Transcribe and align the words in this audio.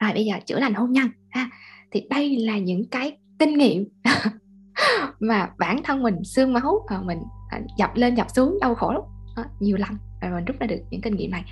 rồi 0.00 0.12
bây 0.12 0.24
giờ 0.24 0.34
chữa 0.46 0.58
lành 0.58 0.74
hôn 0.74 0.92
nhân 0.92 1.08
ha. 1.30 1.50
Thì 1.90 2.06
đây 2.10 2.36
là 2.36 2.58
những 2.58 2.88
cái 2.90 3.16
kinh 3.38 3.58
nghiệm 3.58 3.88
mà 5.20 5.50
bản 5.58 5.82
thân 5.84 6.02
mình 6.02 6.24
xương 6.24 6.52
máu 6.52 6.84
ờ, 6.86 7.02
mình 7.02 7.18
ờ, 7.50 7.58
dập 7.78 7.90
lên 7.94 8.14
dập 8.14 8.30
xuống 8.30 8.58
đau 8.60 8.74
khổ 8.74 8.92
lắm. 8.92 9.02
Đó, 9.36 9.44
nhiều 9.60 9.76
lần 9.76 9.90
và 10.22 10.28
mình 10.28 10.44
rút 10.44 10.56
ra 10.60 10.66
được 10.66 10.80
những 10.90 11.00
kinh 11.00 11.16
nghiệm 11.16 11.30
này. 11.30 11.44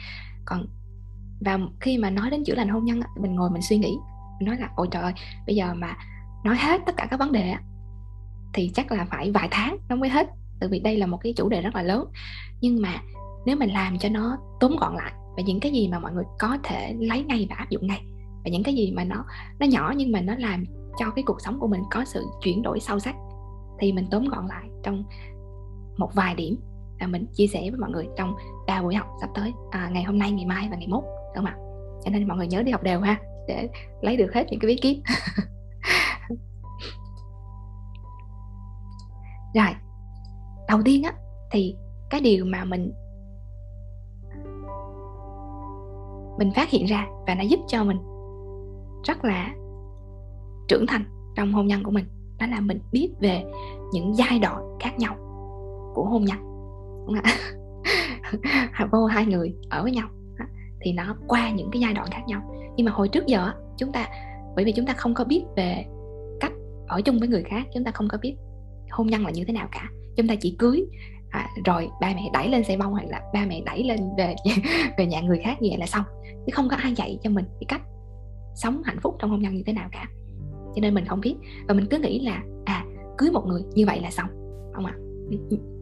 Còn 0.44 0.66
và 1.40 1.58
khi 1.80 1.98
mà 1.98 2.10
nói 2.10 2.30
đến 2.30 2.44
chữa 2.44 2.54
lành 2.54 2.68
hôn 2.68 2.84
nhân 2.84 3.00
mình 3.20 3.34
ngồi 3.34 3.50
mình 3.50 3.62
suy 3.62 3.78
nghĩ 3.78 3.96
mình 4.40 4.48
nói 4.48 4.56
là 4.56 4.70
ôi 4.76 4.88
trời 4.90 5.02
ơi 5.02 5.12
bây 5.46 5.56
giờ 5.56 5.74
mà 5.74 5.96
nói 6.44 6.56
hết 6.56 6.80
tất 6.86 6.96
cả 6.96 7.06
các 7.10 7.20
vấn 7.20 7.32
đề 7.32 7.54
thì 8.54 8.70
chắc 8.74 8.92
là 8.92 9.04
phải 9.04 9.30
vài 9.30 9.48
tháng 9.50 9.78
nó 9.88 9.96
mới 9.96 10.08
hết. 10.08 10.28
Tại 10.60 10.68
vì 10.68 10.80
đây 10.80 10.96
là 10.96 11.06
một 11.06 11.18
cái 11.22 11.32
chủ 11.36 11.48
đề 11.48 11.60
rất 11.60 11.74
là 11.74 11.82
lớn. 11.82 12.04
Nhưng 12.60 12.82
mà 12.82 13.02
nếu 13.46 13.56
mình 13.56 13.72
làm 13.72 13.98
cho 13.98 14.08
nó 14.08 14.38
tóm 14.60 14.76
gọn 14.80 14.94
lại 14.94 15.12
và 15.36 15.42
những 15.46 15.60
cái 15.60 15.72
gì 15.72 15.88
mà 15.88 15.98
mọi 15.98 16.12
người 16.12 16.24
có 16.38 16.58
thể 16.62 16.96
lấy 17.00 17.24
ngay 17.24 17.46
và 17.50 17.56
áp 17.56 17.70
dụng 17.70 17.86
ngay 17.86 18.02
và 18.44 18.50
những 18.50 18.62
cái 18.62 18.74
gì 18.74 18.92
mà 18.96 19.04
nó 19.04 19.24
nó 19.58 19.66
nhỏ 19.66 19.92
nhưng 19.96 20.12
mà 20.12 20.20
nó 20.20 20.34
làm 20.38 20.64
cho 20.98 21.10
cái 21.10 21.24
cuộc 21.26 21.40
sống 21.40 21.58
của 21.58 21.66
mình 21.66 21.82
có 21.90 22.04
sự 22.04 22.24
chuyển 22.42 22.62
đổi 22.62 22.80
sâu 22.80 22.98
sắc 22.98 23.14
thì 23.78 23.92
mình 23.92 24.08
tóm 24.10 24.24
gọn 24.24 24.46
lại 24.46 24.68
trong 24.82 25.04
một 25.96 26.10
vài 26.14 26.34
điểm 26.34 26.60
và 27.00 27.06
mình 27.06 27.26
chia 27.34 27.46
sẻ 27.46 27.60
với 27.60 27.80
mọi 27.80 27.90
người 27.90 28.08
trong 28.16 28.34
ba 28.66 28.82
buổi 28.82 28.94
học 28.94 29.06
sắp 29.20 29.30
tới 29.34 29.52
à, 29.70 29.90
ngày 29.92 30.02
hôm 30.02 30.18
nay 30.18 30.32
ngày 30.32 30.46
mai 30.46 30.68
và 30.70 30.76
ngày 30.76 30.88
mốt 30.88 31.04
đúng 31.04 31.44
không 31.44 31.44
ạ? 31.44 31.56
Cho 32.04 32.10
nên 32.10 32.28
mọi 32.28 32.36
người 32.36 32.46
nhớ 32.46 32.62
đi 32.62 32.72
học 32.72 32.82
đều 32.82 33.00
ha 33.00 33.20
để 33.48 33.68
lấy 34.00 34.16
được 34.16 34.34
hết 34.34 34.46
những 34.50 34.60
cái 34.60 34.68
bí 34.68 34.76
kíp. 34.76 34.98
Rồi 39.54 39.74
đầu 40.68 40.82
tiên 40.84 41.02
á 41.02 41.12
thì 41.50 41.76
cái 42.10 42.20
điều 42.20 42.44
mà 42.44 42.64
mình 42.64 42.92
mình 46.38 46.52
phát 46.56 46.70
hiện 46.70 46.86
ra 46.86 47.06
và 47.26 47.34
nó 47.34 47.42
giúp 47.42 47.60
cho 47.68 47.84
mình 47.84 47.98
rất 49.04 49.24
là 49.24 49.54
trưởng 50.68 50.86
thành 50.86 51.04
trong 51.36 51.52
hôn 51.52 51.66
nhân 51.66 51.82
của 51.82 51.90
mình. 51.90 52.04
Đó 52.38 52.46
là 52.46 52.60
mình 52.60 52.80
biết 52.92 53.10
về 53.20 53.44
những 53.92 54.16
giai 54.16 54.38
đoạn 54.38 54.62
khác 54.80 54.98
nhau 54.98 55.16
của 55.94 56.04
hôn 56.04 56.24
nhân. 56.24 56.38
Đúng 57.06 57.16
không 57.16 58.90
vô 58.92 59.06
hai 59.06 59.26
người 59.26 59.54
ở 59.70 59.82
với 59.82 59.92
nhau. 59.92 60.08
Thì 60.80 60.92
nó 60.92 61.16
qua 61.28 61.50
những 61.50 61.70
cái 61.72 61.80
giai 61.80 61.94
đoạn 61.94 62.08
khác 62.10 62.22
nhau. 62.26 62.54
Nhưng 62.76 62.86
mà 62.86 62.92
hồi 62.92 63.08
trước 63.08 63.26
giờ 63.26 63.52
chúng 63.76 63.92
ta 63.92 64.08
bởi 64.56 64.64
vì 64.64 64.72
chúng 64.72 64.86
ta 64.86 64.92
không 64.92 65.14
có 65.14 65.24
biết 65.24 65.44
về 65.56 65.84
cách 66.40 66.52
ở 66.88 67.00
chung 67.00 67.18
với 67.18 67.28
người 67.28 67.42
khác 67.42 67.66
chúng 67.74 67.84
ta 67.84 67.90
không 67.90 68.08
có 68.08 68.18
biết 68.22 68.36
hôn 68.90 69.06
nhân 69.06 69.24
là 69.24 69.30
như 69.30 69.44
thế 69.44 69.52
nào 69.52 69.68
cả. 69.72 69.90
Chúng 70.16 70.28
ta 70.28 70.34
chỉ 70.40 70.56
cưới 70.58 70.86
à, 71.30 71.48
rồi 71.64 71.90
ba 72.00 72.12
mẹ 72.14 72.30
đẩy 72.32 72.48
lên 72.48 72.64
xe 72.64 72.76
bông 72.76 72.92
hoặc 72.92 73.04
là 73.08 73.20
ba 73.34 73.46
mẹ 73.48 73.60
đẩy 73.66 73.84
lên 73.84 74.00
về 74.18 74.34
về 74.98 75.06
nhà 75.06 75.20
người 75.20 75.38
khác 75.44 75.62
như 75.62 75.68
vậy 75.70 75.78
là 75.78 75.86
xong. 75.86 76.04
Chứ 76.46 76.52
không 76.52 76.68
có 76.68 76.76
ai 76.76 76.92
dạy 76.92 77.18
cho 77.22 77.30
mình 77.30 77.44
cái 77.44 77.64
cách 77.68 77.82
sống 78.58 78.82
hạnh 78.84 78.98
phúc 79.02 79.16
trong 79.18 79.30
hôn 79.30 79.40
nhân 79.40 79.54
như 79.54 79.62
thế 79.66 79.72
nào 79.72 79.88
cả. 79.92 80.06
Cho 80.74 80.80
nên 80.80 80.94
mình 80.94 81.04
không 81.04 81.20
biết. 81.20 81.34
Và 81.68 81.74
mình 81.74 81.86
cứ 81.90 81.98
nghĩ 81.98 82.20
là 82.20 82.42
à 82.64 82.84
cưới 83.18 83.30
một 83.30 83.46
người 83.46 83.62
như 83.74 83.86
vậy 83.86 84.00
là 84.00 84.10
xong. 84.10 84.28
Không 84.72 84.86
ạ. 84.86 84.94
À? 84.96 85.04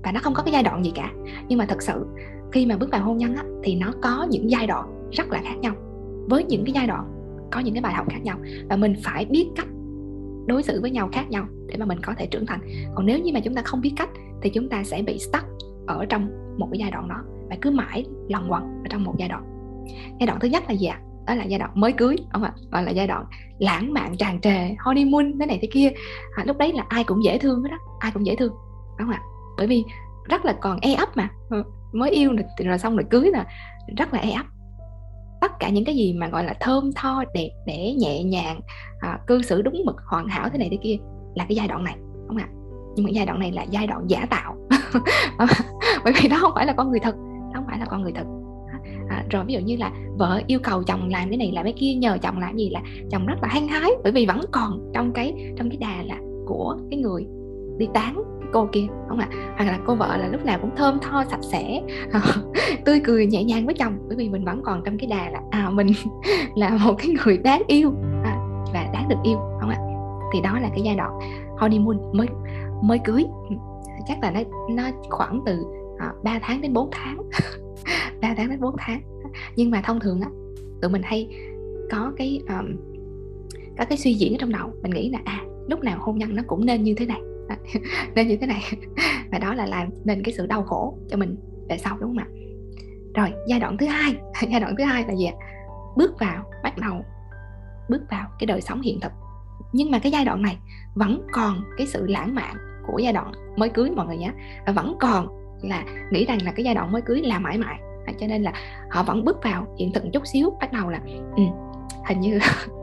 và 0.04 0.12
nó 0.12 0.20
không 0.20 0.34
có 0.34 0.42
cái 0.42 0.52
giai 0.52 0.62
đoạn 0.62 0.84
gì 0.84 0.92
cả. 0.94 1.12
Nhưng 1.48 1.58
mà 1.58 1.66
thật 1.66 1.82
sự 1.82 2.06
khi 2.52 2.66
mà 2.66 2.76
bước 2.76 2.90
vào 2.92 3.04
hôn 3.04 3.18
nhân 3.18 3.36
á, 3.36 3.44
thì 3.62 3.74
nó 3.74 3.92
có 4.02 4.26
những 4.30 4.50
giai 4.50 4.66
đoạn 4.66 5.08
rất 5.12 5.30
là 5.30 5.40
khác 5.44 5.58
nhau. 5.60 5.74
Với 6.28 6.44
những 6.44 6.64
cái 6.64 6.72
giai 6.72 6.86
đoạn 6.86 7.04
có 7.52 7.60
những 7.60 7.74
cái 7.74 7.80
bài 7.80 7.94
học 7.94 8.06
khác 8.10 8.18
nhau. 8.22 8.38
Và 8.68 8.76
mình 8.76 8.94
phải 9.02 9.24
biết 9.24 9.48
cách 9.56 9.66
đối 10.46 10.62
xử 10.62 10.80
với 10.80 10.90
nhau 10.90 11.08
khác 11.12 11.30
nhau 11.30 11.46
để 11.66 11.76
mà 11.76 11.86
mình 11.86 11.98
có 12.02 12.14
thể 12.18 12.26
trưởng 12.26 12.46
thành. 12.46 12.60
Còn 12.94 13.06
nếu 13.06 13.18
như 13.18 13.32
mà 13.34 13.40
chúng 13.40 13.54
ta 13.54 13.62
không 13.62 13.80
biết 13.80 13.92
cách 13.96 14.10
thì 14.42 14.50
chúng 14.50 14.68
ta 14.68 14.84
sẽ 14.84 15.02
bị 15.02 15.18
stuck 15.18 15.46
ở 15.86 16.06
trong 16.08 16.28
một 16.58 16.68
cái 16.72 16.78
giai 16.78 16.90
đoạn 16.90 17.08
đó. 17.08 17.22
Và 17.50 17.56
cứ 17.60 17.70
mãi 17.70 18.04
lần 18.28 18.52
quẩn 18.52 18.62
ở 18.62 18.86
trong 18.90 19.04
một 19.04 19.14
giai 19.18 19.28
đoạn. 19.28 19.44
Giai 20.20 20.26
đoạn 20.26 20.40
thứ 20.40 20.48
nhất 20.48 20.62
là 20.68 20.74
gì 20.74 20.86
ạ? 20.86 21.00
Đó 21.26 21.34
là 21.34 21.44
giai 21.44 21.58
đoạn 21.58 21.70
mới 21.74 21.92
cưới 21.92 22.16
không 22.32 22.42
ạ. 22.42 22.52
Gọi 22.70 22.82
là 22.82 22.90
giai 22.90 23.06
đoạn 23.06 23.24
lãng 23.58 23.92
mạn 23.92 24.16
tràn 24.16 24.40
trề 24.40 24.74
honeymoon 24.78 25.38
thế 25.40 25.46
này 25.46 25.58
thế 25.62 25.68
kia. 25.72 25.90
À, 26.36 26.44
lúc 26.46 26.58
đấy 26.58 26.72
là 26.72 26.84
ai 26.88 27.04
cũng 27.04 27.24
dễ 27.24 27.38
thương 27.38 27.62
hết 27.62 27.68
đó 27.70 27.78
ai 28.00 28.10
cũng 28.14 28.26
dễ 28.26 28.36
thương 28.36 28.52
đúng 28.98 29.08
không 29.08 29.10
ạ? 29.10 29.20
Bởi 29.56 29.66
vì 29.66 29.84
rất 30.28 30.44
là 30.44 30.52
còn 30.52 30.78
e 30.80 30.94
ấp 30.94 31.16
mà. 31.16 31.28
Ừ, 31.50 31.62
mới 31.92 32.10
yêu 32.10 32.32
rồi, 32.32 32.44
rồi 32.64 32.78
xong 32.78 32.96
rồi 32.96 33.04
cưới 33.10 33.30
là 33.30 33.46
rất 33.96 34.14
là 34.14 34.20
e 34.20 34.30
ấp. 34.30 34.46
Tất 35.40 35.52
cả 35.58 35.68
những 35.68 35.84
cái 35.84 35.96
gì 35.96 36.12
mà 36.12 36.28
gọi 36.28 36.44
là 36.44 36.54
thơm 36.60 36.90
tho 36.92 37.24
đẹp 37.34 37.50
đẽ 37.66 37.92
nhẹ 37.92 38.22
nhàng 38.22 38.60
à, 39.00 39.18
cư 39.26 39.42
xử 39.42 39.62
đúng 39.62 39.82
mực 39.84 39.96
hoàn 40.06 40.28
hảo 40.28 40.48
thế 40.48 40.58
này 40.58 40.68
thế 40.70 40.78
kia 40.82 40.96
là 41.34 41.44
cái 41.48 41.56
giai 41.56 41.68
đoạn 41.68 41.84
này 41.84 41.96
không 42.28 42.36
ạ? 42.36 42.48
Nhưng 42.96 43.04
mà 43.04 43.10
giai 43.10 43.26
đoạn 43.26 43.38
này 43.38 43.52
là 43.52 43.62
giai 43.62 43.86
đoạn 43.86 44.04
giả 44.06 44.26
tạo. 44.30 44.56
Bởi 46.04 46.12
vì 46.22 46.28
đó 46.28 46.36
không 46.40 46.52
phải 46.54 46.66
là 46.66 46.72
con 46.72 46.90
người 46.90 47.00
thật 47.00 47.14
đó 47.16 47.52
không 47.54 47.64
phải 47.66 47.78
là 47.78 47.86
con 47.86 48.02
người 48.02 48.12
thật 48.12 48.24
à, 49.08 49.24
rồi 49.30 49.44
ví 49.44 49.54
dụ 49.54 49.60
như 49.60 49.76
là 49.76 49.92
vợ 50.18 50.40
yêu 50.46 50.58
cầu 50.62 50.82
chồng 50.82 51.08
làm 51.08 51.28
cái 51.28 51.38
này 51.38 51.52
làm 51.52 51.64
cái 51.64 51.74
kia 51.76 51.94
nhờ 51.94 52.18
chồng 52.22 52.38
làm 52.38 52.56
gì 52.56 52.70
là 52.70 52.80
chồng 53.10 53.26
rất 53.26 53.34
là 53.42 53.48
hăng 53.48 53.68
hái 53.68 53.90
bởi 54.02 54.12
vì 54.12 54.26
vẫn 54.26 54.40
còn 54.52 54.90
trong 54.94 55.12
cái 55.12 55.52
trong 55.56 55.70
cái 55.70 55.76
đà 55.76 56.02
là 56.02 56.16
của 56.46 56.76
cái 56.90 57.00
người 57.00 57.26
đi 57.78 57.88
tán 57.94 58.14
cái 58.14 58.48
cô 58.52 58.68
kia 58.72 58.86
không 59.08 59.18
ạ 59.18 59.28
à? 59.30 59.54
hoặc 59.56 59.64
là 59.64 59.78
cô 59.86 59.94
vợ 59.94 60.16
là 60.16 60.28
lúc 60.28 60.44
nào 60.44 60.58
cũng 60.60 60.76
thơm 60.76 60.98
tho 61.02 61.24
sạch 61.24 61.42
sẽ 61.42 61.82
tươi 62.84 63.00
cười 63.04 63.26
nhẹ 63.26 63.44
nhàng 63.44 63.66
với 63.66 63.74
chồng 63.74 63.98
bởi 64.08 64.16
vì 64.16 64.28
mình 64.28 64.44
vẫn 64.44 64.62
còn 64.64 64.82
trong 64.84 64.98
cái 64.98 65.06
đà 65.06 65.30
là 65.30 65.40
à 65.50 65.70
mình 65.70 65.86
là 66.56 66.78
một 66.84 66.94
cái 66.98 67.08
người 67.24 67.38
đáng 67.38 67.62
yêu 67.66 67.92
à, 68.24 68.36
và 68.74 68.90
đáng 68.92 69.08
được 69.08 69.18
yêu 69.22 69.38
không 69.60 69.70
ạ 69.70 69.78
à? 69.78 69.86
thì 70.34 70.40
đó 70.40 70.58
là 70.58 70.68
cái 70.68 70.80
giai 70.84 70.94
đoạn 70.96 71.10
honeymoon 71.58 71.98
mới 72.12 72.26
mới 72.82 72.98
cưới 73.04 73.24
chắc 74.06 74.18
là 74.22 74.30
nó 74.30 74.40
nó 74.70 74.82
khoảng 75.10 75.40
từ 75.46 75.64
à, 75.98 76.12
3 76.24 76.38
tháng 76.42 76.60
đến 76.60 76.72
4 76.72 76.88
tháng 76.92 77.16
3 78.22 78.34
tháng 78.36 78.50
đến 78.50 78.60
4 78.60 78.74
tháng. 78.78 79.02
Nhưng 79.56 79.70
mà 79.70 79.82
thông 79.84 80.00
thường 80.00 80.20
á 80.20 80.28
tụi 80.82 80.90
mình 80.90 81.02
hay 81.02 81.28
có 81.90 82.12
cái 82.16 82.40
um, 82.48 82.76
có 83.78 83.84
cái 83.84 83.98
suy 83.98 84.14
diễn 84.14 84.34
ở 84.34 84.36
trong 84.40 84.52
đầu. 84.52 84.72
Mình 84.82 84.92
nghĩ 84.92 85.10
là 85.10 85.18
à 85.24 85.44
lúc 85.68 85.80
nào 85.80 85.98
hôn 86.00 86.18
nhân 86.18 86.36
nó 86.36 86.42
cũng 86.46 86.66
nên 86.66 86.82
như 86.82 86.94
thế 86.96 87.06
này. 87.06 87.20
Nên 88.14 88.28
như 88.28 88.36
thế 88.36 88.46
này. 88.46 88.62
Và 89.32 89.38
đó 89.38 89.54
là 89.54 89.66
làm 89.66 89.88
nên 90.04 90.22
cái 90.22 90.34
sự 90.34 90.46
đau 90.46 90.62
khổ 90.62 90.98
cho 91.10 91.16
mình 91.16 91.36
về 91.68 91.78
sau 91.78 91.98
đúng 92.00 92.10
không 92.10 92.18
ạ? 92.18 92.26
Rồi 93.14 93.32
giai 93.48 93.60
đoạn 93.60 93.76
thứ 93.76 93.86
hai. 93.86 94.16
Giai 94.50 94.60
đoạn 94.60 94.74
thứ 94.78 94.84
hai 94.84 95.04
là 95.08 95.14
gì 95.14 95.24
ạ? 95.24 95.34
Bước 95.96 96.18
vào 96.20 96.44
bắt 96.62 96.78
đầu 96.78 97.04
bước 97.88 98.02
vào 98.10 98.28
cái 98.38 98.46
đời 98.46 98.60
sống 98.60 98.80
hiện 98.80 99.00
thực. 99.00 99.12
Nhưng 99.72 99.90
mà 99.90 99.98
cái 99.98 100.12
giai 100.12 100.24
đoạn 100.24 100.42
này 100.42 100.58
vẫn 100.94 101.26
còn 101.32 101.64
cái 101.76 101.86
sự 101.86 102.06
lãng 102.06 102.34
mạn 102.34 102.56
của 102.86 102.98
giai 102.98 103.12
đoạn 103.12 103.32
mới 103.56 103.68
cưới 103.68 103.90
mọi 103.90 104.06
người 104.06 104.16
nhé. 104.16 104.32
Và 104.66 104.72
vẫn 104.72 104.96
còn 105.00 105.28
là 105.62 105.84
nghĩ 106.10 106.24
rằng 106.24 106.38
là 106.44 106.52
cái 106.52 106.64
giai 106.64 106.74
đoạn 106.74 106.92
mới 106.92 107.02
cưới 107.02 107.22
là 107.22 107.38
mãi 107.38 107.58
mãi. 107.58 107.76
À, 108.06 108.12
cho 108.20 108.26
nên 108.26 108.42
là 108.42 108.52
họ 108.90 109.02
vẫn 109.02 109.24
bước 109.24 109.42
vào 109.42 109.66
hiện 109.78 109.92
thực 109.92 110.04
một 110.04 110.10
chút 110.12 110.26
xíu 110.26 110.50
bắt 110.60 110.72
đầu 110.72 110.90
là 110.90 111.00
ừ, 111.36 111.42
hình 112.08 112.20
như 112.20 112.38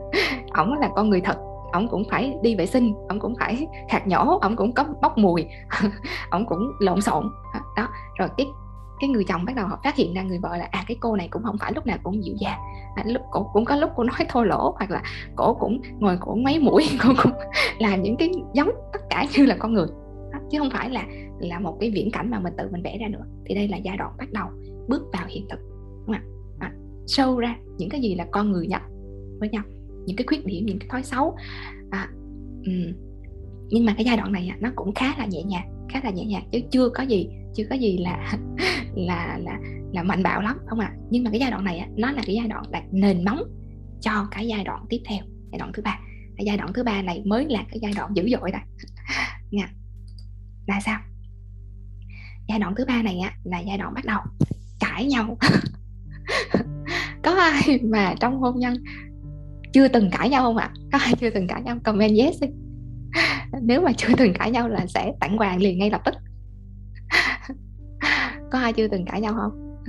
ổng 0.54 0.72
là 0.72 0.88
con 0.94 1.10
người 1.10 1.20
thật 1.20 1.36
ổng 1.72 1.88
cũng 1.88 2.04
phải 2.10 2.34
đi 2.42 2.54
vệ 2.54 2.66
sinh 2.66 2.94
ổng 3.08 3.20
cũng 3.20 3.34
phải 3.40 3.66
khạc 3.90 4.06
nhổ 4.06 4.38
ổng 4.38 4.56
cũng 4.56 4.72
có 4.72 4.84
bốc 5.02 5.18
mùi 5.18 5.46
ổng 6.30 6.46
cũng 6.46 6.72
lộn 6.78 7.00
xộn. 7.00 7.30
À, 7.52 7.60
đó 7.76 7.88
rồi 8.18 8.28
cái 8.36 8.46
cái 9.00 9.08
người 9.08 9.24
chồng 9.28 9.44
bắt 9.44 9.56
đầu 9.56 9.66
họ 9.66 9.78
phát 9.84 9.96
hiện 9.96 10.14
ra 10.14 10.22
người 10.22 10.38
vợ 10.38 10.56
là 10.56 10.68
à 10.70 10.84
cái 10.86 10.96
cô 11.00 11.16
này 11.16 11.28
cũng 11.30 11.42
không 11.42 11.58
phải 11.58 11.72
lúc 11.74 11.86
nào 11.86 11.98
cũng 12.02 12.24
dịu 12.24 12.34
dàng. 12.38 12.58
À, 12.96 13.02
lúc 13.06 13.22
cũng, 13.30 13.46
cũng 13.52 13.64
có 13.64 13.76
lúc 13.76 13.90
cô 13.96 14.02
nói 14.02 14.26
thô 14.28 14.44
lỗ 14.44 14.74
hoặc 14.78 14.90
là 14.90 15.02
cổ 15.36 15.54
cũng 15.54 15.80
ngồi 15.98 16.18
cổ 16.20 16.34
mấy 16.34 16.58
mũi 16.58 16.88
cô 17.02 17.08
cũng 17.22 17.32
làm 17.78 18.02
những 18.02 18.16
cái 18.16 18.30
giống 18.52 18.70
tất 18.92 19.00
cả 19.10 19.24
như 19.36 19.46
là 19.46 19.56
con 19.58 19.74
người. 19.74 19.86
Đó, 20.32 20.38
chứ 20.50 20.58
không 20.58 20.70
phải 20.70 20.90
là 20.90 21.04
là 21.40 21.60
một 21.60 21.76
cái 21.80 21.90
viễn 21.90 22.10
cảnh 22.10 22.30
mà 22.30 22.40
mình 22.40 22.52
tự 22.58 22.68
mình 22.72 22.82
vẽ 22.82 22.98
ra 22.98 23.08
nữa. 23.08 23.24
Thì 23.46 23.54
đây 23.54 23.68
là 23.68 23.76
giai 23.76 23.96
đoạn 23.96 24.12
bắt 24.18 24.32
đầu 24.32 24.48
bước 24.88 25.02
vào 25.12 25.26
hiện 25.28 25.46
thực 25.50 25.58
đúng 26.06 26.06
không 26.06 26.14
ạ? 26.14 26.22
À, 26.58 26.72
sâu 27.06 27.38
ra 27.38 27.56
những 27.78 27.88
cái 27.88 28.00
gì 28.00 28.14
là 28.14 28.26
con 28.30 28.52
người 28.52 28.66
nhất 28.66 28.82
với 29.40 29.48
nhau 29.48 29.62
những 30.06 30.16
cái 30.16 30.26
khuyết 30.26 30.46
điểm 30.46 30.66
những 30.66 30.78
cái 30.78 30.88
thói 30.88 31.02
xấu. 31.02 31.36
À, 31.90 32.08
um, 32.66 32.92
nhưng 33.68 33.84
mà 33.84 33.94
cái 33.96 34.04
giai 34.04 34.16
đoạn 34.16 34.32
này 34.32 34.50
nó 34.60 34.70
cũng 34.76 34.94
khá 34.94 35.14
là 35.18 35.26
nhẹ 35.26 35.42
nhàng 35.42 35.86
khá 35.88 36.00
là 36.04 36.10
nhẹ 36.10 36.24
nhàng 36.24 36.48
chứ 36.52 36.60
chưa 36.70 36.88
có 36.88 37.02
gì 37.02 37.28
chưa 37.54 37.64
có 37.70 37.76
gì 37.76 37.98
là 37.98 38.38
là 38.94 39.38
là 39.42 39.58
là 39.92 40.02
mạnh 40.02 40.22
bạo 40.22 40.40
lắm 40.40 40.58
không 40.66 40.78
ạ? 40.78 40.92
À? 40.92 40.96
nhưng 41.10 41.24
mà 41.24 41.30
cái 41.30 41.40
giai 41.40 41.50
đoạn 41.50 41.64
này 41.64 41.88
nó 41.96 42.10
là 42.10 42.22
cái 42.26 42.34
giai 42.34 42.48
đoạn 42.48 42.64
đặt 42.70 42.84
nền 42.92 43.24
móng 43.24 43.42
cho 44.00 44.28
cái 44.30 44.46
giai 44.46 44.64
đoạn 44.64 44.86
tiếp 44.88 45.00
theo 45.04 45.18
giai 45.52 45.58
đoạn 45.58 45.72
thứ 45.74 45.82
ba. 45.82 45.98
Cái 46.36 46.46
giai 46.46 46.56
đoạn 46.56 46.72
thứ 46.72 46.82
ba 46.82 47.02
này 47.02 47.22
mới 47.24 47.46
là 47.48 47.64
cái 47.68 47.78
giai 47.82 47.92
đoạn 47.96 48.10
dữ 48.14 48.28
dội 48.28 48.50
đây 48.52 48.60
nha. 49.50 49.68
Là 50.66 50.80
sao? 50.80 51.00
Giai 52.48 52.58
đoạn 52.58 52.74
thứ 52.74 52.84
ba 52.84 53.02
này 53.02 53.18
á, 53.18 53.32
là 53.44 53.60
giai 53.60 53.78
đoạn 53.78 53.94
bắt 53.94 54.04
đầu 54.04 54.20
cãi 54.80 55.06
nhau. 55.06 55.38
Có 57.22 57.30
ai 57.30 57.80
mà 57.82 58.14
trong 58.20 58.40
hôn 58.40 58.58
nhân 58.58 58.74
chưa 59.72 59.88
từng 59.88 60.10
cãi 60.10 60.28
nhau 60.28 60.42
không 60.42 60.56
ạ? 60.56 60.70
Có 60.92 60.98
ai 60.98 61.14
chưa 61.20 61.30
từng 61.30 61.46
cãi 61.46 61.62
nhau? 61.62 61.76
Comment 61.84 62.18
yes 62.18 62.42
đi. 62.42 62.48
Nếu 63.62 63.80
mà 63.80 63.92
chưa 63.96 64.14
từng 64.16 64.32
cãi 64.34 64.50
nhau 64.50 64.68
là 64.68 64.86
sẽ 64.86 65.12
tặng 65.20 65.38
quà 65.38 65.56
liền 65.56 65.78
ngay 65.78 65.90
lập 65.90 66.00
tức. 66.04 66.14
Có 68.50 68.58
ai 68.58 68.72
chưa 68.72 68.88
từng 68.88 69.04
cãi 69.04 69.20
nhau 69.20 69.34
không? 69.34 69.84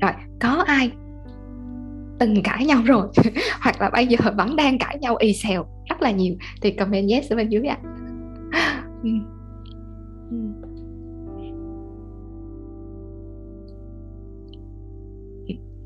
Rồi, 0.00 0.12
có 0.40 0.64
ai 0.66 0.90
từng 2.18 2.42
cãi 2.42 2.66
nhau 2.66 2.82
rồi? 2.84 3.08
Hoặc 3.60 3.80
là 3.80 3.90
bây 3.90 4.06
giờ 4.06 4.18
vẫn 4.36 4.56
đang 4.56 4.78
cãi 4.78 4.98
nhau 5.00 5.16
y 5.16 5.32
xèo 5.32 5.66
rất 5.88 6.02
là 6.02 6.10
nhiều. 6.10 6.34
Thì 6.62 6.70
comment 6.70 7.10
yes 7.10 7.32
ở 7.32 7.36
bên 7.36 7.48
dưới 7.48 7.66
ạ 7.66 7.78
ừ. 9.02 9.10
Ừ. 10.30 10.36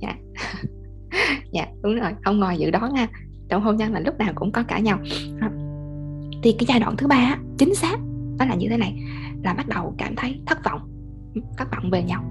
dạ. 0.01 0.17
Dạ 1.53 1.67
đúng 1.83 1.95
rồi 1.95 2.13
không 2.25 2.41
ngoài 2.41 2.59
dự 2.59 2.71
đoán 2.71 2.95
ha. 2.95 3.09
Trong 3.49 3.63
hôn 3.63 3.77
nhân 3.77 3.93
là 3.93 4.01
lúc 4.01 4.19
nào 4.19 4.33
cũng 4.35 4.53
có 4.53 4.63
cãi 4.63 4.83
nhau. 4.83 4.99
Thì 6.43 6.53
cái 6.59 6.67
giai 6.69 6.81
đoạn 6.81 6.97
thứ 6.97 7.07
ba 7.07 7.37
chính 7.59 7.75
xác 7.75 7.97
đó 8.39 8.47
là 8.47 8.55
như 8.55 8.69
thế 8.71 8.77
này. 8.77 9.03
Là 9.45 9.55
bắt 9.55 9.69
đầu 9.69 9.95
cảm 9.99 10.17
thấy 10.17 10.43
thất 10.47 10.59
vọng 10.65 10.81
thất 11.59 11.69
vọng 11.71 11.91
về 11.91 12.03
nhau. 12.03 12.25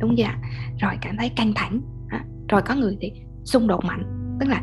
Đúng 0.00 0.16
chưa 0.16 0.24
rồi 0.80 0.92
cảm 1.00 1.16
thấy 1.16 1.28
căng 1.36 1.52
thẳng 1.54 1.80
rồi 2.48 2.62
có 2.62 2.74
người 2.74 2.96
thì 3.00 3.12
xung 3.44 3.66
đột 3.66 3.84
mạnh. 3.84 4.36
Tức 4.40 4.46
là 4.48 4.62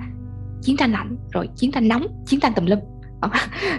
chiến 0.62 0.78
tranh 0.78 0.92
lạnh 0.92 1.18
rồi 1.32 1.50
chiến 1.56 1.72
tranh 1.72 1.88
nóng 1.88 2.08
chiến 2.26 2.40
tranh 2.40 2.54
tùm 2.56 2.66
lum. 2.66 2.80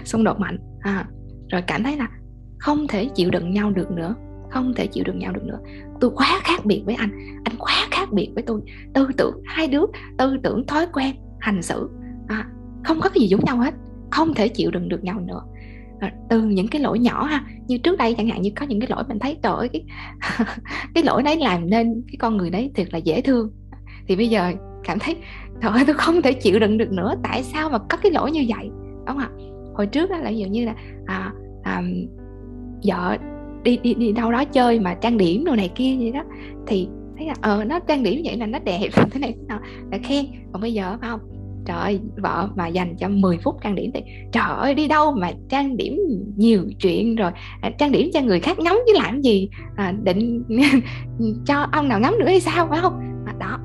Xung 0.05 0.23
đột 0.23 0.39
mạnh 0.39 0.57
à, 0.79 1.07
rồi 1.51 1.61
cảm 1.61 1.83
thấy 1.83 1.97
là 1.97 2.09
không 2.57 2.87
thể 2.87 3.05
chịu 3.05 3.29
đựng 3.29 3.51
nhau 3.51 3.71
được 3.71 3.91
nữa 3.91 4.15
không 4.51 4.73
thể 4.73 4.87
chịu 4.87 5.03
đựng 5.03 5.19
nhau 5.19 5.33
được 5.33 5.43
nữa. 5.43 5.59
Tôi 5.99 6.11
quá 6.15 6.41
khác 6.43 6.65
biệt 6.65 6.83
với 6.85 6.95
anh 6.95 7.41
anh 7.43 7.55
quá 7.57 7.87
khác 7.91 8.13
biệt 8.13 8.31
với 8.35 8.43
tôi. 8.43 8.61
Tư 8.93 9.07
tưởng 9.17 9.41
hai 9.45 9.67
đứa 9.67 9.81
tư 10.17 10.37
tưởng 10.43 10.67
thói 10.67 10.87
quen 10.93 11.15
hành 11.39 11.61
xử 11.61 11.89
à, 12.27 12.47
không 12.83 12.99
có 13.01 13.09
cái 13.09 13.21
gì 13.21 13.27
giống 13.27 13.45
nhau 13.45 13.57
hết 13.57 13.73
không 14.11 14.33
thể 14.33 14.47
chịu 14.47 14.71
đựng 14.71 14.89
được 14.89 15.03
nhau 15.03 15.19
nữa. 15.19 15.41
À, 15.99 16.13
từ 16.29 16.41
những 16.41 16.67
cái 16.67 16.81
lỗi 16.81 16.99
nhỏ 16.99 17.23
ha 17.23 17.45
như 17.67 17.77
trước 17.77 17.97
đây 17.97 18.13
chẳng 18.17 18.27
hạn 18.27 18.41
như 18.41 18.49
có 18.55 18.65
những 18.65 18.79
cái 18.79 18.89
lỗi 18.89 19.03
mình 19.07 19.19
thấy 19.19 19.37
trời 19.43 19.53
ơi 19.53 19.69
cái 19.73 19.85
cái 20.93 21.03
lỗi 21.03 21.23
đấy 21.23 21.37
làm 21.37 21.69
nên 21.69 22.03
cái 22.07 22.15
con 22.19 22.37
người 22.37 22.49
đấy 22.49 22.71
thiệt 22.75 22.93
là 22.93 22.97
dễ 22.97 23.21
thương. 23.21 23.51
Thì 24.07 24.15
bây 24.15 24.29
giờ 24.29 24.51
cảm 24.83 24.99
thấy 24.99 25.15
trời 25.61 25.71
ơi 25.71 25.83
tôi 25.87 25.95
không 25.95 26.21
thể 26.21 26.33
chịu 26.33 26.59
đựng 26.59 26.77
được 26.77 26.91
nữa 26.91 27.13
tại 27.23 27.43
sao 27.43 27.69
mà 27.69 27.77
có 27.77 27.97
cái 27.97 28.11
lỗi 28.11 28.31
như 28.31 28.45
vậy? 28.47 28.69
Đúng 29.05 29.05
không 29.05 29.17
ạ? 29.17 29.29
Hồi 29.73 29.87
trước 29.87 30.09
đó 30.09 30.17
là 30.17 30.29
ví 30.29 30.37
dụ 30.37 30.47
như 30.47 30.65
là 30.65 30.75
à, 31.05 31.33
um, 31.77 32.07
vợ 32.83 33.17
đi, 33.63 33.77
đi 33.83 33.93
đi 33.93 34.11
đâu 34.11 34.31
đó 34.31 34.45
chơi 34.45 34.79
mà 34.79 34.93
trang 34.93 35.17
điểm 35.17 35.45
đồ 35.45 35.55
này 35.55 35.71
kia 35.75 35.97
vậy 35.99 36.11
đó 36.11 36.23
thì 36.67 36.87
thấy 37.17 37.27
là 37.27 37.33
ờ 37.41 37.63
nó 37.63 37.79
trang 37.79 38.03
điểm 38.03 38.21
vậy 38.25 38.37
là 38.37 38.45
nó 38.45 38.59
đẹp 38.59 38.89
thế 39.11 39.19
này 39.19 39.33
thế 39.33 39.45
nào 39.47 39.59
là 39.91 39.97
khen. 40.03 40.25
Còn 40.53 40.61
bây 40.61 40.73
giờ 40.73 40.97
phải 41.01 41.09
không? 41.09 41.19
Trời 41.65 41.77
ơi 41.77 41.99
vợ 42.17 42.49
mà 42.55 42.67
dành 42.67 42.95
cho 42.97 43.07
10 43.07 43.37
phút 43.37 43.55
trang 43.63 43.75
điểm 43.75 43.91
thì 43.93 44.01
trời 44.31 44.43
ơi 44.57 44.73
đi 44.73 44.87
đâu 44.87 45.11
mà 45.11 45.31
trang 45.49 45.77
điểm 45.77 45.99
nhiều 46.37 46.63
chuyện 46.79 47.15
rồi 47.15 47.31
à, 47.61 47.69
trang 47.77 47.91
điểm 47.91 48.09
cho 48.13 48.21
người 48.21 48.39
khác 48.39 48.59
ngắm 48.59 48.75
chứ 48.87 48.93
làm 48.95 49.21
gì 49.21 49.49
à, 49.75 49.93
định 50.03 50.43
cho 51.45 51.67
ông 51.71 51.87
nào 51.87 51.99
ngắm 51.99 52.19
nữa 52.19 52.25
hay 52.25 52.39
sao 52.39 52.67
phải 52.69 52.79
không? 52.81 52.99
À, 53.25 53.33
đó 53.39 53.59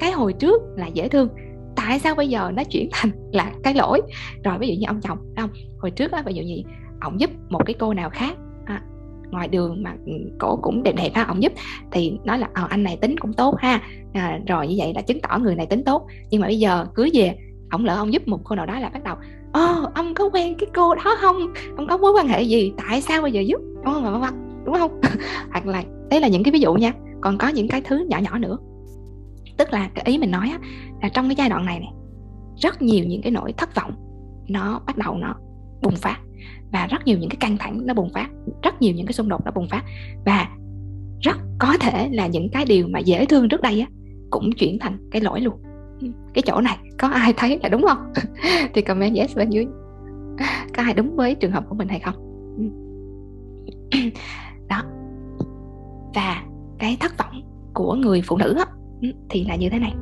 cái 0.00 0.12
hồi 0.12 0.32
trước 0.32 0.62
là 0.76 0.86
dễ 0.86 1.08
thương. 1.08 1.28
Tại 1.76 1.98
sao 1.98 2.14
bây 2.14 2.28
giờ 2.28 2.50
nó 2.54 2.64
chuyển 2.64 2.88
thành 2.92 3.10
là 3.32 3.52
cái 3.62 3.74
lỗi? 3.74 4.02
Rồi 4.44 4.58
ví 4.58 4.68
dụ 4.68 4.74
như 4.74 4.86
ông 4.86 5.00
chồng 5.00 5.18
không? 5.36 5.50
Hồi 5.78 5.90
trước 5.90 6.12
á 6.12 6.22
ví 6.26 6.34
dụ 6.34 6.42
như 6.42 6.62
ổng 7.04 7.20
giúp 7.20 7.30
một 7.48 7.66
cái 7.66 7.74
cô 7.78 7.94
nào 7.94 8.10
khác. 8.10 8.36
À, 8.64 8.82
ngoài 9.30 9.48
đường 9.48 9.82
mà 9.82 9.94
ừ, 10.06 10.12
cổ 10.38 10.56
cũng 10.62 10.82
đẹp 10.82 10.92
đẹp 10.96 11.10
ha 11.14 11.24
ổng 11.24 11.42
giúp. 11.42 11.52
Thì 11.90 12.18
nói 12.24 12.38
là 12.38 12.48
ờ, 12.54 12.66
anh 12.70 12.82
này 12.82 12.96
tính 12.96 13.18
cũng 13.18 13.32
tốt 13.32 13.56
ha. 13.58 13.80
À, 14.12 14.38
rồi 14.48 14.68
như 14.68 14.74
vậy 14.78 14.92
là 14.94 15.02
chứng 15.02 15.20
tỏ 15.20 15.38
người 15.38 15.54
này 15.54 15.66
tính 15.66 15.84
tốt. 15.84 16.06
Nhưng 16.30 16.40
mà 16.40 16.46
bây 16.46 16.58
giờ 16.58 16.86
cưới 16.94 17.10
về 17.14 17.36
ổng 17.70 17.84
lỡ 17.84 17.96
ông 17.96 18.12
giúp 18.12 18.28
một 18.28 18.40
cô 18.44 18.56
nào 18.56 18.66
đó 18.66 18.78
là 18.78 18.88
bắt 18.88 19.04
đầu 19.04 19.16
ồ 19.52 19.90
ông 19.94 20.14
có 20.14 20.30
quen 20.32 20.54
cái 20.58 20.68
cô 20.74 20.94
đó 20.94 21.16
không? 21.20 21.52
Ông 21.76 21.86
có 21.86 21.98
mối 21.98 22.12
quan 22.12 22.28
hệ 22.28 22.42
gì? 22.42 22.72
Tại 22.76 23.00
sao 23.00 23.22
bây 23.22 23.32
giờ 23.32 23.40
giúp? 23.40 23.60
Đúng 23.84 23.94
không? 23.94 24.64
Đúng 24.64 24.74
không? 24.74 25.00
Hoặc 25.50 25.66
là 25.66 25.84
đấy 26.10 26.20
là 26.20 26.28
những 26.28 26.42
cái 26.42 26.52
ví 26.52 26.60
dụ 26.60 26.74
nha. 26.74 26.92
Còn 27.20 27.38
có 27.38 27.48
những 27.48 27.68
cái 27.68 27.80
thứ 27.80 28.06
nhỏ 28.08 28.18
nhỏ 28.18 28.38
nữa. 28.38 28.58
Tức 29.56 29.72
là 29.72 29.90
cái 29.94 30.04
ý 30.04 30.18
mình 30.18 30.30
nói 30.30 30.48
á, 30.52 30.58
là 31.02 31.08
trong 31.08 31.28
cái 31.28 31.34
giai 31.36 31.48
đoạn 31.48 31.66
này 31.66 31.80
này 31.80 31.92
rất 32.56 32.82
nhiều 32.82 33.04
những 33.04 33.22
cái 33.22 33.32
nỗi 33.32 33.52
thất 33.52 33.74
vọng 33.74 33.92
nó 34.48 34.80
bắt 34.86 34.96
đầu 34.96 35.16
nó 35.16 35.34
bùng 35.82 35.96
phát 35.96 36.16
và 36.72 36.86
rất 36.86 37.06
nhiều 37.06 37.18
những 37.18 37.30
cái 37.30 37.36
căng 37.40 37.56
thẳng 37.58 37.86
nó 37.86 37.94
bùng 37.94 38.12
phát 38.12 38.30
rất 38.62 38.82
nhiều 38.82 38.94
những 38.94 39.06
cái 39.06 39.12
xung 39.12 39.28
đột 39.28 39.44
nó 39.44 39.50
bùng 39.50 39.68
phát. 39.68 39.84
Và 40.24 40.48
rất 41.20 41.36
có 41.58 41.76
thể 41.80 42.08
là 42.12 42.26
những 42.26 42.48
cái 42.52 42.64
điều 42.64 42.88
mà 42.88 42.98
dễ 42.98 43.26
thương 43.26 43.48
trước 43.48 43.60
đây 43.60 43.80
á 43.80 43.86
cũng 44.30 44.52
chuyển 44.52 44.78
thành 44.78 45.08
cái 45.10 45.22
lỗi 45.22 45.40
luôn. 45.40 45.54
Ừ, 46.00 46.08
cái 46.34 46.42
chỗ 46.46 46.60
này 46.60 46.78
có 46.98 47.08
ai 47.08 47.32
thấy 47.36 47.58
là 47.62 47.68
đúng 47.68 47.82
không? 47.82 48.12
Thì 48.74 48.82
comment 48.82 49.16
yes 49.16 49.36
bên 49.36 49.50
dưới. 49.50 49.66
Có 50.76 50.82
ai 50.82 50.94
đúng 50.94 51.16
với 51.16 51.34
trường 51.34 51.52
hợp 51.52 51.64
của 51.68 51.74
mình 51.74 51.88
hay 51.88 52.00
không? 52.00 52.14
Ừ. 52.58 52.64
Đó. 54.68 54.82
Và 56.14 56.42
cái 56.78 56.96
thất 57.00 57.18
vọng 57.18 57.42
của 57.74 57.94
người 57.94 58.22
phụ 58.24 58.36
nữ 58.36 58.54
á, 58.58 58.64
ừ, 59.02 59.08
thì 59.30 59.44
là 59.44 59.56
như 59.56 59.68
thế 59.68 59.78
này. 59.78 59.94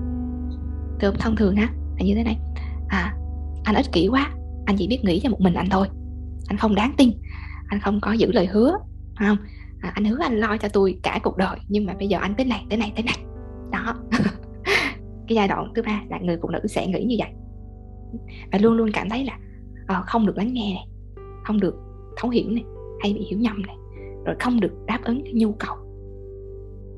Thường 1.00 1.14
thông 1.18 1.36
thường 1.36 1.56
ha 1.56 1.68
là 1.98 2.04
như 2.04 2.14
thế 2.14 2.24
này. 2.24 2.38
À 2.88 3.16
anh 3.64 3.76
ích 3.76 3.92
kỷ 3.92 4.08
quá 4.08 4.30
anh 4.66 4.76
chỉ 4.76 4.88
biết 4.88 5.04
nghĩ 5.04 5.20
cho 5.20 5.30
một 5.30 5.40
mình 5.40 5.54
anh 5.54 5.68
thôi 5.70 5.86
anh 6.50 6.56
không 6.56 6.74
đáng 6.74 6.92
tin. 6.96 7.10
Anh 7.68 7.80
không 7.80 8.00
có 8.02 8.12
giữ 8.12 8.32
lời 8.32 8.46
hứa 8.46 8.78
không? 9.18 9.36
À, 9.80 9.92
anh 9.94 10.04
hứa 10.04 10.18
anh 10.20 10.40
lo 10.40 10.56
cho 10.56 10.68
tôi 10.68 10.98
cả 11.02 11.20
cuộc 11.22 11.36
đời 11.36 11.58
nhưng 11.68 11.86
mà 11.86 11.94
bây 11.98 12.08
giờ 12.08 12.18
anh 12.18 12.34
thế 12.38 12.44
này 12.44 12.66
thế 12.70 12.76
này 12.76 12.92
thế 12.96 13.02
này. 13.02 13.18
Đó. 13.72 13.94
Cái 15.28 15.36
giai 15.36 15.48
đoạn 15.48 15.72
thứ 15.74 15.82
ba 15.86 16.02
là 16.10 16.18
người 16.18 16.38
phụ 16.42 16.48
nữ 16.48 16.60
sẽ 16.68 16.86
nghĩ 16.86 17.04
như 17.04 17.16
vậy. 17.18 17.30
Và 18.52 18.58
luôn 18.58 18.72
luôn 18.72 18.90
cảm 18.92 19.08
thấy 19.08 19.24
là 19.24 19.38
uh, 19.98 20.06
không 20.06 20.26
được 20.26 20.36
lắng 20.36 20.52
nghe 20.52 20.74
này 20.74 20.86
không 21.44 21.60
được 21.60 21.74
thấu 22.16 22.30
hiểu 22.30 22.50
này 22.50 22.64
hay 23.02 23.12
bị 23.12 23.26
hiểu 23.30 23.38
nhầm 23.38 23.62
này 23.66 23.76
rồi 24.24 24.36
không 24.40 24.60
được 24.60 24.72
đáp 24.86 24.98
ứng 25.04 25.24
cái 25.24 25.32
nhu 25.32 25.52
cầu. 25.52 25.76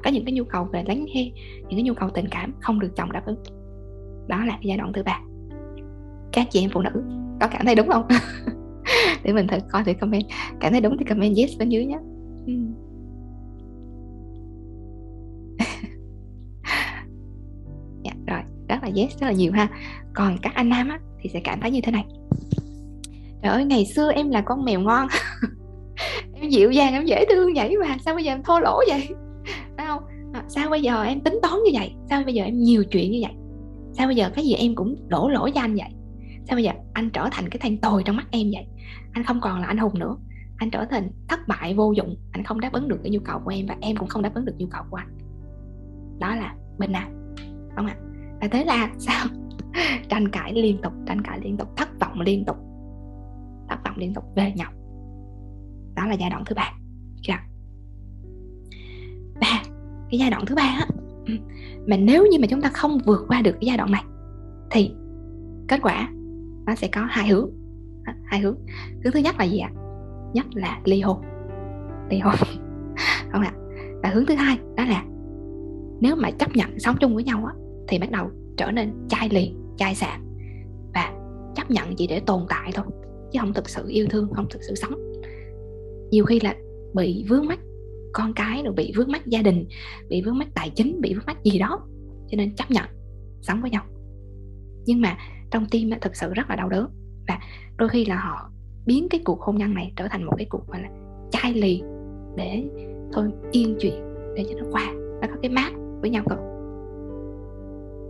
Có 0.04 0.10
những 0.10 0.24
cái 0.24 0.32
nhu 0.32 0.44
cầu 0.44 0.64
về 0.64 0.84
lắng 0.86 1.04
nghe 1.04 1.32
những 1.58 1.78
cái 1.78 1.82
nhu 1.82 1.94
cầu 1.94 2.10
tình 2.10 2.28
cảm 2.30 2.54
không 2.60 2.80
được 2.80 2.96
chồng 2.96 3.12
đáp 3.12 3.22
ứng. 3.26 3.42
Đó 4.28 4.44
là 4.44 4.52
cái 4.52 4.64
giai 4.64 4.78
đoạn 4.78 4.92
thứ 4.92 5.02
ba. 5.02 5.20
Các 6.32 6.46
chị 6.50 6.60
em 6.60 6.70
phụ 6.70 6.80
nữ 6.80 7.02
có 7.40 7.48
cảm 7.50 7.66
thấy 7.66 7.74
đúng 7.74 7.88
không? 7.88 8.06
để 9.22 9.32
mình 9.32 9.46
thử 9.46 9.56
coi 9.72 9.84
thử 9.84 9.92
comment. 10.00 10.24
Cảm 10.60 10.72
thấy 10.72 10.80
đúng 10.80 10.96
thì 10.98 11.04
comment 11.04 11.36
yes 11.36 11.50
bên 11.58 11.68
dưới 11.68 11.84
nhé. 11.84 11.98
Ừ. 12.46 12.52
dạ, 18.04 18.12
rồi. 18.26 18.40
Rất 18.68 18.76
là 18.82 18.90
yes 18.96 19.18
rất 19.20 19.26
là 19.26 19.32
nhiều 19.32 19.52
ha. 19.52 19.68
Còn 20.14 20.36
các 20.42 20.54
anh 20.54 20.68
nam 20.68 20.88
á, 20.88 20.98
thì 21.20 21.30
sẽ 21.32 21.40
cảm 21.40 21.60
thấy 21.60 21.70
như 21.70 21.80
thế 21.80 21.92
này. 21.92 22.04
Trời 23.42 23.52
ơi 23.52 23.64
ngày 23.64 23.86
xưa 23.86 24.12
em 24.12 24.30
là 24.30 24.40
con 24.40 24.64
mèo 24.64 24.80
ngon. 24.80 25.08
Em 26.34 26.50
dịu 26.50 26.70
dàng 26.70 26.92
em 26.92 27.04
dễ 27.04 27.24
thương 27.30 27.54
vậy 27.54 27.76
mà. 27.80 27.96
Sao 28.04 28.14
bây 28.14 28.24
giờ 28.24 28.32
em 28.32 28.42
thô 28.42 28.60
lỗ 28.60 28.80
vậy? 28.88 29.08
Sao 29.76 29.86
không? 29.86 30.08
À, 30.32 30.44
sao 30.48 30.70
bây 30.70 30.82
giờ 30.82 31.02
em 31.02 31.20
tính 31.20 31.38
toán 31.42 31.54
như 31.64 31.70
vậy? 31.74 31.92
Sao 32.10 32.22
bây 32.24 32.34
giờ 32.34 32.44
em 32.44 32.58
nhiều 32.58 32.84
chuyện 32.84 33.10
như 33.10 33.18
vậy? 33.22 33.32
Sao 33.92 34.06
bây 34.06 34.16
giờ 34.16 34.30
cái 34.34 34.44
gì 34.44 34.54
em 34.54 34.74
cũng 34.74 34.96
đổ 35.08 35.28
lỗi 35.28 35.52
cho 35.54 35.60
anh 35.60 35.74
vậy? 35.74 35.88
Sao 36.48 36.56
bây 36.56 36.64
giờ 36.64 36.70
anh 36.92 37.10
trở 37.10 37.28
thành 37.32 37.48
cái 37.48 37.58
thằng 37.62 37.76
tồi 37.76 38.02
trong 38.04 38.16
mắt 38.16 38.26
em 38.30 38.46
vậy? 38.52 38.66
Anh 39.12 39.24
không 39.24 39.40
còn 39.40 39.60
là 39.60 39.66
anh 39.66 39.78
hùng 39.78 39.98
nữa. 39.98 40.16
Anh 40.56 40.70
trở 40.70 40.84
thành 40.84 41.10
thất 41.28 41.48
bại 41.48 41.74
vô 41.74 41.92
dụng. 41.92 42.16
Anh 42.32 42.44
không 42.44 42.60
đáp 42.60 42.72
ứng 42.72 42.88
được 42.88 43.00
cái 43.02 43.12
nhu 43.12 43.20
cầu 43.24 43.40
của 43.44 43.50
em 43.50 43.66
và 43.66 43.76
em 43.80 43.96
cũng 43.96 44.08
không 44.08 44.22
đáp 44.22 44.34
ứng 44.34 44.44
được 44.44 44.54
nhu 44.58 44.66
cầu 44.66 44.82
của 44.90 44.96
anh. 44.96 45.18
Đó 46.18 46.34
là 46.34 46.54
bên 46.78 46.92
nào? 46.92 47.10
Không 47.76 47.86
ạ. 47.86 47.96
Và 48.40 48.48
thế 48.48 48.64
là 48.64 48.90
sao? 48.98 49.26
Tranh 50.08 50.28
cãi 50.28 50.52
liên 50.54 50.82
tục, 50.82 50.92
tranh 51.06 51.22
cãi 51.22 51.40
liên 51.42 51.56
tục, 51.56 51.68
thất 51.76 51.88
vọng 52.00 52.20
liên 52.20 52.44
tục. 52.44 52.56
Thất 53.68 53.78
vọng 53.84 53.96
liên 53.96 54.14
tục, 54.14 54.24
về 54.36 54.52
nhau. 54.56 54.72
Đó 55.96 56.06
là 56.06 56.14
giai 56.14 56.30
đoạn 56.30 56.44
thứ 56.46 56.54
ba. 56.54 56.72
Chưa? 57.22 57.32
Ba, 59.40 59.62
cái 60.10 60.18
giai 60.18 60.30
đoạn 60.30 60.46
thứ 60.46 60.54
ba 60.54 60.62
á. 60.62 60.86
Mà 61.86 61.96
nếu 61.96 62.26
như 62.26 62.38
mà 62.40 62.46
chúng 62.50 62.60
ta 62.60 62.68
không 62.68 62.98
vượt 63.06 63.24
qua 63.28 63.42
được 63.42 63.52
cái 63.52 63.66
giai 63.66 63.76
đoạn 63.76 63.90
này, 63.90 64.04
thì 64.70 64.94
kết 65.68 65.80
quả 65.82 66.10
nó 66.66 66.74
sẽ 66.74 66.88
có 66.88 67.00
hai 67.10 67.28
hướng 67.28 67.50
hai 68.24 68.40
hướng. 68.40 68.56
Hướng 69.04 69.12
thứ 69.12 69.20
nhất 69.20 69.34
là 69.38 69.44
gì 69.44 69.58
ạ? 69.58 69.70
Nhất 70.34 70.46
là 70.54 70.80
ly 70.84 71.00
hôn. 71.00 71.22
Ly 72.10 72.18
hôn. 72.18 72.34
Không 73.32 73.42
ạ. 73.42 73.52
Và 74.02 74.08
hướng 74.08 74.26
thứ 74.26 74.34
hai 74.34 74.58
đó 74.76 74.84
là 74.84 75.04
nếu 76.00 76.16
mà 76.16 76.30
chấp 76.30 76.56
nhận 76.56 76.78
sống 76.78 76.96
chung 77.00 77.14
với 77.14 77.24
nhau 77.24 77.44
á, 77.44 77.54
thì 77.88 77.98
bắt 77.98 78.10
đầu 78.10 78.30
trở 78.56 78.70
nên 78.70 78.92
chai 79.08 79.28
lì, 79.28 79.54
chai 79.76 79.94
sạn. 79.94 80.20
Và 80.94 81.12
chấp 81.54 81.70
nhận 81.70 81.96
chỉ 81.96 82.06
để 82.06 82.20
tồn 82.20 82.40
tại 82.48 82.70
thôi, 82.74 82.86
chứ 83.32 83.38
không 83.40 83.52
thực 83.52 83.68
sự 83.68 83.88
yêu 83.88 84.06
thương, 84.10 84.30
không 84.34 84.46
thực 84.50 84.62
sự 84.62 84.74
sống. 84.74 84.94
Nhiều 86.10 86.24
khi 86.24 86.40
là 86.40 86.54
bị 86.94 87.24
vướng 87.28 87.46
mắc 87.46 87.58
con 88.12 88.32
cái 88.34 88.62
rồi, 88.64 88.72
bị 88.72 88.92
vướng 88.96 89.10
mắc 89.12 89.26
gia 89.26 89.42
đình, 89.42 89.66
bị 90.08 90.22
vướng 90.22 90.38
mắc 90.38 90.48
tài 90.54 90.70
chính, 90.70 91.00
bị 91.00 91.14
vướng 91.14 91.26
mắc 91.26 91.36
gì 91.44 91.58
đó, 91.58 91.80
cho 92.28 92.36
nên 92.36 92.54
chấp 92.54 92.70
nhận 92.70 92.84
sống 93.40 93.60
với 93.60 93.70
nhau. 93.70 93.84
Nhưng 94.84 95.00
mà 95.00 95.16
trong 95.50 95.66
tim 95.70 95.90
thật 95.90 95.98
thực 96.00 96.16
sự 96.16 96.34
rất 96.34 96.50
là 96.50 96.56
đau 96.56 96.68
đớn. 96.68 96.88
Và 97.28 97.38
đôi 97.82 97.88
khi 97.88 98.04
là 98.04 98.16
họ 98.16 98.50
biến 98.86 99.06
cái 99.10 99.20
cuộc 99.24 99.40
hôn 99.40 99.56
nhân 99.56 99.74
này 99.74 99.92
trở 99.96 100.08
thành 100.10 100.24
một 100.24 100.32
cái 100.36 100.46
cuộc 100.50 100.68
gọi 100.68 100.82
là 100.82 100.88
chai 101.30 101.54
lì 101.54 101.82
để 102.36 102.64
thôi 103.12 103.30
yên 103.50 103.76
chuyện 103.80 103.94
để 104.36 104.44
cho 104.48 104.60
nó 104.60 104.66
qua. 104.70 104.92
Nó 105.20 105.28
có 105.28 105.34
cái 105.42 105.50
mát 105.50 105.72
với 106.00 106.10
nhau 106.10 106.24
cơ. 106.30 106.36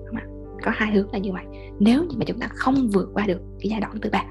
Không 0.07 0.17
có 0.63 0.71
hai 0.75 0.93
hướng 0.93 1.13
là 1.13 1.19
như 1.19 1.33
vậy. 1.33 1.45
Nếu 1.79 2.05
như 2.05 2.17
mà 2.19 2.25
chúng 2.27 2.39
ta 2.39 2.49
không 2.49 2.89
vượt 2.93 3.11
qua 3.15 3.27
được 3.27 3.41
cái 3.61 3.71
giai 3.71 3.81
đoạn 3.81 4.01
thứ 4.03 4.11
ba. 4.11 4.25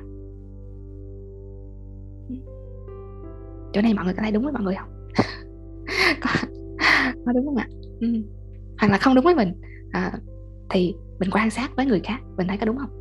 Chỗ 3.74 3.82
này 3.82 3.94
mọi 3.94 4.06
người 4.06 4.14
có 4.14 4.22
thấy 4.22 4.32
đúng 4.32 4.44
với 4.44 4.54
mọi 4.54 4.64
người 4.64 4.76
không? 4.76 4.90
Có, 6.22 6.30
có 7.26 7.32
đúng 7.34 7.46
không 7.46 7.56
ạ? 7.56 7.68
Ừ. 8.00 8.08
hoặc 8.80 8.92
là 8.92 8.98
không 8.98 9.16
đúng 9.16 9.26
với 9.26 9.36
mình. 9.36 9.54
À, 9.92 10.14
thì 10.70 10.96
mình 11.20 11.30
quan 11.32 11.50
sát 11.50 11.72
với 11.76 11.86
người 11.86 12.00
khác 12.04 12.20
mình 12.38 12.48
thấy 12.48 12.58
có 12.58 12.66
đúng 12.66 12.78
không? 12.78 13.01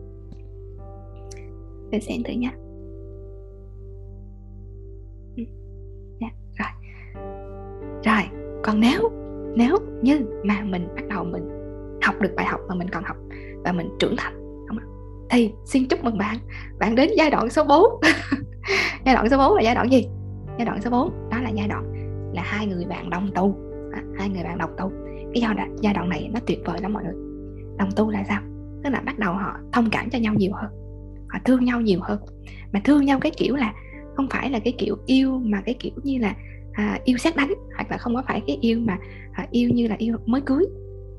Về 1.92 2.00
sáng 2.00 2.23
thử 2.23 2.32
nha. 2.32 2.50
Yeah, 5.37 5.49
dạ, 6.20 6.28
rồi. 6.59 6.68
Rồi 8.04 8.40
còn 8.62 8.80
nếu 8.80 9.11
nếu 9.56 9.76
như 10.02 10.20
mà 10.44 10.62
mình 10.64 10.88
bắt 10.94 11.04
đầu 11.09 11.25
mình 11.25 11.49
học 12.02 12.14
được 12.20 12.32
bài 12.37 12.47
học 12.47 12.61
mà 12.68 12.75
mình 12.75 12.88
còn 12.88 13.04
học 13.04 13.16
và 13.64 13.73
mình 13.73 13.88
trưởng 13.99 14.14
thành 14.18 14.35
không 14.68 14.78
ạ? 14.78 14.85
Thì 15.30 15.52
xin 15.64 15.88
chúc 15.88 16.04
mừng 16.04 16.18
bạn. 16.18 16.37
Bạn 16.78 16.94
đến 16.94 17.11
giai 17.16 17.30
đoạn 17.30 17.50
số 17.50 17.64
4 17.64 17.85
giai 19.04 19.14
đoạn 19.14 19.28
số 19.30 19.38
4 19.38 19.54
là 19.54 19.62
giai 19.62 19.75
đoạn 19.75 19.90
gì? 19.90 20.09
Giai 20.59 20.66
đoạn 20.66 20.80
số 20.82 20.90
4 20.90 21.28
đó 21.30 21.40
là 21.40 21.49
giai 21.49 21.68
đoạn 21.68 21.85
là 22.35 22.42
hai 22.42 22.66
người 22.66 22.85
bạn 22.85 23.11
đồng 23.11 23.30
tu. 23.35 23.56
À, 23.92 24.02
hai 24.18 24.28
người 24.28 24.42
bạn 24.42 24.59
đồng 24.59 24.70
tu. 24.78 24.92
Cái 25.35 25.42
giai 25.42 25.54
đoạn 25.54 25.76
giai 25.80 25.94
đoạn 25.94 26.09
này 26.09 26.30
nó 26.35 26.40
tuyệt 26.47 26.59
vời 26.64 26.78
lắm 26.82 26.92
mọi 26.92 27.02
người. 27.04 27.14
Đồng 27.78 27.88
tu 27.97 28.11
là 28.11 28.25
sao? 28.28 28.42
Tức 28.85 28.90
là 28.90 29.00
bắt 29.00 29.18
đầu 29.18 29.32
họ 29.32 29.56
thông 29.73 29.90
cảm 29.92 30.11
cho 30.11 30.18
nhau 30.18 30.35
nhiều 30.35 30.52
hơn 30.54 30.70
họ 31.33 31.39
thương 31.45 31.65
nhau 31.65 31.81
nhiều 31.81 32.01
hơn. 32.03 32.21
Mà 32.73 32.81
thương 32.85 33.05
nhau 33.05 33.21
cái 33.21 33.33
kiểu 33.37 33.57
là 33.57 33.75
không 34.17 34.29
phải 34.31 34.51
là 34.51 34.59
cái 34.59 34.75
kiểu 34.79 34.97
yêu 35.07 35.39
mà 35.45 35.63
cái 35.67 35.75
kiểu 35.79 35.93
như 36.03 36.19
là 36.19 36.35
à, 36.73 37.01
yêu 37.05 37.17
xét 37.19 37.37
đánh 37.37 37.53
hoặc 37.75 37.91
là 37.91 37.97
không 37.97 38.15
có 38.15 38.23
phải 38.29 38.43
cái 38.47 38.59
yêu 38.61 38.81
mà 38.81 38.99
à, 39.33 39.47
yêu 39.51 39.71
như 39.71 39.89
là 39.89 39.95
yêu 39.99 40.17
mới 40.27 40.41
cưới. 40.41 40.65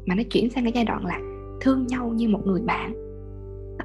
Mà 0.06 0.16
nó 0.16 0.24
chuyển 0.32 0.50
sang 0.50 0.64
cái 0.64 0.74
giai 0.76 0.86
đoạn 0.86 1.06
là 1.06 1.20
thương 1.62 1.88
nhau 1.88 2.10
như 2.16 2.30
một 2.30 2.42
người 2.46 2.62
bạn 2.62 2.94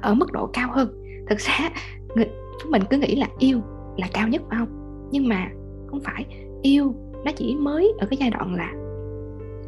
ở 0.01 0.13
mức 0.13 0.31
độ 0.31 0.49
cao 0.53 0.69
hơn. 0.71 1.03
Thực 1.29 1.39
ra 1.39 1.69
người, 2.15 2.29
mình 2.69 2.81
cứ 2.89 2.97
nghĩ 2.97 3.15
là 3.15 3.27
yêu 3.39 3.61
là 3.97 4.07
cao 4.13 4.27
nhất 4.27 4.41
phải 4.49 4.59
không? 4.59 5.07
Nhưng 5.11 5.27
mà 5.27 5.49
không 5.87 5.99
phải 6.03 6.25
yêu 6.61 6.95
nó 7.25 7.31
chỉ 7.35 7.55
mới 7.55 7.93
ở 7.99 8.07
cái 8.09 8.17
giai 8.17 8.29
đoạn 8.29 8.55
là 8.55 8.73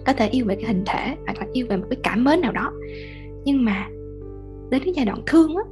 có 0.06 0.14
thể 0.14 0.30
yêu 0.30 0.46
về 0.46 0.56
cái 0.56 0.66
hình 0.66 0.84
thể 0.86 1.16
hoặc 1.26 1.40
là 1.40 1.48
yêu 1.54 1.66
về 1.70 1.78
một 1.78 1.86
cái 1.90 2.00
cảm 2.04 2.24
mến 2.24 2.42
nào 2.42 2.52
đó. 2.52 2.74
Nhưng 3.46 3.66
mà 3.66 3.88
đến 4.70 4.82
cái 4.86 4.94
giai 4.96 5.06
đoạn 5.06 5.22
thương 5.26 5.56
á 5.56 5.64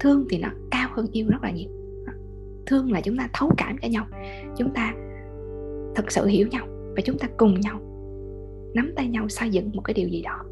thương 0.00 0.26
thì 0.30 0.38
nó 0.38 0.48
cao 0.70 0.88
hơn 0.92 1.06
yêu 1.12 1.26
rất 1.28 1.42
là 1.42 1.50
nhiều. 1.50 1.70
Thương 2.66 2.92
là 2.92 3.00
chúng 3.00 3.16
ta 3.16 3.28
thấu 3.32 3.52
cảm 3.56 3.76
cho 3.82 3.88
nhau 3.88 4.06
chúng 4.56 4.74
ta 4.74 4.94
thật 5.94 6.12
sự 6.12 6.26
hiểu 6.26 6.48
nhau 6.48 6.66
và 6.96 7.02
chúng 7.04 7.18
ta 7.18 7.28
cùng 7.36 7.60
nhau 7.60 7.80
nắm 8.74 8.92
tay 8.96 9.08
nhau 9.08 9.28
xây 9.28 9.50
dựng 9.50 9.70
một 9.74 9.82
cái 9.84 9.94
điều 9.94 10.08
gì 10.08 10.22
đó 10.22 10.44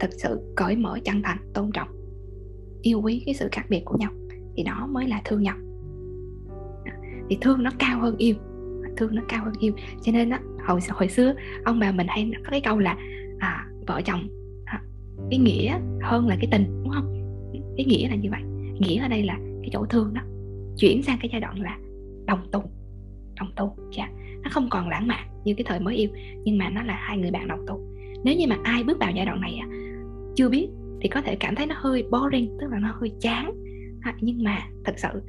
thật 0.00 0.10
sự 0.12 0.40
cởi 0.56 0.76
mở 0.76 0.98
chân 1.04 1.22
thành 1.22 1.38
tôn 1.54 1.70
trọng 1.72 1.88
yêu 2.82 3.00
quý 3.00 3.22
cái 3.26 3.34
sự 3.34 3.48
khác 3.52 3.66
biệt 3.68 3.82
của 3.84 3.96
nhau 3.98 4.10
thì 4.56 4.62
đó 4.62 4.88
mới 4.90 5.08
là 5.08 5.22
thương 5.24 5.42
nhau. 5.42 5.56
Thì 7.30 7.38
thương 7.40 7.62
nó 7.62 7.70
cao 7.78 8.00
hơn 8.00 8.16
yêu 8.16 8.34
thương 8.96 9.14
nó 9.14 9.22
cao 9.28 9.44
hơn 9.44 9.54
yêu. 9.60 9.72
Cho 10.02 10.12
nên 10.12 10.30
á 10.30 10.40
hồi 10.66 10.80
hồi 10.90 11.08
xưa 11.08 11.34
ông 11.64 11.78
bà 11.78 11.92
mình 11.92 12.06
hay 12.08 12.30
có 12.44 12.50
cái 12.50 12.60
câu 12.60 12.78
là 12.78 12.96
à, 13.38 13.66
vợ 13.86 14.00
chồng 14.04 14.28
à, 14.64 14.82
cái 15.30 15.38
nghĩa 15.38 15.78
hơn 16.02 16.26
là 16.26 16.36
cái 16.40 16.48
tình 16.50 16.82
đúng 16.82 16.92
không? 16.94 17.14
Cái 17.76 17.86
nghĩa 17.86 18.08
là 18.08 18.14
như 18.14 18.30
vậy 18.30 18.42
nghĩa 18.82 19.02
ở 19.02 19.08
đây 19.08 19.22
là 19.22 19.38
cái 19.60 19.70
chỗ 19.72 19.84
thương 19.84 20.14
đó, 20.14 20.22
chuyển 20.78 21.02
sang 21.02 21.18
cái 21.20 21.28
giai 21.32 21.40
đoạn 21.40 21.60
là 21.60 21.78
đồng 22.26 22.48
tu 22.52 22.62
đồng 23.36 23.52
tu 23.56 23.76
dạ. 23.96 24.08
Nó 24.42 24.50
không 24.52 24.68
còn 24.70 24.88
lãng 24.88 25.06
mạn 25.06 25.28
như 25.44 25.54
cái 25.54 25.64
thời 25.68 25.80
mới 25.80 25.96
yêu, 25.96 26.08
nhưng 26.44 26.58
mà 26.58 26.70
nó 26.70 26.82
là 26.82 26.94
hai 26.94 27.18
người 27.18 27.30
bạn 27.30 27.48
đồng 27.48 27.66
tu. 27.66 27.80
Nếu 28.24 28.36
như 28.36 28.46
mà 28.48 28.56
ai 28.62 28.84
bước 28.84 28.98
vào 29.00 29.10
giai 29.14 29.26
đoạn 29.26 29.40
này 29.40 29.60
chưa 30.36 30.48
biết 30.48 30.68
thì 31.00 31.08
có 31.08 31.22
thể 31.22 31.36
cảm 31.36 31.54
thấy 31.54 31.66
nó 31.66 31.74
hơi 31.78 32.04
boring, 32.10 32.58
tức 32.60 32.66
là 32.70 32.78
nó 32.78 32.94
hơi 33.00 33.12
chán. 33.20 33.52
Nhưng 34.20 34.44
mà 34.44 34.58
thật 34.84 34.94
sự 34.96 35.22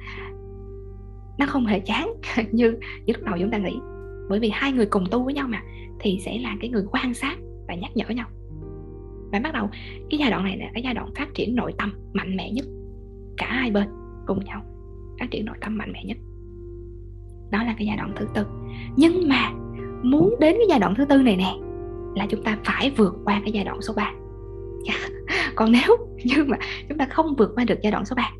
nó 1.38 1.46
không 1.46 1.66
hề 1.66 1.80
chán 1.80 2.08
như 2.52 2.74
như 3.06 3.14
lúc 3.14 3.22
đầu 3.22 3.36
chúng 3.40 3.50
ta 3.50 3.58
nghĩ. 3.58 3.78
Bởi 4.28 4.40
vì 4.40 4.50
hai 4.52 4.72
người 4.72 4.86
cùng 4.86 5.04
tu 5.10 5.24
với 5.24 5.34
nhau 5.34 5.48
mà, 5.48 5.62
thì 6.00 6.18
sẽ 6.20 6.38
là 6.38 6.56
cái 6.60 6.70
người 6.70 6.84
quan 6.92 7.14
sát 7.14 7.38
và 7.68 7.74
nhắc 7.74 7.90
nhở 7.94 8.08
nhau. 8.08 8.28
Và 9.32 9.40
bắt 9.40 9.54
đầu, 9.54 9.68
cái 10.10 10.18
giai 10.18 10.30
đoạn 10.30 10.44
này 10.44 10.58
là 10.58 10.70
cái 10.74 10.82
giai 10.82 10.94
đoạn 10.94 11.08
phát 11.14 11.28
triển 11.34 11.56
nội 11.56 11.72
tâm 11.78 11.92
mạnh 12.12 12.36
mẽ 12.36 12.50
nhất 12.50 12.66
cả 13.36 13.46
hai 13.50 13.70
bên 13.70 13.88
cùng 14.26 14.44
nhau 14.44 14.62
phát 15.20 15.26
triển 15.30 15.44
nội 15.44 15.56
tâm 15.60 15.78
mạnh 15.78 15.92
mẽ 15.92 16.04
nhất. 16.04 16.16
Đó 17.50 17.62
là 17.62 17.74
cái 17.78 17.86
giai 17.86 17.96
đoạn 17.96 18.12
thứ 18.16 18.26
tư. 18.34 18.46
Nhưng 18.96 19.28
mà 19.28 19.52
muốn 20.02 20.34
đến 20.40 20.54
cái 20.58 20.66
giai 20.68 20.78
đoạn 20.78 20.94
thứ 20.94 21.04
tư 21.04 21.22
này 21.22 21.36
nè 21.36 21.54
là 22.14 22.26
chúng 22.30 22.44
ta 22.44 22.58
phải 22.64 22.90
vượt 22.96 23.14
qua 23.24 23.40
cái 23.44 23.52
giai 23.52 23.64
đoạn 23.64 23.82
số 23.82 23.94
3 23.96 24.12
dạ. 24.86 24.94
còn 25.54 25.72
nếu 25.72 25.96
như 26.24 26.44
mà 26.44 26.56
chúng 26.88 26.98
ta 26.98 27.06
không 27.10 27.34
vượt 27.38 27.52
qua 27.56 27.64
được 27.64 27.78
giai 27.82 27.92
đoạn 27.92 28.04
số 28.04 28.16
3 28.16 28.30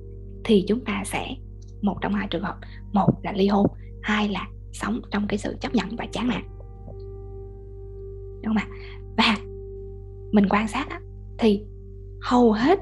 thì 0.45 0.65
chúng 0.69 0.81
ta 0.81 1.03
sẽ 1.05 1.35
một 1.83 1.97
trong 2.01 2.15
hai 2.15 2.29
trường 2.31 2.43
hợp 2.43 2.57
một 2.93 3.11
là 3.23 3.33
ly 3.33 3.49
hôn 3.49 3.67
hai 4.03 4.29
là 4.29 4.49
sống 4.73 5.01
trong 5.11 5.27
cái 5.29 5.39
sự 5.39 5.57
chấp 5.61 5.75
nhận 5.75 5.97
và 5.97 6.07
chán 6.13 6.29
nản. 6.29 6.43
Đúng 8.43 8.55
không 8.55 8.57
ạ? 8.57 8.69
Và 9.17 9.37
mình 10.33 10.49
quan 10.49 10.69
sát 10.69 10.89
á, 10.91 11.01
thì 11.39 11.65
hầu 12.21 12.53
hết 12.53 12.79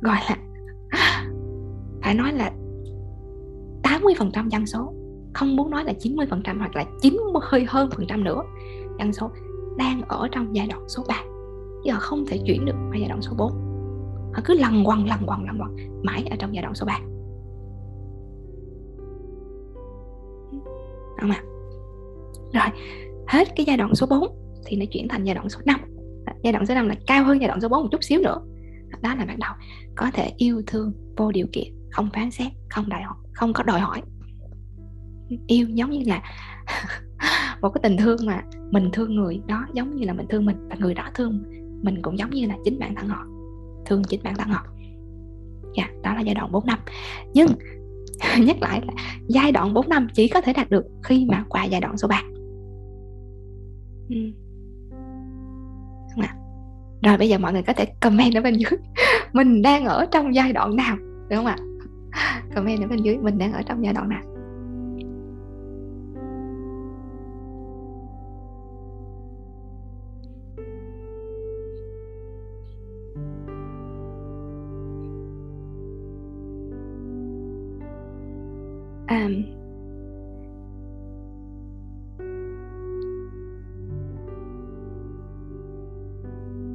gọi 0.00 0.18
là 0.28 0.36
phải 2.02 2.14
nói 2.14 2.32
là 2.32 2.52
80% 3.82 4.48
dân 4.48 4.66
số, 4.66 4.92
không 5.34 5.56
muốn 5.56 5.70
nói 5.70 5.84
là 5.84 5.92
90% 6.02 6.58
hoặc 6.58 6.76
là 6.76 6.84
90 7.00 7.64
hơn 7.68 7.90
phần 7.96 8.06
trăm 8.08 8.24
nữa 8.24 8.42
dân 8.98 9.12
số 9.12 9.30
đang 9.76 10.02
ở 10.02 10.28
trong 10.32 10.56
giai 10.56 10.66
đoạn 10.66 10.88
số 10.88 11.02
3 11.08 11.22
chứ 11.84 11.92
họ 11.92 11.98
không 12.00 12.26
thể 12.26 12.38
chuyển 12.46 12.64
được 12.64 12.76
qua 12.90 12.96
giai 12.98 13.08
đoạn 13.08 13.22
số 13.22 13.32
4 13.38 13.52
họ 14.32 14.42
cứ 14.44 14.54
lần 14.54 14.86
quần 14.86 15.06
lần 15.06 15.18
quần 15.26 15.44
lần 15.44 15.58
quần 15.60 16.02
mãi 16.02 16.24
ở 16.30 16.36
trong 16.38 16.54
giai 16.54 16.62
đoạn 16.62 16.74
số 16.74 16.86
3 16.86 16.98
không 21.20 21.30
ạ. 21.30 21.42
Rồi, 22.52 22.80
hết 23.26 23.48
cái 23.56 23.66
giai 23.66 23.76
đoạn 23.76 23.94
số 23.94 24.06
4 24.06 24.28
thì 24.66 24.76
nó 24.76 24.84
chuyển 24.92 25.08
thành 25.08 25.24
giai 25.24 25.34
đoạn 25.34 25.48
số 25.48 25.60
5 25.64 25.80
giai 26.42 26.52
đoạn 26.52 26.66
số 26.66 26.74
5 26.74 26.88
là 26.88 26.94
cao 27.06 27.24
hơn 27.24 27.40
giai 27.40 27.48
đoạn 27.48 27.60
số 27.60 27.68
4 27.68 27.82
một 27.82 27.88
chút 27.92 28.04
xíu 28.04 28.20
nữa. 28.20 28.40
Đó 29.02 29.14
là 29.14 29.24
bắt 29.24 29.38
đầu 29.38 29.52
có 29.94 30.10
thể 30.14 30.32
yêu 30.36 30.62
thương, 30.66 30.92
vô 31.16 31.32
điều 31.32 31.46
kiện 31.52 31.74
không 31.96 32.08
phán 32.14 32.30
xét 32.30 32.52
không 32.70 32.88
đòi 32.88 33.02
hỏi 33.02 33.16
không 33.32 33.52
có 33.52 33.62
đòi 33.62 33.80
hỏi. 33.80 34.02
Yêu 35.46 35.66
giống 35.68 35.90
như 35.90 36.02
là 36.06 36.22
một 37.60 37.70
cái 37.74 37.80
tình 37.82 37.96
thương 37.96 38.18
mà 38.26 38.42
mình 38.70 38.90
thương 38.92 39.14
người 39.14 39.42
đó 39.46 39.66
giống 39.72 39.96
như 39.96 40.06
là 40.06 40.12
mình 40.12 40.26
thương 40.28 40.44
mình 40.44 40.68
và 40.68 40.76
người 40.78 40.94
đó 40.94 41.04
thương 41.14 41.42
mình 41.82 42.02
cũng 42.02 42.18
giống 42.18 42.30
như 42.30 42.46
là 42.46 42.56
chính 42.64 42.78
bản 42.78 42.94
thân 42.94 43.08
họ 43.08 43.26
thương 43.86 44.02
chính 44.04 44.20
bản 44.22 44.34
thân 44.34 44.48
họ. 44.48 44.66
Dạ 45.76 45.88
đó 46.02 46.14
là 46.14 46.20
giai 46.20 46.34
đoạn 46.34 46.52
4 46.52 46.66
năm. 46.66 46.78
Nhưng 47.34 47.46
nhắc 48.46 48.56
lại 48.60 48.80
là 48.86 48.92
giai 49.28 49.52
đoạn 49.52 49.74
4 49.74 49.88
năm 49.88 50.08
chỉ 50.14 50.28
có 50.28 50.40
thể 50.40 50.52
đạt 50.52 50.70
được 50.70 50.84
khi 51.04 51.26
mà 51.28 51.44
qua 51.48 51.64
giai 51.64 51.80
đoạn 51.80 51.96
số 51.96 52.08
3 52.08 52.22
ừ. 54.08 54.16
à? 56.16 56.36
rồi 57.02 57.18
bây 57.18 57.28
giờ 57.28 57.38
mọi 57.38 57.52
người 57.52 57.62
có 57.62 57.72
thể 57.72 57.86
comment 58.00 58.34
ở 58.34 58.40
bên 58.40 58.54
dưới. 58.54 58.70
Mình 59.32 59.62
đang 59.62 59.84
ở 59.84 60.06
trong 60.12 60.34
giai 60.34 60.52
đoạn 60.52 60.76
nào 60.76 60.96
đúng 61.30 61.36
không 61.36 61.46
ạ 61.46 61.56
comment 62.54 62.82
ở 62.82 62.88
bên 62.88 63.02
dưới 63.02 63.18
mình 63.18 63.38
đang 63.38 63.52
ở 63.52 63.62
trong 63.62 63.84
giai 63.84 63.94
đoạn 63.94 64.08
nào? 64.08 64.22
Um, 79.08 79.42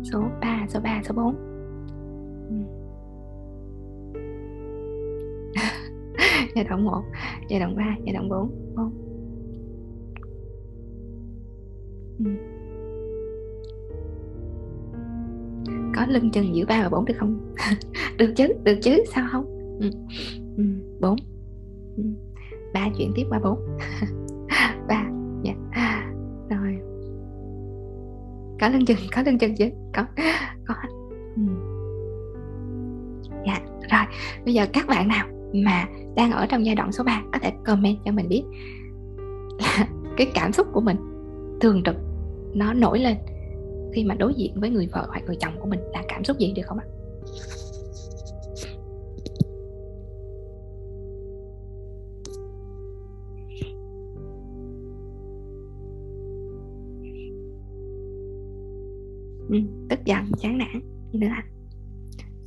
số 0.04 0.20
3, 0.42 0.66
số 0.70 0.80
3, 0.80 1.02
số 1.04 1.14
4 1.14 1.51
giai 6.62 6.70
đoạn 6.70 6.86
1, 6.86 7.04
giai 7.48 7.60
đoạn 7.60 7.76
3, 7.76 7.84
giai 8.06 8.14
đoạn 8.14 8.30
4 8.30 8.52
không 8.76 8.92
ừ. 12.20 12.32
có 15.96 16.06
lưng 16.10 16.32
chừng 16.32 16.56
giữa 16.56 16.66
ba 16.66 16.84
và 16.84 16.90
bốn 16.90 17.06
được 17.06 17.14
không? 17.18 17.54
được 18.18 18.34
chứ, 18.36 18.48
được 18.64 18.80
chứ, 18.82 19.04
sao 19.14 19.28
không? 19.32 19.46
Ừ. 19.80 19.90
Ừ. 20.58 20.64
4 21.00 21.16
ừ. 21.98 22.04
ba 22.74 22.90
chuyển 22.98 23.12
tiếp 23.16 23.26
qua 23.30 23.40
bốn 23.40 23.60
ba 24.88 25.06
dạ 25.44 25.54
rồi 26.50 26.78
có 28.60 28.70
lưng 28.70 28.86
chừng 28.86 28.98
có 29.16 29.22
lưng 29.26 29.38
chừng 29.38 29.56
chứ 29.56 29.70
có 29.94 30.06
có 30.68 30.76
ừ. 31.36 31.42
dạ 33.46 33.60
rồi 33.92 34.06
bây 34.46 34.54
giờ 34.54 34.66
các 34.74 34.88
bạn 34.88 35.08
nào 35.08 35.28
mà 35.54 35.86
đang 36.16 36.32
ở 36.32 36.46
trong 36.46 36.66
giai 36.66 36.76
đoạn 36.76 36.92
số 36.92 37.04
3 37.04 37.24
có 37.34 37.40
thể 37.42 37.52
comment 37.66 37.98
cho 38.06 38.12
mình 38.12 38.30
biết. 38.30 38.44
Là 39.60 39.88
cái 40.18 40.32
cảm 40.34 40.54
xúc 40.54 40.68
của 40.74 40.82
mình 40.82 40.98
thường 41.62 41.82
trực 41.86 41.96
nó 42.54 42.74
nổi 42.74 43.00
lên 43.00 43.18
khi 43.94 44.04
mà 44.04 44.16
đối 44.16 44.34
diện 44.34 44.60
với 44.60 44.70
người 44.70 44.88
vợ 44.92 45.08
hoặc 45.10 45.24
người 45.26 45.36
chồng 45.40 45.54
của 45.60 45.68
mình 45.68 45.80
là 45.94 46.04
cảm 46.08 46.24
xúc 46.24 46.38
gì 46.40 46.54
được 46.56 46.64
không 46.66 46.78
ạ? 46.78 46.86
Ừ, 59.50 59.58
tức 59.90 60.00
giận 60.06 60.32
chán 60.40 60.58
nản 60.58 60.82
gì 61.14 61.20
nữa 61.20 61.28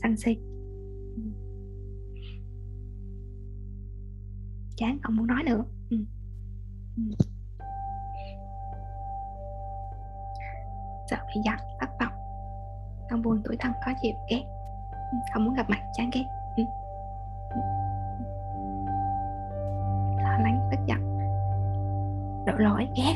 anh 0.00 0.16
sân 0.16 0.16
si. 0.16 0.43
Chán 4.76 4.98
không 5.02 5.16
muốn 5.16 5.26
nói 5.26 5.42
nữa. 5.42 5.64
Ừ. 5.90 5.96
Ừ. 6.96 7.02
sợ 11.10 11.16
bị 11.34 11.40
giận 11.44 11.54
thất 11.80 11.90
vọng. 12.00 12.12
Không 13.10 13.22
buồn 13.22 13.42
tuổi 13.44 13.56
thân 13.60 13.72
khó 13.84 13.90
chịu 14.02 14.12
ghét. 14.30 14.42
Ừ, 15.12 15.18
không 15.32 15.44
muốn 15.44 15.54
gặp 15.54 15.70
mặt 15.70 15.80
chán 15.92 16.10
ghét. 16.12 16.24
Ừ. 16.56 16.64
Ừ. 17.50 17.60
Lo 20.22 20.38
lắng 20.38 20.68
tức 20.70 20.80
giận. 20.86 21.18
Đổ 22.46 22.52
lỗi 22.58 22.88
ghét. 22.96 23.14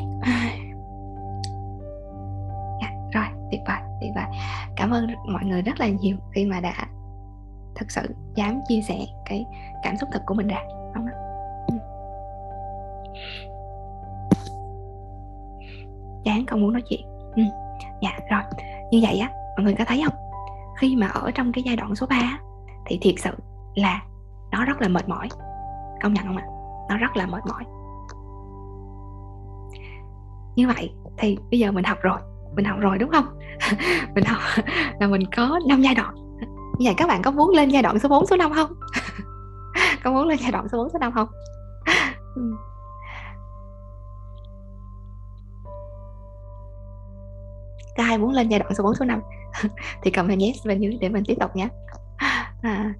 À, 2.81 2.91
rồi 3.11 3.25
tuyệt 3.51 3.61
vời 3.67 3.79
tuyệt 4.01 4.11
vời. 4.15 4.25
Cảm 4.75 4.89
ơn 4.89 5.07
mọi 5.33 5.45
người 5.45 5.61
rất 5.61 5.79
là 5.79 5.87
nhiều 5.87 6.17
khi 6.31 6.45
mà 6.45 6.59
đã 6.59 6.73
thực 7.75 7.91
sự 7.91 8.15
dám 8.35 8.59
chia 8.67 8.81
sẻ 8.81 9.05
cái 9.25 9.45
cảm 9.83 9.97
xúc 9.97 10.09
thật 10.13 10.23
của 10.25 10.33
mình 10.33 10.47
ra. 10.47 10.59
Không 10.93 11.05
đó 11.05 11.28
chán, 16.23 16.45
không 16.45 16.61
muốn 16.61 16.73
nói 16.73 16.81
chuyện. 16.89 17.01
Ừ. 17.35 17.43
dạ 18.01 18.11
rồi. 18.31 18.41
Như 18.91 18.99
vậy 19.01 19.19
á, 19.19 19.29
mọi 19.57 19.63
người 19.63 19.75
có 19.77 19.85
thấy 19.85 20.03
không? 20.05 20.15
Khi 20.77 20.95
mà 20.95 21.07
ở 21.07 21.31
trong 21.31 21.51
cái 21.51 21.63
giai 21.63 21.75
đoạn 21.75 21.95
số 21.95 22.07
3 22.07 22.39
thì 22.85 22.97
thiệt 23.01 23.15
sự 23.17 23.31
là 23.75 24.01
nó 24.51 24.65
rất 24.65 24.81
là 24.81 24.87
mệt 24.87 25.09
mỏi. 25.09 25.29
Công 26.01 26.13
nhận 26.13 26.25
không 26.25 26.37
ạ? 26.37 26.45
Nó 26.89 26.97
rất 26.97 27.17
là 27.17 27.25
mệt 27.25 27.41
mỏi. 27.49 27.63
Như 30.55 30.67
vậy 30.67 30.93
thì 31.17 31.37
bây 31.51 31.59
giờ 31.59 31.71
mình 31.71 31.83
học 31.83 31.97
rồi. 32.01 32.19
Mình 32.55 32.65
học 32.65 32.79
rồi 32.79 32.97
đúng 32.97 33.09
không? 33.09 33.25
Mình 34.15 34.23
học 34.23 34.41
là 34.99 35.07
mình 35.07 35.21
có 35.35 35.59
5 35.67 35.81
giai 35.81 35.95
đoạn. 35.95 36.15
Như 36.77 36.85
vậy 36.85 36.93
các 36.97 37.07
bạn 37.07 37.21
có 37.21 37.31
muốn 37.31 37.49
lên 37.49 37.69
giai 37.69 37.83
đoạn 37.83 37.99
số 37.99 38.09
4 38.09 38.25
số 38.25 38.37
5 38.37 38.53
không? 38.53 38.71
Có 40.03 40.11
muốn 40.11 40.27
lên 40.27 40.37
giai 40.41 40.51
đoạn 40.51 40.67
số 40.71 40.77
4 40.77 40.89
số 40.89 40.99
5 40.99 41.11
không? 41.11 41.27
Ừ. 42.35 42.41
ừ. 47.99 48.03
có 48.03 48.09
ai 48.09 48.17
muốn 48.17 48.31
lên 48.31 48.49
giai 48.49 48.59
đoạn 48.59 48.75
số 48.75 48.83
4 48.83 48.95
số 48.95 49.05
5 49.05 49.21
thì 50.03 50.11
comment 50.11 50.41
yes 50.41 50.65
bên 50.65 50.79
dưới 50.79 50.97
để 51.01 51.09
mình 51.09 51.23
tiếp 51.27 51.35
tục 51.39 51.55
nhé. 51.55 51.67
À. 52.61 52.93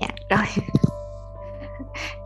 dạ 0.00 0.08
rồi. 0.30 0.46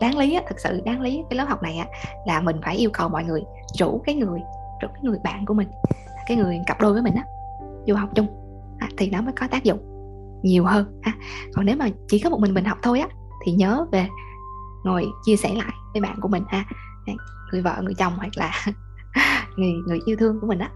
Đáng 0.01 0.17
lý 0.17 0.33
á, 0.33 0.41
thực 0.49 0.59
sự 0.59 0.81
đáng 0.85 1.01
lý. 1.01 1.23
Cái 1.29 1.37
lớp 1.37 1.45
học 1.45 1.63
này 1.63 1.77
á, 1.77 1.87
là 2.27 2.41
mình 2.41 2.55
phải 2.63 2.75
yêu 2.75 2.89
cầu 2.93 3.09
mọi 3.09 3.23
người 3.23 3.41
rủ 3.79 4.01
cái 4.05 4.15
người 4.15 4.39
rủ 4.81 4.87
cái 4.87 5.01
người 5.01 5.17
bạn 5.23 5.45
của 5.45 5.53
mình 5.53 5.67
cái 6.27 6.37
người 6.37 6.59
cặp 6.67 6.81
đôi 6.81 6.93
với 6.93 7.01
mình 7.01 7.15
á 7.15 7.23
vô 7.87 7.95
học 7.95 8.09
chung. 8.15 8.27
À, 8.79 8.87
thì 8.97 9.09
nó 9.09 9.21
mới 9.21 9.33
có 9.33 9.47
tác 9.47 9.63
dụng 9.63 9.79
nhiều 10.43 10.65
hơn. 10.65 10.99
Ha 11.03 11.13
còn 11.53 11.65
nếu 11.65 11.75
mà 11.75 11.87
chỉ 12.07 12.19
có 12.19 12.29
một 12.29 12.39
mình 12.39 12.53
mình 12.53 12.65
học 12.65 12.77
thôi 12.81 12.99
á 12.99 13.07
thì 13.45 13.51
nhớ 13.51 13.85
về 13.91 14.07
ngồi 14.83 15.05
chia 15.25 15.35
sẻ 15.35 15.53
lại 15.53 15.73
với 15.93 16.01
bạn 16.01 16.15
của 16.21 16.27
mình. 16.27 16.43
Ha 16.47 16.65
người 17.53 17.61
vợ 17.61 17.81
người 17.81 17.93
chồng 17.93 18.13
hoặc 18.17 18.31
là 18.35 18.65
người 19.55 19.73
người 19.87 19.99
yêu 20.05 20.15
thương 20.19 20.39
của 20.39 20.47
mình 20.47 20.59
á 20.59 20.69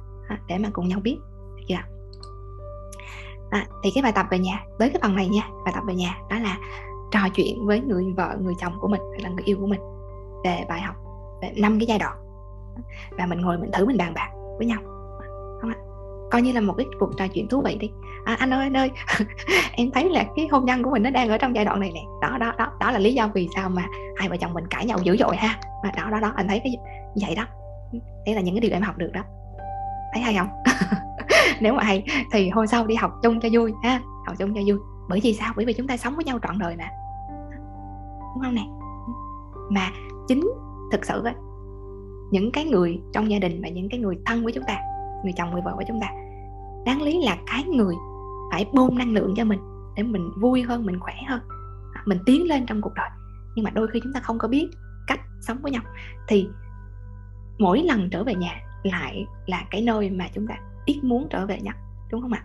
để 0.48 0.58
mà 0.58 0.70
cùng 0.74 0.88
nhau 0.88 1.00
biết. 1.00 1.18
Được 1.56 1.64
chưa 1.68 1.76
à, 3.50 3.66
thì 3.84 3.92
cái 3.96 4.04
bài 4.04 4.12
tập 4.16 4.26
về 4.32 4.40
nhà 4.40 4.64
với 4.80 4.90
cái 4.90 5.00
phần 5.02 5.16
này 5.16 5.28
nha 5.28 5.50
bài 5.66 5.74
tập 5.76 5.84
về 5.88 5.96
nhà 5.96 6.18
đó 6.30 6.40
là 6.40 6.58
trò 7.12 7.20
chuyện 7.36 7.66
với 7.66 7.80
người 7.80 8.06
vợ 8.18 8.38
người 8.42 8.54
chồng 8.62 8.74
của 8.82 8.88
mình 8.88 9.02
hoặc 9.02 9.22
là 9.24 9.30
người 9.30 9.44
yêu 9.46 9.58
của 9.60 9.68
mình 9.68 9.80
về 10.44 10.66
bài 10.70 10.82
học 10.82 10.96
về 11.42 11.52
năm 11.58 11.80
cái 11.80 11.88
giai 11.88 12.00
đoạn 12.00 12.18
và 13.18 13.26
mình 13.26 13.42
ngồi 13.42 13.58
mình 13.58 13.72
thử 13.72 13.86
mình 13.86 13.98
bàn 13.98 14.14
bạc 14.14 14.30
với 14.58 14.68
nhau. 14.68 14.80
Không 15.62 15.70
ạ? 15.70 15.78
Coi 16.32 16.42
như 16.42 16.52
là 16.52 16.62
một 16.62 16.74
cái 16.78 16.86
cuộc 17.00 17.18
trò 17.18 17.28
chuyện 17.28 17.48
thú 17.48 17.62
vị 17.62 17.78
đi. 17.80 17.92
À, 18.26 18.36
anh 18.40 18.54
ơi 18.54 18.64
anh 18.64 18.78
ơi. 18.78 18.92
Em 19.72 19.92
thấy 19.92 20.10
là 20.10 20.26
cái 20.36 20.48
hôn 20.52 20.66
nhân 20.66 20.84
của 20.84 20.92
mình 20.92 21.04
nó 21.04 21.10
đang 21.10 21.30
ở 21.30 21.38
trong 21.38 21.56
giai 21.56 21.66
đoạn 21.66 21.80
này 21.80 21.92
nè. 21.94 22.02
Đó 22.22 22.38
đó 22.38 22.54
đó 22.58 22.72
đó 22.80 22.92
là 22.92 23.00
lý 23.00 23.14
do 23.14 23.30
vì 23.34 23.50
sao 23.56 23.70
mà 23.70 23.86
hai 24.16 24.30
vợ 24.30 24.38
chồng 24.38 24.54
mình 24.54 24.68
cãi 24.68 24.86
nhau 24.86 24.98
dữ 25.04 25.18
dội 25.18 25.36
ha. 25.36 25.60
Mà 25.84 25.92
đó 25.98 26.10
đó 26.10 26.20
đó 26.20 26.34
anh 26.36 26.48
thấy 26.48 26.62
cái 26.64 26.78
vậy 27.22 27.36
đó 27.36 27.44
đấy 28.26 28.36
là 28.36 28.42
những 28.42 28.56
cái 28.56 28.62
điều 28.62 28.72
em 28.72 28.82
học 28.82 28.98
được 28.98 29.12
đó. 29.14 29.22
Thấy 30.14 30.22
hay 30.22 30.36
không? 30.38 30.48
Nếu 31.62 31.74
mà 31.74 31.84
hay 31.84 32.04
thì 32.32 32.50
hôm 32.50 32.68
sau 32.68 32.88
đi 32.88 32.96
học 32.96 33.12
chung 33.24 33.40
cho 33.40 33.50
vui 33.52 33.74
ha. 33.84 34.02
Học 34.28 34.36
chung 34.40 34.54
cho 34.56 34.62
vui. 34.68 34.78
Bởi 35.10 35.20
vì 35.24 35.34
sao? 35.34 35.54
Bởi 35.56 35.66
vì 35.66 35.74
chúng 35.74 35.88
ta 35.88 35.98
sống 35.98 36.16
với 36.16 36.26
nhau 36.26 36.40
trọn 36.44 36.60
đời 36.60 36.76
mà. 36.78 36.88
Đúng 38.36 38.44
không 38.44 38.56
nè? 38.56 38.66
Mà 39.70 39.90
chính 40.28 40.50
thực 40.92 41.06
sự 41.06 41.24
ấy, 41.24 41.34
những 42.32 42.52
cái 42.52 42.66
người 42.66 43.02
trong 43.14 43.32
gia 43.32 43.40
đình 43.40 43.62
và 43.64 43.70
những 43.70 43.90
cái 43.90 44.00
người 44.00 44.16
thân 44.26 44.44
với 44.44 44.54
chúng 44.54 44.64
ta 44.68 44.78
người 45.24 45.34
chồng 45.38 45.52
người 45.52 45.62
vợ 45.66 45.74
của 45.76 45.84
chúng 45.88 46.00
ta 46.02 46.08
đáng 46.86 47.02
lý 47.02 47.22
là 47.24 47.38
cái 47.46 47.64
người 47.64 47.96
phải 48.52 48.68
bơm 48.74 48.98
năng 48.98 49.14
lượng 49.14 49.34
cho 49.38 49.44
mình 49.44 49.60
để 49.96 50.04
mình 50.04 50.32
vui 50.42 50.62
hơn 50.62 50.86
mình 50.86 51.00
khỏe 51.00 51.16
hơn 51.28 51.42
mình 52.08 52.20
tiến 52.26 52.48
lên 52.48 52.66
trong 52.66 52.82
cuộc 52.82 52.94
đời. 52.96 53.10
Nhưng 53.56 53.66
mà 53.66 53.72
đôi 53.72 53.88
khi 53.88 54.00
chúng 54.04 54.14
ta 54.14 54.20
không 54.20 54.38
có 54.38 54.48
biết 54.48 54.68
cách 55.08 55.20
sống 55.42 55.58
với 55.62 55.72
nhau. 55.72 55.82
Thì 56.28 56.48
mỗi 57.60 57.84
lần 57.84 58.10
trở 58.10 58.24
về 58.24 58.36
nhà 58.36 58.62
lại 58.84 59.26
là 59.46 59.66
cái 59.72 59.82
nơi 59.82 60.10
mà 60.10 60.28
chúng 60.34 60.48
ta 60.48 60.56
ít 60.86 61.00
muốn 61.04 61.28
trở 61.30 61.46
về 61.46 61.60
nhất 61.62 61.76
đúng 62.12 62.22
không 62.22 62.34
ạ? 62.34 62.44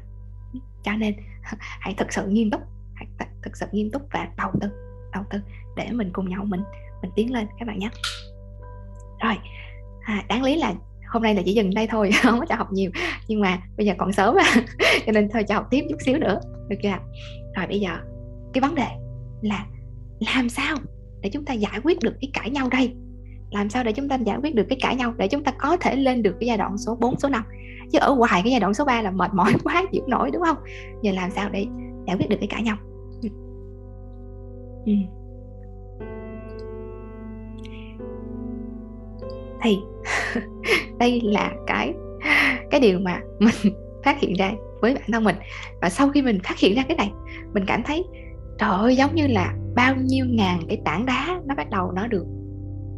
Cho 0.82 0.92
nên 0.92 1.14
hãy 1.58 1.94
thực 1.94 2.12
sự 2.12 2.26
nghiêm 2.26 2.50
túc 2.50 2.60
hãy 2.94 3.06
thực 3.42 3.56
sự 3.56 3.66
nghiêm 3.72 3.90
túc 3.90 4.02
và 4.12 4.28
đầu 4.36 4.50
tư 4.60 4.68
đầu 5.12 5.24
tư 5.30 5.38
để 5.76 5.88
mình 5.92 6.10
cùng 6.12 6.28
nhau 6.28 6.44
mình 6.44 6.62
mình 7.02 7.10
tiến 7.16 7.32
lên 7.32 7.46
các 7.58 7.68
bạn 7.68 7.78
nhé. 7.78 7.90
Rồi 9.22 9.34
à, 10.02 10.24
đáng 10.28 10.42
lý 10.42 10.56
là 10.56 10.74
hôm 11.08 11.22
nay 11.22 11.34
là 11.34 11.42
chỉ 11.44 11.52
dừng 11.52 11.74
đây 11.74 11.86
thôi 11.86 12.10
không 12.22 12.40
có 12.40 12.46
cho 12.46 12.54
học 12.54 12.72
nhiều 12.72 12.90
nhưng 13.28 13.40
mà 13.40 13.58
bây 13.76 13.86
giờ 13.86 13.94
còn 13.98 14.12
sớm 14.12 14.34
mà 14.34 14.62
cho 15.06 15.12
nên 15.12 15.28
thôi 15.32 15.44
cho 15.48 15.54
học 15.54 15.66
tiếp 15.70 15.84
chút 15.90 15.96
xíu 16.04 16.18
nữa 16.18 16.40
được 16.68 16.76
chưa 16.82 16.98
rồi 17.56 17.66
bây 17.66 17.80
giờ 17.80 17.90
cái 18.52 18.60
vấn 18.60 18.74
đề 18.74 18.88
là 19.42 19.66
làm 20.34 20.48
sao 20.48 20.76
để 21.20 21.30
chúng 21.32 21.44
ta 21.44 21.52
giải 21.52 21.80
quyết 21.84 21.98
được 22.02 22.14
cái 22.20 22.30
cãi 22.34 22.50
nhau 22.50 22.68
đây? 22.70 22.94
Làm 23.52 23.70
sao 23.70 23.84
để 23.84 23.92
chúng 23.92 24.08
ta 24.08 24.16
giải 24.16 24.38
quyết 24.42 24.54
được 24.54 24.66
cái 24.68 24.78
cãi 24.82 24.96
nhau? 24.96 25.14
Để 25.16 25.28
chúng 25.28 25.44
ta 25.44 25.52
có 25.58 25.76
thể 25.76 25.96
lên 25.96 26.22
được 26.22 26.36
cái 26.40 26.46
giai 26.46 26.58
đoạn 26.58 26.78
số 26.78 26.96
4, 27.00 27.18
số 27.18 27.28
5 27.28 27.42
chứ 27.92 27.98
ở 27.98 28.14
ngoài 28.14 28.40
cái 28.44 28.50
giai 28.50 28.60
đoạn 28.60 28.74
số 28.74 28.84
3 28.84 29.02
là 29.02 29.10
mệt 29.10 29.34
mỏi 29.34 29.52
quá 29.64 29.84
chịu 29.92 30.02
nổi 30.06 30.30
đúng 30.30 30.42
không? 30.42 30.56
Giờ 31.02 31.12
làm 31.12 31.30
sao 31.30 31.48
để 31.50 31.66
giải 32.06 32.16
quyết 32.16 32.28
được 32.28 32.36
cái 32.40 32.48
cãi 32.48 32.62
nhau? 32.62 32.76
Ừ. 33.22 33.28
ừ. 34.86 34.92
thì 39.62 39.78
đây 40.98 41.20
là 41.24 41.52
cái 41.66 41.94
cái 42.70 42.80
điều 42.80 42.98
mà 42.98 43.20
mình 43.38 43.74
phát 44.04 44.20
hiện 44.20 44.34
ra 44.34 44.52
với 44.80 44.94
bản 44.94 45.12
thân 45.12 45.24
mình. 45.24 45.36
Và 45.80 45.88
sau 45.88 46.08
khi 46.08 46.22
mình 46.22 46.40
phát 46.44 46.58
hiện 46.58 46.74
ra 46.76 46.82
cái 46.88 46.96
này 46.96 47.12
mình 47.54 47.64
cảm 47.66 47.82
thấy 47.82 48.04
trời 48.58 48.70
ơi 48.70 48.96
giống 48.96 49.14
như 49.14 49.26
là 49.26 49.54
bao 49.74 49.94
nhiêu 49.96 50.26
ngàn 50.28 50.60
cái 50.68 50.78
tảng 50.84 51.06
đá 51.06 51.40
nó 51.46 51.54
bắt 51.54 51.70
đầu 51.70 51.92
nó 51.92 52.06
được 52.06 52.24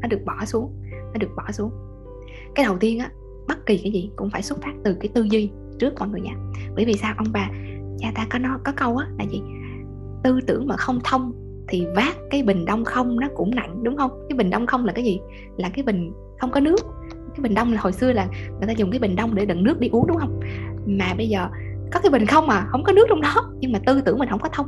nó 0.05 0.09
được 0.09 0.25
bỏ 0.25 0.45
xuống, 0.45 0.73
nó 0.93 1.19
được 1.19 1.31
bỏ 1.37 1.53
xuống. 1.53 1.71
Cái 2.55 2.65
đầu 2.65 2.79
tiên 2.79 2.99
á, 2.99 3.11
bất 3.49 3.67
kỳ 3.67 3.79
cái 3.79 3.93
gì 3.93 4.11
cũng 4.17 4.31
phải 4.31 4.43
xuất 4.43 4.63
phát 4.63 4.73
từ 4.85 4.97
cái 5.01 5.09
tư 5.15 5.23
duy 5.23 5.51
trước 5.79 5.95
mọi 5.99 6.09
người 6.09 6.21
nha 6.21 6.35
bởi 6.77 6.85
vì 6.85 6.93
sao? 6.93 7.15
Ông 7.17 7.27
bà, 7.33 7.51
cha 7.99 8.13
ta 8.15 8.27
có 8.31 8.39
nó 8.39 8.59
có 8.65 8.73
câu 8.77 8.97
á 8.97 9.07
là 9.19 9.25
gì? 9.25 9.43
Tư 10.25 10.41
tưởng 10.47 10.67
mà 10.67 10.77
không 10.77 11.01
thông 11.05 11.33
thì 11.69 11.87
vác 11.97 12.17
cái 12.31 12.43
bình 12.43 12.65
đông 12.65 12.85
không 12.85 13.21
nó 13.21 13.29
cũng 13.35 13.55
nặng 13.55 13.83
đúng 13.83 13.97
không? 13.97 14.11
Cái 14.29 14.37
bình 14.37 14.51
đông 14.51 14.67
không 14.67 14.85
là 14.85 14.93
cái 14.93 15.05
gì? 15.05 15.21
Là 15.57 15.69
cái 15.69 15.83
bình 15.83 16.13
không 16.41 16.51
có 16.51 16.61
nước. 16.61 16.81
Cái 17.11 17.43
bình 17.43 17.55
đông 17.55 17.73
là 17.73 17.81
hồi 17.81 17.93
xưa 17.93 18.13
là 18.13 18.27
người 18.27 18.67
ta 18.67 18.73
dùng 18.73 18.91
cái 18.91 18.99
bình 18.99 19.17
đông 19.17 19.35
để 19.35 19.47
đựng 19.47 19.65
nước 19.65 19.81
đi 19.81 19.89
uống, 19.89 20.07
đúng 20.07 20.17
không? 20.17 20.41
Mà 20.87 21.15
bây 21.17 21.29
giờ 21.29 21.49
có 21.93 22.01
cái 22.01 22.11
bình 22.11 22.27
không 22.27 22.47
mà 22.47 22.67
không 22.71 22.85
có 22.85 22.93
nước 22.93 23.07
trong 23.09 23.21
đó. 23.21 23.53
Nhưng 23.61 23.73
mà 23.73 23.79
tư 23.87 24.01
tưởng 24.01 24.19
mình 24.19 24.29
không 24.29 24.41
có 24.41 24.49
thông 24.53 24.67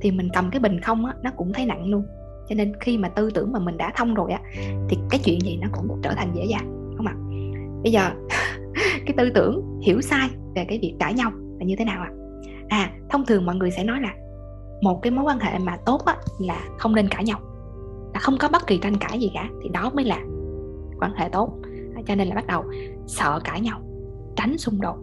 thì 0.00 0.10
mình 0.10 0.28
cầm 0.34 0.50
cái 0.50 0.60
bình 0.60 0.80
không 0.80 1.06
á, 1.06 1.14
nó 1.22 1.30
cũng 1.36 1.52
thấy 1.52 1.66
nặng 1.66 1.90
luôn 1.90 2.04
cho 2.48 2.54
nên 2.54 2.72
khi 2.80 2.98
mà 2.98 3.08
tư 3.08 3.30
tưởng 3.30 3.52
mà 3.52 3.58
mình 3.58 3.76
đã 3.76 3.92
thông 3.96 4.14
rồi 4.14 4.32
á, 4.32 4.40
thì 4.88 4.96
cái 5.10 5.20
chuyện 5.24 5.40
gì 5.40 5.56
nó 5.56 5.68
cũng 5.72 6.00
trở 6.02 6.14
thành 6.16 6.32
dễ 6.34 6.44
dàng 6.44 6.94
không 6.96 7.06
ạ 7.06 7.14
bây 7.82 7.92
giờ 7.92 8.10
cái 9.06 9.14
tư 9.16 9.30
tưởng 9.34 9.80
hiểu 9.82 10.00
sai 10.00 10.28
về 10.54 10.64
cái 10.68 10.78
việc 10.82 10.94
cãi 11.00 11.14
nhau 11.14 11.30
là 11.58 11.66
như 11.66 11.74
thế 11.78 11.84
nào 11.84 12.02
ạ 12.02 12.10
à? 12.68 12.78
à 12.78 12.92
thông 13.10 13.26
thường 13.26 13.46
mọi 13.46 13.56
người 13.56 13.70
sẽ 13.70 13.84
nói 13.84 14.00
là 14.00 14.14
một 14.82 15.02
cái 15.02 15.10
mối 15.10 15.24
quan 15.24 15.38
hệ 15.38 15.58
mà 15.58 15.76
tốt 15.86 16.04
á 16.04 16.16
là 16.38 16.60
không 16.78 16.94
nên 16.94 17.08
cãi 17.08 17.24
nhau, 17.24 17.40
là 18.14 18.20
không 18.20 18.36
có 18.40 18.48
bất 18.48 18.66
kỳ 18.66 18.78
tranh 18.78 18.96
cãi 18.96 19.20
gì 19.20 19.30
cả, 19.34 19.48
thì 19.62 19.68
đó 19.68 19.90
mới 19.94 20.04
là 20.04 20.18
quan 21.00 21.12
hệ 21.16 21.28
tốt 21.28 21.58
à, 21.94 22.02
cho 22.06 22.14
nên 22.14 22.28
là 22.28 22.34
bắt 22.34 22.46
đầu 22.46 22.64
sợ 23.06 23.40
cãi 23.44 23.60
nhau, 23.60 23.80
tránh 24.36 24.58
xung 24.58 24.80
đột, 24.80 24.96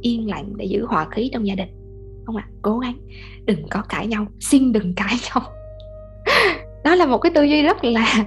yên 0.00 0.30
lặng 0.30 0.52
để 0.56 0.64
giữ 0.64 0.86
hòa 0.86 1.06
khí 1.10 1.30
trong 1.32 1.46
gia 1.46 1.54
đình 1.54 1.68
không 2.26 2.36
ạ 2.36 2.48
à? 2.48 2.52
cố 2.62 2.78
gắng 2.78 2.98
đừng 3.44 3.68
có 3.70 3.82
cãi 3.88 4.06
nhau, 4.06 4.26
xin 4.40 4.72
đừng 4.72 4.94
cãi 4.94 5.14
nhau 5.28 5.42
đó 6.86 6.94
là 6.94 7.06
một 7.06 7.18
cái 7.18 7.32
tư 7.34 7.42
duy 7.42 7.62
rất 7.62 7.84
là 7.84 8.24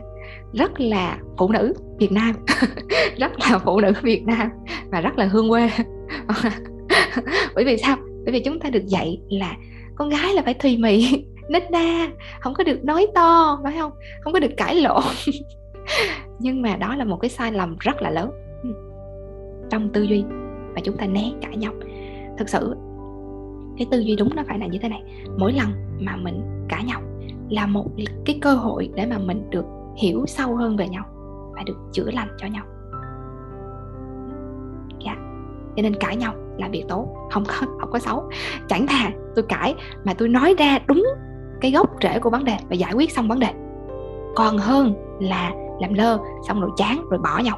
rất 0.54 0.80
là 0.80 1.18
phụ 1.38 1.52
nữ 1.52 1.74
Việt 2.00 2.12
Nam. 2.12 2.36
Rất 3.18 3.32
là 3.40 3.58
phụ 3.58 3.80
nữ 3.80 3.94
Việt 4.02 4.24
Nam 4.26 4.50
và 4.92 5.02
rất 5.02 5.18
là 5.18 5.26
hương 5.26 5.50
quê. 5.50 5.70
Bởi 7.56 7.66
vì 7.66 7.78
sao? 7.78 7.98
Bởi 8.26 8.34
vì 8.34 8.40
chúng 8.40 8.60
ta 8.60 8.70
được 8.70 8.86
dạy 8.86 9.22
là 9.30 9.56
con 9.96 10.10
gái 10.10 10.34
là 10.34 10.42
phải 10.42 10.54
thùy 10.54 10.78
mị, 10.78 11.24
nết 11.50 11.72
na, 11.72 12.08
không 12.40 12.54
có 12.54 12.64
được 12.64 12.84
nói 12.84 13.08
to, 13.16 13.60
phải 13.64 13.76
không? 13.80 13.92
Không 14.22 14.34
có 14.34 14.40
được 14.40 14.52
cãi 14.58 14.76
lộn. 14.76 15.04
Nhưng 16.40 16.62
mà 16.62 16.76
đó 16.76 16.96
là 16.96 17.04
một 17.06 17.18
cái 17.18 17.30
sai 17.30 17.52
lầm 17.52 17.78
rất 17.80 18.02
là 18.02 18.10
lớn. 18.10 18.32
Trong 19.70 19.90
tư 19.94 20.04
duy 20.04 20.24
và 20.76 20.82
chúng 20.84 20.98
ta 20.98 21.06
né 21.06 21.32
cãi 21.42 21.58
nhau. 21.58 21.74
Thực 22.38 22.50
sự, 22.50 22.76
cái 23.78 23.88
tư 23.92 24.00
duy 24.00 24.16
đúng 24.16 24.36
nó 24.36 24.44
phải 24.48 24.60
là 24.60 24.68
như 24.68 24.80
thế 24.82 24.90
này. 24.90 25.02
Mỗi 25.38 25.54
lần 25.54 25.68
mà 26.00 26.16
mình 26.16 26.42
cãi 26.70 26.84
nhau 26.84 27.02
là 27.50 27.66
một 27.66 27.86
cái 28.26 28.40
cơ 28.42 28.54
hội 28.54 28.90
để 28.96 29.06
mà 29.06 29.18
mình 29.18 29.50
được 29.50 29.66
hiểu 29.98 30.26
sâu 30.28 30.56
hơn 30.56 30.78
về 30.78 30.88
nhau 30.88 31.06
và 31.56 31.64
được 31.66 31.78
chữa 31.92 32.12
lành 32.12 32.28
cho 32.38 32.48
nhau. 32.48 32.64
Dạ. 35.06 35.16
Cho 35.76 35.82
nên 35.82 35.96
cãi 35.96 36.16
nhau 36.16 36.34
là 36.58 36.68
việc 36.72 36.86
tốt, 36.90 37.30
không 37.32 37.44
có 37.46 37.54
không 37.80 37.92
có 37.92 38.00
xấu. 38.00 38.30
Chẳng 38.68 38.88
thà 38.88 39.12
tôi 39.36 39.46
cãi 39.50 39.76
mà 40.04 40.14
tôi 40.14 40.28
nói 40.28 40.56
ra 40.58 40.80
đúng 40.88 41.06
cái 41.62 41.72
gốc 41.72 41.90
rễ 42.02 42.20
của 42.20 42.30
vấn 42.30 42.44
đề 42.44 42.58
và 42.70 42.76
giải 42.76 42.94
quyết 42.94 43.12
xong 43.12 43.28
vấn 43.28 43.40
đề. 43.40 43.54
Còn 44.36 44.58
hơn 44.58 44.94
là 45.20 45.52
làm 45.82 45.94
lơ 45.94 46.18
xong 46.48 46.62
rồi 46.62 46.70
chán 46.78 47.06
rồi 47.10 47.20
bỏ 47.20 47.40
nhau. 47.40 47.58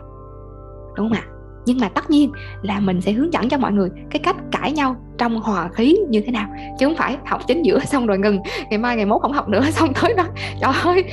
Đúng 0.95 1.09
không 1.09 1.17
ạ? 1.17 1.25
Nhưng 1.65 1.79
mà 1.79 1.89
tất 1.89 2.09
nhiên 2.09 2.31
là 2.61 2.79
mình 2.79 3.01
sẽ 3.01 3.11
hướng 3.11 3.33
dẫn 3.33 3.49
cho 3.49 3.57
mọi 3.57 3.71
người 3.71 3.89
cái 4.09 4.19
cách 4.19 4.35
cãi 4.51 4.71
nhau 4.71 4.95
trong 5.17 5.41
hòa 5.41 5.69
khí 5.73 5.97
như 6.09 6.21
thế 6.21 6.31
nào. 6.31 6.49
Chứ 6.79 6.85
không 6.85 6.95
phải 6.95 7.17
học 7.25 7.41
chính 7.47 7.65
giữa 7.65 7.79
xong 7.79 8.07
rồi 8.07 8.17
ngừng 8.17 8.39
ngày 8.69 8.77
mai 8.77 8.95
ngày 8.95 9.05
mốt 9.05 9.21
không 9.21 9.33
học 9.33 9.49
nữa 9.49 9.61
xong 9.71 9.93
tới 10.01 10.13
đó. 10.17 10.23
Trời 10.61 10.71
ơi 10.83 11.03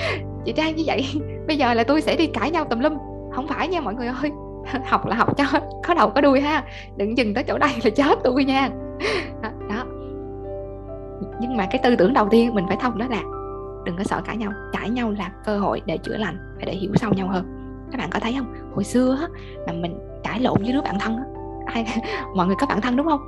chị 0.44 0.52
trang 0.52 0.76
như 0.76 0.82
vậy 0.86 1.06
bây 1.46 1.56
giờ 1.56 1.74
là 1.74 1.84
tôi 1.84 2.00
sẽ 2.00 2.16
đi 2.16 2.26
cãi 2.26 2.50
nhau 2.50 2.64
tùm 2.64 2.80
lum. 2.80 2.92
Không 3.32 3.48
phải 3.48 3.68
nha 3.68 3.80
mọi 3.80 3.94
người 3.94 4.06
ơi 4.06 4.30
học 4.86 5.06
là 5.06 5.16
học 5.16 5.36
cho 5.36 5.44
có 5.86 5.94
đầu 5.94 6.10
có 6.10 6.20
đuôi 6.20 6.40
ha. 6.40 6.64
Đừng 6.96 7.18
dừng 7.18 7.34
tới 7.34 7.44
chỗ 7.44 7.58
đây 7.58 7.70
là 7.84 7.90
chết 7.90 8.18
tôi 8.24 8.44
nha. 8.44 8.68
Đó, 9.42 9.50
đó. 9.70 9.84
Nhưng 11.40 11.56
mà 11.56 11.66
cái 11.70 11.80
tư 11.82 11.96
tưởng 11.96 12.12
đầu 12.12 12.28
tiên 12.30 12.54
mình 12.54 12.64
phải 12.68 12.76
thông 12.80 12.98
đó 12.98 13.06
là 13.10 13.22
đừng 13.84 13.96
có 13.96 14.04
sợ 14.04 14.20
cãi 14.24 14.36
nhau. 14.36 14.52
Cãi 14.72 14.90
nhau 14.90 15.10
là 15.10 15.30
cơ 15.44 15.58
hội 15.58 15.82
để 15.86 15.96
chữa 15.96 16.16
lành 16.16 16.36
và 16.58 16.64
để 16.66 16.72
hiểu 16.72 16.92
sâu 16.94 17.12
nhau 17.14 17.28
hơn. 17.28 17.44
Các 17.92 17.98
bạn 17.98 18.10
có 18.10 18.20
thấy 18.20 18.34
không? 18.38 18.54
Hồi 18.74 18.84
xưa 18.84 19.16
á, 19.20 19.28
mà 19.66 19.72
mình 19.72 19.98
cãi 20.24 20.40
lộn 20.40 20.62
với 20.62 20.72
đứa 20.72 20.82
bạn 20.82 20.98
thân 20.98 21.16
á. 21.16 21.24
Ai 21.66 21.86
mọi 22.36 22.46
người 22.46 22.56
có 22.58 22.66
bạn 22.66 22.80
thân 22.80 22.96
đúng 22.96 23.06
không? 23.06 23.20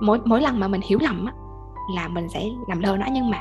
Mỗi 0.00 0.20
mỗi 0.24 0.42
lần 0.42 0.60
mà 0.60 0.68
mình 0.68 0.80
hiểu 0.88 0.98
lầm 1.02 1.26
á, 1.26 1.32
là 1.94 2.08
mình 2.08 2.28
sẽ 2.28 2.44
làm 2.68 2.80
lơ 2.80 2.96
nó, 2.96 3.06
nhưng 3.12 3.30
mà 3.30 3.38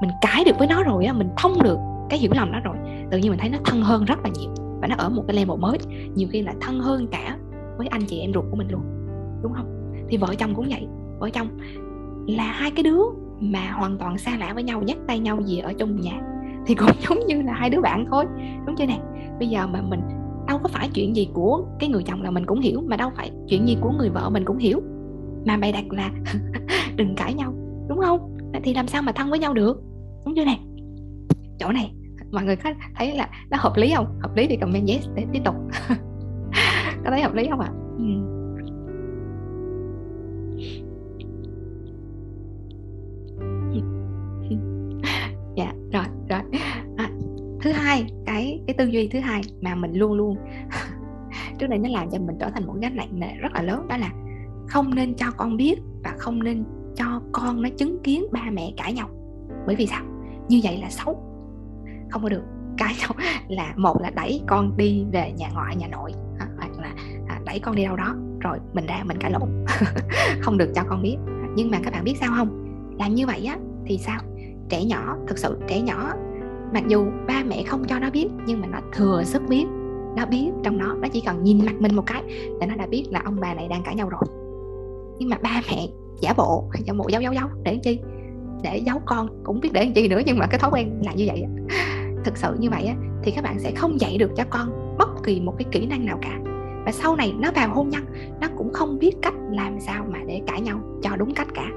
mình 0.00 0.10
cãi 0.20 0.44
được 0.44 0.58
với 0.58 0.68
nó 0.68 0.82
rồi 0.82 1.04
á, 1.04 1.12
mình 1.12 1.28
thông 1.36 1.62
được 1.62 1.78
cái 2.10 2.18
hiểu 2.18 2.30
lầm 2.34 2.52
đó 2.52 2.58
rồi, 2.64 2.76
tự 3.10 3.18
nhiên 3.18 3.30
mình 3.30 3.40
thấy 3.40 3.50
nó 3.50 3.58
thân 3.64 3.82
hơn 3.82 4.04
rất 4.04 4.18
là 4.24 4.30
nhiều 4.38 4.50
và 4.80 4.88
nó 4.88 4.94
ở 4.98 5.08
một 5.08 5.24
cái 5.28 5.36
level 5.36 5.58
mới. 5.58 5.78
Nhiều 6.14 6.28
khi 6.32 6.42
là 6.42 6.52
thân 6.60 6.80
hơn 6.80 7.06
cả 7.10 7.36
với 7.76 7.86
anh 7.86 8.02
chị 8.06 8.20
em 8.20 8.32
ruột 8.34 8.44
của 8.50 8.56
mình 8.56 8.68
luôn, 8.70 8.82
đúng 9.42 9.52
không? 9.52 9.94
Thì 10.08 10.16
vợ 10.16 10.34
chồng 10.38 10.54
cũng 10.54 10.66
vậy, 10.70 10.86
vợ 11.18 11.30
chồng 11.30 11.48
là 12.26 12.44
hai 12.44 12.70
cái 12.70 12.82
đứa 12.82 13.00
mà 13.40 13.70
hoàn 13.70 13.98
toàn 13.98 14.18
xa 14.18 14.36
lạ 14.36 14.52
với 14.54 14.62
nhau, 14.62 14.82
dắt 14.86 14.98
tay 15.06 15.18
nhau 15.18 15.40
gì 15.40 15.58
ở 15.58 15.72
trong 15.78 16.00
nhà. 16.00 16.20
Thì 16.66 16.74
cũng 16.74 16.88
giống 17.08 17.26
như 17.26 17.42
là 17.42 17.52
hai 17.52 17.70
đứa 17.70 17.80
bạn 17.80 18.06
thôi, 18.10 18.24
đúng 18.66 18.76
chưa 18.76 18.86
nè? 18.86 18.98
Bây 19.38 19.48
giờ 19.48 19.66
mà 19.66 19.80
mình 19.82 20.00
đâu 20.46 20.58
có 20.62 20.68
phải 20.68 20.88
chuyện 20.94 21.16
gì 21.16 21.28
của 21.34 21.64
cái 21.78 21.88
người 21.88 22.02
chồng 22.02 22.22
là 22.22 22.30
mình 22.30 22.46
cũng 22.46 22.60
hiểu, 22.60 22.82
mà 22.86 22.96
đâu 22.96 23.10
phải 23.16 23.30
chuyện 23.48 23.68
gì 23.68 23.76
của 23.80 23.90
người 23.90 24.08
vợ 24.08 24.30
mình 24.30 24.44
cũng 24.44 24.58
hiểu. 24.58 24.80
Mà 25.46 25.56
bày 25.56 25.72
đặt 25.72 25.84
là 25.90 26.10
đừng 26.96 27.14
cãi 27.16 27.34
nhau, 27.34 27.54
đúng 27.88 27.98
không? 27.98 28.36
Thì 28.64 28.74
làm 28.74 28.88
sao 28.88 29.02
mà 29.02 29.12
thân 29.12 29.30
với 29.30 29.38
nhau 29.38 29.54
được? 29.54 29.82
Đúng 30.24 30.34
chưa 30.36 30.44
nè? 30.44 30.58
Chỗ 31.58 31.72
này, 31.72 31.94
mọi 32.32 32.44
người 32.44 32.56
có 32.56 32.70
thấy 32.94 33.16
là 33.16 33.28
nó 33.50 33.58
hợp 33.60 33.72
lý 33.76 33.92
không? 33.94 34.06
Hợp 34.20 34.36
lý 34.36 34.46
thì 34.46 34.56
comment 34.56 34.88
yes 34.88 35.08
để 35.14 35.26
tiếp 35.32 35.40
tục. 35.44 35.54
Có 37.04 37.10
thấy 37.10 37.22
hợp 37.22 37.34
lý 37.34 37.48
không 37.50 37.60
ạ? 37.60 37.68
À? 37.68 37.74
ừ. 37.98 38.31
Hai, 47.72 48.06
cái 48.26 48.60
cái 48.66 48.74
tư 48.78 48.84
duy 48.84 49.08
thứ 49.08 49.20
hai 49.20 49.40
mà 49.60 49.74
mình 49.74 49.92
luôn 49.94 50.12
luôn 50.12 50.36
trước 51.58 51.66
đây 51.66 51.78
nó 51.78 51.88
làm 51.88 52.10
cho 52.10 52.18
mình 52.18 52.36
trở 52.40 52.50
thành 52.50 52.66
một 52.66 52.74
gánh 52.80 52.96
nặng 52.96 53.20
nề 53.20 53.34
rất 53.40 53.52
là 53.52 53.62
lớn, 53.62 53.88
đó 53.88 53.96
là 53.96 54.10
không 54.68 54.94
nên 54.94 55.14
cho 55.14 55.26
con 55.36 55.56
biết 55.56 55.80
và 56.04 56.14
không 56.18 56.42
nên 56.42 56.64
cho 56.96 57.20
con 57.32 57.62
nó 57.62 57.68
chứng 57.78 58.02
kiến 58.02 58.24
ba 58.32 58.50
mẹ 58.52 58.72
cãi 58.76 58.92
nhau. 58.92 59.08
Bởi 59.66 59.76
vì 59.76 59.86
sao? 59.86 60.02
Như 60.48 60.60
vậy 60.64 60.78
là 60.82 60.90
xấu. 60.90 61.22
Không 62.10 62.22
có 62.22 62.28
được. 62.28 62.42
Cái 62.78 62.94
nhau 63.00 63.10
là 63.48 63.74
một 63.76 64.02
là 64.02 64.10
đẩy 64.10 64.42
con 64.46 64.76
đi 64.76 65.04
về 65.12 65.32
nhà 65.32 65.48
ngoại, 65.54 65.76
nhà 65.76 65.86
nội 65.88 66.12
à, 66.38 66.46
hoặc 66.56 66.70
là 66.78 66.94
à, 67.28 67.40
đẩy 67.46 67.58
con 67.58 67.76
đi 67.76 67.84
đâu 67.84 67.96
đó, 67.96 68.14
rồi 68.40 68.58
mình 68.72 68.86
ra 68.86 69.02
mình 69.04 69.18
cãi 69.20 69.30
lộn. 69.30 69.64
Không 70.40 70.58
được 70.58 70.72
cho 70.74 70.82
con 70.88 71.02
biết. 71.02 71.16
Nhưng 71.56 71.70
mà 71.70 71.78
các 71.84 71.92
bạn 71.92 72.04
biết 72.04 72.16
sao 72.20 72.32
không? 72.36 72.64
Làm 72.98 73.14
như 73.14 73.26
vậy 73.26 73.44
á, 73.44 73.56
thì 73.86 73.98
sao? 73.98 74.20
Trẻ 74.68 74.84
nhỏ, 74.84 75.16
thực 75.28 75.38
sự 75.38 75.60
trẻ 75.68 75.80
nhỏ 75.80 76.12
mặc 76.72 76.82
dù 76.88 77.06
ba 77.26 77.42
mẹ 77.48 77.62
không 77.62 77.84
cho 77.88 77.98
nó 77.98 78.10
biết, 78.10 78.28
nhưng 78.46 78.60
mà 78.60 78.66
nó 78.66 78.78
thừa 78.92 79.22
sức 79.24 79.42
biết, 79.48 79.64
nó 80.16 80.26
biết 80.26 80.50
trong 80.62 80.78
nó 80.78 80.94
nó 80.94 81.08
chỉ 81.08 81.20
cần 81.26 81.42
nhìn 81.42 81.66
mặt 81.66 81.74
mình 81.78 81.96
một 81.96 82.06
cái 82.06 82.22
là 82.60 82.66
nó 82.66 82.74
đã 82.74 82.86
biết 82.86 83.06
là 83.10 83.22
ông 83.24 83.36
bà 83.40 83.54
này 83.54 83.68
đang 83.68 83.82
cãi 83.82 83.94
nhau 83.94 84.08
rồi. 84.08 84.22
Nhưng 85.18 85.28
mà 85.28 85.38
ba 85.42 85.62
mẹ 85.70 85.86
giả 86.20 86.34
bộ 86.36 86.64
giả 86.84 86.94
bộ 86.94 87.08
giấu 87.08 87.22
giấu 87.22 87.32
giấu, 87.32 87.48
để 87.62 87.78
chi? 87.82 87.98
Để 88.62 88.76
giấu 88.76 89.00
con, 89.06 89.28
cũng 89.44 89.60
biết 89.60 89.72
để 89.72 89.84
làm 89.84 89.92
chi 89.94 90.08
nữa, 90.08 90.20
nhưng 90.26 90.38
mà 90.38 90.46
cái 90.46 90.58
thói 90.58 90.70
quen 90.70 91.02
là 91.04 91.12
như 91.12 91.24
vậy 91.26 91.44
thực 92.24 92.36
sự 92.36 92.56
như 92.58 92.70
vậy 92.70 92.90
thì 93.22 93.32
các 93.32 93.44
bạn 93.44 93.58
sẽ 93.58 93.72
không 93.72 94.00
dạy 94.00 94.18
được 94.18 94.30
cho 94.36 94.44
con 94.50 94.96
bất 94.98 95.08
kỳ 95.24 95.40
một 95.40 95.54
cái 95.58 95.66
kỹ 95.70 95.86
năng 95.86 96.06
nào 96.06 96.18
cả. 96.22 96.38
Và 96.84 96.92
sau 96.92 97.16
này 97.16 97.34
nó 97.38 97.50
vào 97.54 97.74
hôn 97.74 97.88
nhân, 97.88 98.04
nó 98.40 98.48
cũng 98.56 98.72
không 98.72 98.98
biết 98.98 99.12
cách 99.22 99.34
làm 99.50 99.80
sao 99.80 100.04
mà 100.08 100.18
để 100.26 100.40
cãi 100.46 100.60
nhau 100.60 100.80
cho 101.02 101.16
đúng 101.16 101.34
cách 101.34 101.48
cả. 101.54 101.70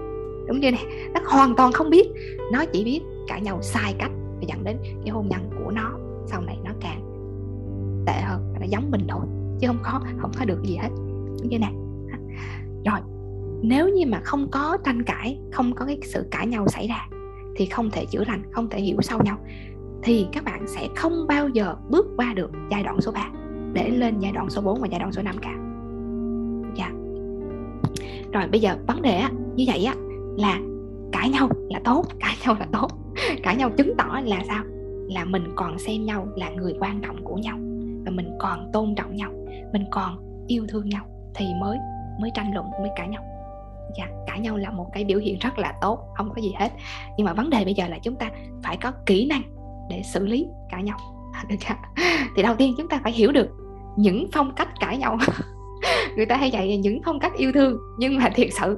Đúng 0.48 0.62
chưa 0.62 0.72
này 0.72 0.86
nó 1.14 1.20
hoàn 1.26 1.56
toàn 1.56 1.72
không 1.72 1.90
biết, 1.90 2.08
nó 2.52 2.66
chỉ 2.66 2.84
biết 2.84 3.02
cãi 3.28 3.42
nhau 3.42 3.60
sai 3.62 3.96
cách 3.98 4.12
và 4.48 4.54
dẫn 4.54 4.64
đến 4.64 4.78
cái 4.84 5.10
hôn 5.10 5.28
nhân 5.30 5.50
của 5.64 5.72
nó 5.72 5.92
sau 6.26 6.42
này 6.42 6.58
nó 6.64 6.72
càng 6.82 7.02
tệ 8.06 8.22
hơn 8.22 8.54
nó 8.60 8.66
giống 8.66 8.92
mình 8.92 9.06
thôi 9.08 9.26
chứ 9.60 9.68
không 9.68 9.80
có 9.84 10.02
không 10.18 10.32
có 10.40 10.46
được 10.46 10.64
gì 10.64 10.76
hết 10.76 10.90
đúng 11.40 11.50
như 11.50 11.60
nè 11.60 11.72
rồi 12.86 13.00
nếu 13.62 13.90
như 13.90 14.06
mà 14.06 14.20
không 14.24 14.48
có 14.52 14.78
tranh 14.84 15.04
cãi 15.04 15.40
không 15.52 15.74
có 15.76 15.86
cái 15.86 16.00
sự 16.04 16.28
cãi 16.32 16.48
nhau 16.48 16.68
xảy 16.68 16.88
ra 16.88 17.08
thì 17.56 17.66
không 17.66 17.90
thể 17.90 18.06
chữa 18.06 18.24
lành 18.28 18.52
không 18.52 18.70
thể 18.70 18.82
hiểu 18.82 19.02
sâu 19.02 19.20
nhau 19.24 19.38
thì 20.04 20.28
các 20.32 20.44
bạn 20.44 20.68
sẽ 20.68 20.88
không 20.96 21.28
bao 21.28 21.50
giờ 21.50 21.76
bước 21.90 22.08
qua 22.18 22.34
được 22.34 22.52
giai 22.72 22.84
đoạn 22.84 23.02
số 23.02 23.12
3 23.12 23.30
để 23.74 23.90
lên 23.90 24.20
giai 24.20 24.32
đoạn 24.32 24.50
số 24.50 24.62
4 24.62 24.82
và 24.82 24.88
giai 24.88 25.00
đoạn 25.00 25.12
số 25.12 25.22
5 25.22 25.36
cả. 25.42 25.56
Dạ. 26.76 26.92
Rồi 28.34 28.48
bây 28.48 28.62
giờ 28.62 28.78
vấn 28.88 29.02
đề 29.02 29.18
á, 29.18 29.32
như 29.56 29.64
vậy 29.68 29.86
á 29.86 29.96
là 30.38 30.60
cãi 31.16 31.30
nhau 31.30 31.50
là 31.70 31.80
tốt, 31.86 32.06
cãi 32.20 32.36
nhau 32.46 32.56
là 32.60 32.68
tốt. 32.72 32.88
Cãi 33.44 33.56
nhau 33.56 33.70
chứng 33.78 33.94
tỏ 33.98 34.20
là 34.24 34.40
sao? 34.48 34.64
Là 35.10 35.26
mình 35.26 35.54
còn 35.56 35.80
xem 35.80 36.06
nhau 36.06 36.28
là 36.36 36.50
người 36.50 36.74
quan 36.80 37.02
trọng 37.02 37.24
của 37.24 37.36
nhau 37.36 37.58
và 38.06 38.12
mình 38.12 38.30
còn 38.40 38.70
tôn 38.74 38.96
trọng 38.96 39.16
nhau, 39.16 39.32
mình 39.74 39.86
còn 39.92 40.26
yêu 40.48 40.66
thương 40.70 40.90
nhau 40.90 41.06
thì 41.36 41.46
mới 41.62 41.78
mới 42.20 42.32
tranh 42.34 42.54
luận 42.54 42.66
mới 42.82 42.90
cãi 42.96 43.08
nhau 43.08 43.24
dạ, 43.98 44.08
cãi 44.28 44.40
nhau 44.40 44.58
là 44.58 44.72
một 44.72 44.88
cái 44.94 45.04
biểu 45.04 45.20
hiện 45.20 45.38
rất 45.40 45.60
là 45.60 45.74
tốt 45.82 46.00
không 46.16 46.30
có 46.36 46.42
gì 46.42 46.54
hết 46.60 46.72
nhưng 47.18 47.26
mà 47.26 47.34
vấn 47.34 47.50
đề 47.50 47.66
bây 47.66 47.74
giờ 47.74 47.88
là 47.88 48.00
chúng 48.00 48.16
ta 48.16 48.32
phải 48.64 48.78
có 48.78 48.92
kỹ 49.06 49.26
năng 49.26 49.42
để 49.90 50.02
xử 50.04 50.26
lý 50.26 50.48
cãi 50.72 50.84
nhau 50.84 50.98
được 51.50 51.56
chưa? 51.60 51.68
Dạ. 51.70 52.06
thì 52.36 52.44
đầu 52.44 52.56
tiên 52.56 52.74
chúng 52.78 52.88
ta 52.88 53.00
phải 53.04 53.12
hiểu 53.12 53.32
được 53.32 53.50
những 53.98 54.28
phong 54.34 54.56
cách 54.56 54.70
cãi 54.80 54.98
nhau 54.98 55.18
người 56.16 56.26
ta 56.26 56.38
hay 56.38 56.52
dạy 56.52 56.78
những 56.78 57.02
phong 57.06 57.20
cách 57.20 57.34
yêu 57.38 57.52
thương 57.52 57.78
nhưng 57.98 58.18
mà 58.18 58.30
thiệt 58.36 58.50
sự 58.52 58.78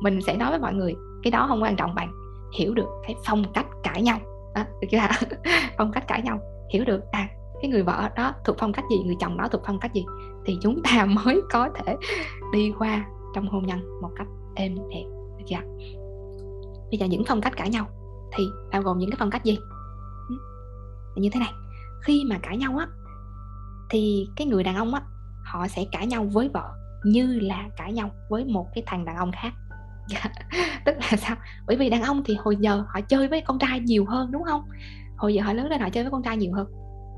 mình 0.00 0.20
sẽ 0.26 0.36
nói 0.36 0.50
với 0.50 0.58
mọi 0.58 0.74
người 0.74 0.94
cái 1.22 1.30
đó 1.30 1.46
không 1.48 1.62
quan 1.62 1.76
trọng 1.76 1.94
bằng 1.94 2.12
hiểu 2.58 2.74
được 2.74 2.88
cái 3.06 3.16
phong 3.26 3.52
cách 3.54 3.66
cãi 3.82 4.02
nhau. 4.02 4.18
À, 4.54 4.66
được 4.80 4.88
chưa? 4.90 4.98
Phong 5.78 5.92
cách 5.92 6.08
cãi 6.08 6.22
nhau. 6.22 6.40
Hiểu 6.72 6.84
được 6.84 7.00
à 7.12 7.28
cái 7.62 7.70
người 7.70 7.82
vợ 7.82 8.08
đó 8.16 8.32
thuộc 8.44 8.56
phong 8.58 8.72
cách 8.72 8.84
gì 8.90 8.96
người 9.04 9.16
chồng 9.20 9.36
đó 9.36 9.48
thuộc 9.48 9.62
phong 9.66 9.78
cách 9.80 9.92
gì 9.94 10.04
thì 10.44 10.58
chúng 10.62 10.82
ta 10.82 11.04
mới 11.24 11.40
có 11.50 11.68
thể 11.74 11.96
đi 12.52 12.72
qua 12.78 13.06
trong 13.34 13.48
hôn 13.48 13.66
nhân 13.66 14.00
một 14.02 14.10
cách 14.16 14.26
êm 14.54 14.74
đẹp 14.74 15.04
được 15.38 15.44
chưa? 15.46 15.60
Bây 16.90 16.98
giờ 16.98 17.06
những 17.06 17.24
phong 17.28 17.40
cách 17.40 17.56
cãi 17.56 17.70
nhau 17.70 17.86
thì 18.36 18.44
bao 18.72 18.82
gồm 18.82 18.98
những 18.98 19.10
cái 19.10 19.16
phong 19.20 19.30
cách 19.30 19.44
gì? 19.44 19.58
Như 21.16 21.28
thế 21.32 21.40
này. 21.40 21.52
Khi 22.02 22.24
mà 22.30 22.38
cãi 22.42 22.56
nhau 22.56 22.76
á 22.78 22.86
thì 23.90 24.28
cái 24.36 24.46
người 24.46 24.62
đàn 24.62 24.76
ông 24.76 24.94
á 24.94 25.02
họ 25.44 25.68
sẽ 25.68 25.84
cãi 25.92 26.06
nhau 26.06 26.26
với 26.32 26.50
vợ 26.54 26.70
như 27.04 27.38
là 27.40 27.68
cãi 27.76 27.92
nhau 27.92 28.10
với 28.30 28.44
một 28.44 28.66
cái 28.74 28.84
thằng 28.86 29.04
đàn 29.04 29.16
ông 29.16 29.32
khác. 29.32 29.52
Dạ. 30.08 30.20
tức 30.84 30.94
là 30.98 31.16
sao? 31.16 31.36
Bởi 31.66 31.76
vì 31.76 31.90
đàn 31.90 32.02
ông 32.02 32.22
thì 32.24 32.36
hồi 32.40 32.56
giờ 32.56 32.84
họ 32.88 33.00
chơi 33.00 33.28
với 33.28 33.40
con 33.40 33.58
trai 33.58 33.80
nhiều 33.80 34.04
hơn, 34.08 34.32
đúng 34.32 34.42
không? 34.44 34.62
Hồi 35.16 35.34
giờ 35.34 35.42
họ 35.42 35.52
lớn 35.52 35.68
lên 35.68 35.80
họ 35.80 35.88
chơi 35.90 36.04
với 36.04 36.10
con 36.10 36.22
trai 36.22 36.36
nhiều 36.36 36.52
hơn. 36.54 36.66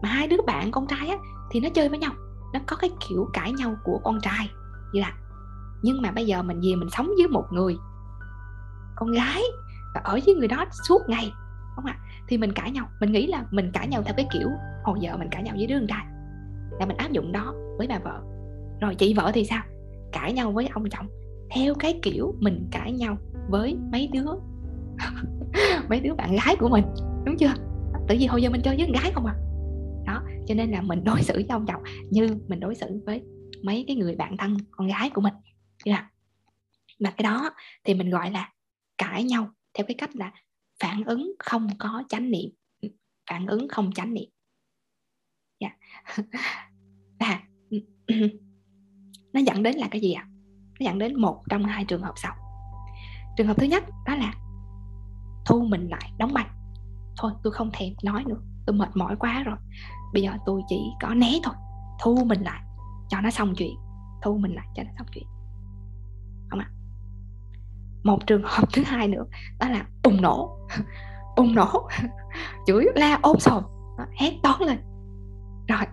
Mà 0.03 0.09
hai 0.09 0.29
đứa 0.29 0.43
bạn 0.47 0.71
con 0.71 0.87
trai 0.87 1.09
á, 1.09 1.17
thì 1.51 1.61
nó 1.61 1.69
chơi 1.75 1.89
với 1.89 1.99
nhau. 1.99 2.13
Nó 2.53 2.61
có 2.67 2.77
cái 2.77 2.91
kiểu 3.09 3.29
cãi 3.33 3.53
nhau 3.53 3.77
của 3.85 4.01
con 4.05 4.21
trai. 4.21 4.51
Như 4.93 5.01
là, 5.01 5.13
nhưng 5.83 6.03
mà 6.03 6.11
bây 6.11 6.27
giờ 6.27 6.43
mình 6.43 6.61
về 6.61 6.75
mình 6.75 6.89
sống 6.91 7.07
với 7.19 7.29
một 7.29 7.45
người, 7.51 7.77
con 8.97 9.13
gái, 9.13 9.43
và 9.95 10.01
ở 10.05 10.19
với 10.27 10.35
người 10.35 10.49
đó 10.49 10.65
suốt 10.89 11.03
ngày 11.09 11.33
không 11.77 11.85
ạ? 11.85 11.97
À? 12.01 12.05
thì 12.29 12.39
mình 12.39 12.53
cãi 12.53 12.71
nhau. 12.71 12.89
Mình 13.01 13.13
nghĩ 13.13 13.27
là 13.27 13.45
mình 13.51 13.71
cãi 13.73 13.89
nhau 13.89 14.03
theo 14.03 14.15
cái 14.17 14.27
kiểu, 14.33 14.49
hồi 14.85 14.99
giờ 15.01 15.17
mình 15.17 15.29
cãi 15.31 15.43
nhau 15.43 15.55
với 15.59 15.67
đứa 15.67 15.79
con 15.79 15.87
trai, 15.87 16.05
là 16.79 16.87
mình 16.87 16.97
áp 16.97 17.13
dụng 17.13 17.33
đó 17.33 17.55
với 17.79 17.87
bà 17.87 17.99
vợ. 17.99 18.21
Rồi 18.81 18.95
chị 18.95 19.15
vợ 19.15 19.31
thì 19.35 19.45
sao? 19.45 19.63
Cãi 20.13 20.33
nhau 20.33 20.53
với 20.53 20.67
ông 20.67 20.85
chồng 20.91 21.07
theo 21.51 21.75
cái 21.75 21.99
kiểu 22.03 22.35
mình 22.41 22.69
cãi 22.71 22.93
nhau 22.93 23.17
với 23.49 23.77
mấy 23.93 24.09
đứa 24.13 24.25
mấy 25.89 26.01
đứa 26.01 26.15
bạn 26.15 26.37
gái 26.37 26.57
của 26.59 26.69
mình 26.69 26.85
đúng 27.25 27.37
chưa? 27.39 27.55
Tự 28.09 28.17
vì 28.19 28.27
hồi 28.27 28.43
giờ 28.43 28.51
mình 28.51 28.61
chơi 28.65 28.77
với 28.77 28.87
con 28.87 29.03
gái 29.03 29.13
không 29.15 29.27
à. 29.27 29.35
Đó 30.07 30.23
cho 30.47 30.55
nên 30.55 30.71
là 30.71 30.83
mình 30.83 31.05
đối 31.05 31.23
xử 31.23 31.35
với 31.35 31.47
ông 31.49 31.67
chồng 31.67 31.83
như 32.11 32.29
mình 32.49 32.61
đối 32.61 32.75
xử 32.75 33.03
với 33.07 33.23
mấy 33.63 33.85
cái 33.87 33.97
người 33.97 34.17
bạn 34.17 34.37
thân 34.37 34.57
con 34.71 34.89
gái 34.89 35.11
của 35.11 35.21
mình 35.21 35.35
là 35.85 36.11
mà 37.01 37.11
cái 37.11 37.23
đó 37.23 37.51
thì 37.85 37.95
mình 37.95 38.11
gọi 38.11 38.31
là 38.31 38.53
cãi 38.99 39.25
nhau 39.25 39.51
theo 39.75 39.87
cái 39.87 39.95
cách 39.99 40.17
là 40.17 40.33
phản 40.81 41.05
ứng 41.05 41.35
không 41.39 41.69
có 41.79 42.03
chánh 42.09 42.31
niệm. 42.31 42.51
Phản 43.31 43.47
ứng 43.47 43.69
không 43.69 43.93
chánh 43.93 44.15
niệm. 44.15 44.29
Dạ. 45.61 45.69
Yeah. 47.19 47.41
à, 47.41 47.49
ừ, 47.71 47.79
ừ, 48.07 48.15
ừ. 48.21 48.29
nó 49.33 49.41
dẫn 49.41 49.63
đến 49.63 49.77
là 49.77 49.89
cái 49.91 50.01
gì 50.01 50.13
ạ? 50.13 50.29
à? 50.29 50.34
Dẫn 50.85 50.99
đến 50.99 51.21
một 51.21 51.43
trong 51.51 51.65
hai 51.65 51.85
trường 51.85 52.03
hợp 52.03 52.13
sau. 52.17 52.35
Trường 53.37 53.47
hợp 53.47 53.57
thứ 53.57 53.67
nhất 53.67 53.85
đó 54.07 54.15
là, 54.15 54.35
thu 55.47 55.67
mình 55.69 55.89
lại 55.89 56.13
đóng 56.19 56.35
băng. 56.35 56.49
Thôi, 57.19 57.33
tôi 57.43 57.53
không 57.53 57.71
thèm 57.73 57.89
nói 58.03 58.25
nữa, 58.27 58.41
tôi 58.67 58.77
mệt 58.77 58.89
mỏi 58.95 59.17
quá 59.17 59.43
rồi. 59.43 59.57
Bây 60.13 60.23
giờ 60.23 60.33
tôi 60.47 60.63
chỉ 60.69 60.91
có 61.03 61.15
né 61.15 61.33
thôi. 61.43 61.55
Thu 62.03 62.25
mình 62.27 62.43
lại, 62.43 62.63
cho 63.09 63.21
nó 63.21 63.31
xong 63.31 63.55
chuyện. 63.57 63.77
Thu 64.23 64.39
mình 64.39 64.55
lại, 64.55 64.67
cho 64.75 64.83
nó 64.83 64.91
xong 64.99 65.07
chuyện. 65.13 65.25
Không 66.51 66.59
ạ. 66.59 66.71
Một 68.05 68.19
trường 68.27 68.43
hợp 68.45 68.69
thứ 68.73 68.83
hai 68.87 69.09
nữa, 69.09 69.25
đó 69.61 69.69
là 69.69 69.87
bùng 70.03 70.23
nổ. 70.23 70.59
Bùng 71.37 71.55
nổ. 71.55 71.89
Chửi 72.67 72.87
la 72.95 73.19
ôm 73.23 73.39
sồn. 73.41 73.63
Hét 74.21 74.33
toán 74.43 74.61
lên. 74.61 74.79
Rồi. 75.69 75.87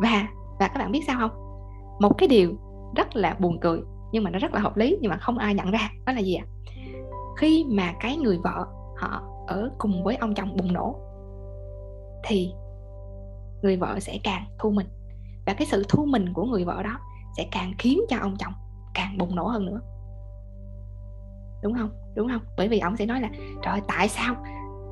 Và 0.00 0.28
và 0.58 0.68
các 0.68 0.78
bạn 0.78 0.92
biết 0.92 1.00
sao 1.06 1.18
không? 1.18 1.47
Một 2.00 2.18
cái 2.18 2.28
điều 2.28 2.54
rất 2.96 3.16
là 3.16 3.36
buồn 3.38 3.58
cười, 3.60 3.80
nhưng 4.12 4.24
mà 4.24 4.30
nó 4.30 4.38
rất 4.38 4.54
là 4.54 4.60
hợp 4.60 4.76
lý, 4.76 4.98
nhưng 5.00 5.10
mà 5.10 5.16
không 5.16 5.38
ai 5.38 5.54
nhận 5.54 5.70
ra, 5.70 5.90
đó 6.06 6.12
là 6.12 6.20
gì 6.20 6.34
ạ? 6.34 6.44
Khi 7.38 7.66
mà 7.70 7.92
cái 8.00 8.16
người 8.16 8.38
vợ 8.44 8.66
họ 8.96 9.22
ở 9.46 9.70
cùng 9.78 10.04
với 10.04 10.16
ông 10.16 10.34
chồng 10.34 10.56
bùng 10.56 10.72
nổ, 10.72 10.96
thì 12.24 12.52
người 13.62 13.76
vợ 13.76 14.00
sẽ 14.00 14.18
càng 14.24 14.44
thu 14.58 14.70
mình. 14.70 14.86
Và 15.46 15.54
cái 15.54 15.66
sự 15.66 15.84
thu 15.88 16.04
mình 16.04 16.32
của 16.32 16.44
người 16.44 16.64
vợ 16.64 16.82
đó 16.82 16.98
sẽ 17.36 17.46
càng 17.50 17.72
khiến 17.78 18.00
cho 18.08 18.16
ông 18.20 18.36
chồng 18.38 18.52
càng 18.94 19.18
bùng 19.18 19.36
nổ 19.36 19.46
hơn 19.46 19.66
nữa. 19.66 19.80
Đúng 21.62 21.74
không? 21.74 21.90
Đúng 22.16 22.28
không? 22.28 22.40
Bởi 22.56 22.68
vì 22.68 22.78
ông 22.78 22.96
sẽ 22.96 23.06
nói 23.06 23.20
là, 23.20 23.28
trời 23.62 23.80
tại 23.88 24.08
sao 24.08 24.34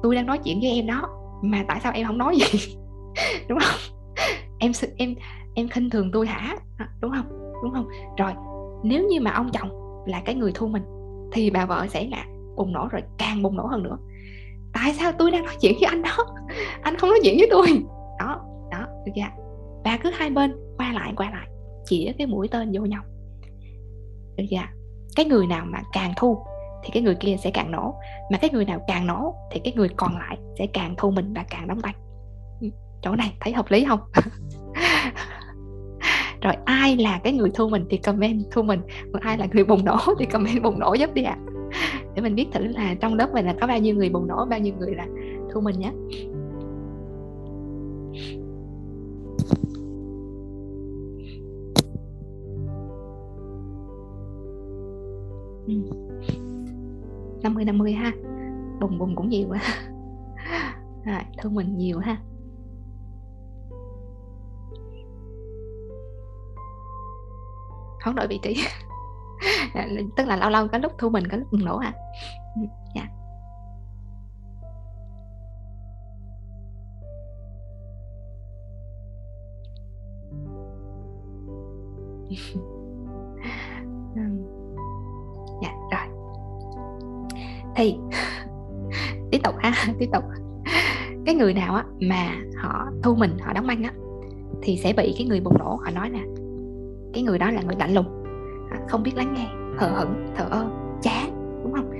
tôi 0.03 0.15
đang 0.15 0.27
nói 0.27 0.39
chuyện 0.45 0.61
với 0.61 0.71
em 0.71 0.87
đó, 0.87 1.09
mà 1.43 1.65
tại 1.69 1.81
sao 1.83 1.93
em 1.93 2.07
không 2.07 2.19
nói 2.19 2.37
gì? 2.37 2.77
Đúng 3.49 3.59
không? 3.59 3.81
Em 4.59 4.73
em 4.97 5.15
em 5.55 5.69
khinh 5.69 5.91
thường 5.91 6.11
tôi 6.13 6.27
hả? 6.27 6.57
À, 6.79 6.89
đúng 7.01 7.13
không? 7.13 7.53
Đúng 7.63 7.73
không? 7.73 7.89
Rồi, 8.17 8.33
nếu 8.85 9.09
như 9.09 9.21
mà 9.21 9.31
ông 9.31 9.51
chồng 9.53 9.71
là 10.07 10.23
cái 10.25 10.35
người 10.35 10.53
thu 10.55 10.69
mình, 10.69 10.83
thì 11.33 11.51
bà 11.51 11.67
vợ 11.67 11.87
sẽ 11.91 12.09
là 12.11 12.27
bùng 12.57 12.73
nổ 12.73 12.89
rồi, 12.91 13.03
càng 13.19 13.43
bùng 13.43 13.57
nổ 13.57 13.67
hơn 13.67 13.83
nữa. 13.83 13.99
Tại 14.73 14.93
sao 14.93 15.13
tôi 15.13 15.31
đang 15.31 15.45
nói 15.45 15.55
chuyện 15.61 15.73
với 15.81 15.89
anh 15.89 16.03
đó? 16.03 16.17
Anh 16.83 16.97
không 16.97 17.11
nói 17.11 17.19
chuyện 17.23 17.37
với 17.39 17.49
tôi. 17.51 17.67
Đó 18.19 18.41
đó, 18.71 18.87
được 19.07 19.13
chưa 19.17 19.43
và 19.85 19.99
cứ 20.03 20.11
hai 20.15 20.31
bên, 20.31 20.57
qua 20.79 20.93
lại 20.93 21.13
qua 21.17 21.31
lại 21.31 21.49
chỉ 21.85 22.13
cái 22.19 22.27
mũi 22.27 22.49
tên 22.49 22.73
vô 22.75 22.81
nhau. 22.81 23.03
Được 24.37 24.45
chưa 24.51 24.77
cái 25.17 25.27
người 25.27 25.47
nào 25.47 25.65
mà 25.69 25.83
càng 25.93 26.13
thu 26.17 26.39
thì 26.85 26.91
cái 26.93 27.03
người 27.03 27.15
kia 27.15 27.37
sẽ 27.39 27.51
càng 27.51 27.71
nổ, 27.71 27.95
mà 28.33 28.39
cái 28.39 28.51
người 28.51 28.65
nào 28.65 28.81
càng 28.89 29.07
nổ 29.07 29.35
thì 29.51 29.61
cái 29.65 29.73
người 29.77 29.89
còn 29.97 30.19
lại 30.19 30.39
sẽ 30.59 30.67
càng 30.67 30.95
thu 30.99 31.11
mình 31.11 31.35
và 31.35 31.45
càng 31.51 31.69
đóng 31.69 31.81
tay 31.81 31.95
ừ, 32.61 32.69
chỗ 33.03 33.17
này 33.17 33.37
thấy 33.41 33.53
hợp 33.53 33.71
lý 33.71 33.85
không? 33.89 34.01
rồi 36.47 36.57
ai 36.65 36.97
là 36.97 37.21
cái 37.25 37.33
người 37.33 37.51
thu 37.55 37.69
mình 37.69 37.85
thì 37.91 37.97
comment 37.97 38.45
thu 38.51 38.63
mình 38.63 38.81
còn 39.13 39.23
ai 39.23 39.39
là 39.39 39.47
người 39.53 39.65
bùng 39.65 39.85
nổ 39.85 39.99
thì 40.19 40.27
comment 40.27 40.63
bùng 40.63 40.79
nổ 40.79 40.95
giúp 40.95 41.15
đi 41.15 41.23
ạ. 41.23 41.37
À. 41.71 42.01
để 42.15 42.23
mình 42.23 42.35
biết 42.35 42.47
thử 42.53 42.65
là 42.65 42.95
trong 43.01 43.15
lớp 43.15 43.31
mình 43.33 43.47
là 43.47 43.55
có 43.61 43.67
bao 43.67 43.79
nhiêu 43.79 43.95
người 43.95 44.09
bùng 44.09 44.27
nổ 44.27 44.47
bao 44.51 44.59
nhiêu 44.59 44.75
người 44.79 44.95
là 44.95 45.07
thu 45.53 45.61
mình 45.61 45.81
nhé. 45.81 45.93
Ừ. 55.67 55.75
Năm 57.43 57.55
mươi 57.55 57.65
năm 57.65 57.79
mươi 57.79 57.93
ha. 57.93 58.13
Bùng 58.81 58.99
bùng 58.99 59.17
cũng 59.17 59.29
nhiều 59.29 59.49
quá. 59.49 59.61
À, 61.05 61.25
thu 61.43 61.51
mình 61.51 61.77
nhiều 61.77 61.99
ha. 61.99 62.17
Hoán 68.07 68.17
đổi 68.17 68.27
vị 68.27 68.39
trí. 68.43 68.65
Tức 70.17 70.27
là 70.27 70.37
lâu 70.37 70.51
lâu 70.51 70.69
có 70.69 70.79
lúc 70.79 70.93
thu 70.99 71.09
mình 71.09 71.25
có 71.31 71.37
lúc 71.37 71.49
bùng 71.53 71.65
nổ 71.65 71.79
à, 71.79 71.93
ừ, 72.55 72.63
dạ. 72.95 73.07
Dạ 85.63 85.71
rồi. 85.91 86.09
Thì 87.77 87.97
tiếp 89.31 89.39
tục 89.45 89.55
ha 89.59 89.95
tiếp 89.99 90.09
tục. 90.13 90.25
Cái 91.27 91.35
người 91.35 91.55
nào 91.55 91.75
á 91.75 91.85
mà 92.01 92.37
họ 92.57 92.87
thu 93.03 93.15
mình 93.15 93.39
họ 93.41 93.53
đóng 93.53 93.67
băng 93.67 93.83
á 93.83 93.93
thì 94.63 94.77
sẽ 94.77 94.93
bị 94.93 95.15
cái 95.19 95.27
người 95.27 95.41
bùng 95.41 95.59
nổ 95.59 95.81
họ 95.85 95.91
nói 95.91 96.11
nè 96.11 96.21
cái 97.17 97.23
người 97.23 97.39
đó 97.39 97.51
là 97.51 97.63
người 97.63 97.77
lạnh 97.79 97.95
lùng. 97.95 98.07
À, 98.71 98.79
không 98.89 99.03
biết 99.03 99.17
lắng 99.17 99.35
nghe 99.35 99.47
hờ 99.79 99.89
hững, 99.89 100.27
thờ 100.37 100.47
ơ, 100.51 100.67
chán, 101.03 101.61
đúng 101.63 101.73
không? 101.73 101.91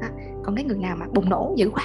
À, 0.00 0.10
còn 0.44 0.54
cái 0.54 0.64
người 0.64 0.78
nào 0.78 0.96
mà 0.96 1.06
bùng 1.14 1.28
nổ 1.28 1.54
dữ 1.56 1.70
quá 1.70 1.84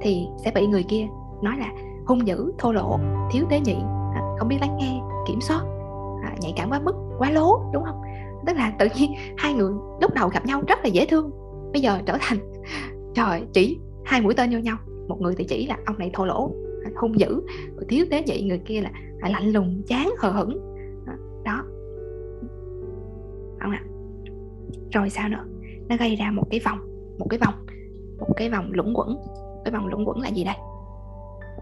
thì 0.00 0.26
sẽ 0.44 0.50
bị 0.54 0.66
người 0.66 0.82
kia 0.82 1.06
nói 1.42 1.54
là 1.58 1.66
hung 2.06 2.26
dữ, 2.26 2.52
thô 2.58 2.72
lỗ, 2.72 2.98
thiếu 3.32 3.44
tế 3.50 3.60
nhị. 3.60 3.76
À, 4.14 4.20
không 4.38 4.48
biết 4.48 4.56
lắng 4.60 4.76
nghe, 4.80 5.00
kiểm 5.28 5.40
soát. 5.40 5.60
Nhạy 6.40 6.52
cảm 6.56 6.70
quá 6.70 6.80
mức, 6.84 6.94
quá 7.18 7.30
lố, 7.30 7.62
đúng 7.72 7.84
không? 7.84 8.02
Tức 8.46 8.56
là 8.56 8.72
tự 8.78 8.88
nhiên 8.96 9.12
hai 9.36 9.54
người 9.54 9.72
lúc 10.00 10.14
đầu 10.14 10.28
gặp 10.28 10.46
nhau 10.46 10.62
rất 10.68 10.78
là 10.82 10.88
dễ 10.88 11.06
thương, 11.06 11.30
bây 11.72 11.82
giờ 11.82 11.98
trở 12.06 12.16
thành, 12.20 12.38
trời, 13.14 13.42
chỉ 13.52 13.78
hai 14.04 14.20
mũi 14.20 14.34
tên 14.34 14.50
vô 14.52 14.58
nhau. 14.58 14.76
Một 15.08 15.20
người 15.20 15.34
thì 15.38 15.44
chỉ 15.44 15.66
là 15.66 15.76
ông 15.86 15.98
này 15.98 16.10
thô 16.14 16.24
lỗ, 16.24 16.52
hung 16.96 17.18
dữ 17.18 17.40
thiếu 17.88 18.06
tế 18.10 18.22
nhị, 18.22 18.42
người 18.42 18.60
kia 18.64 18.80
là 18.80 18.90
lạnh 19.30 19.52
lùng, 19.52 19.82
chán, 19.86 20.10
hờ 20.18 20.30
hững 20.30 20.71
không 23.62 23.72
ạ. 23.72 23.82
Rồi 24.92 25.10
sao 25.10 25.28
nữa? 25.28 25.44
Nó 25.88 25.96
gây 25.96 26.16
ra 26.16 26.30
một 26.30 26.46
cái 26.50 26.60
vòng, 26.64 26.78
một 27.18 27.26
cái 27.30 27.38
vòng, 27.38 27.66
một 28.18 28.34
cái 28.36 28.50
vòng 28.50 28.72
lũng 28.72 28.92
quẩn. 28.94 29.16
Cái 29.64 29.72
vòng 29.72 29.86
lũng 29.86 30.08
quẩn 30.08 30.20
là 30.20 30.28
gì 30.28 30.44
đây? 30.44 30.56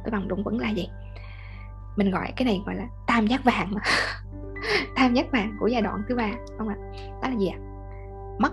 Cái 0.04 0.10
vòng 0.12 0.28
lũng 0.28 0.44
quẩn 0.44 0.58
là 0.58 0.70
gì? 0.70 0.88
Mình 1.96 2.10
gọi 2.10 2.32
cái 2.36 2.44
này 2.44 2.62
gọi 2.66 2.74
là 2.74 2.88
tam 3.06 3.26
giác 3.26 3.44
vàng. 3.44 3.68
Mà 3.70 3.80
tam 4.96 5.14
giác 5.14 5.32
vàng 5.32 5.56
của 5.60 5.66
giai 5.66 5.82
đoạn 5.82 6.02
thứ 6.08 6.16
ba, 6.16 6.30
không 6.58 6.68
ạ? 6.68 6.76
Đó 7.22 7.28
là 7.28 7.36
gì 7.36 7.48
ạ? 7.48 7.58
Mất 8.38 8.52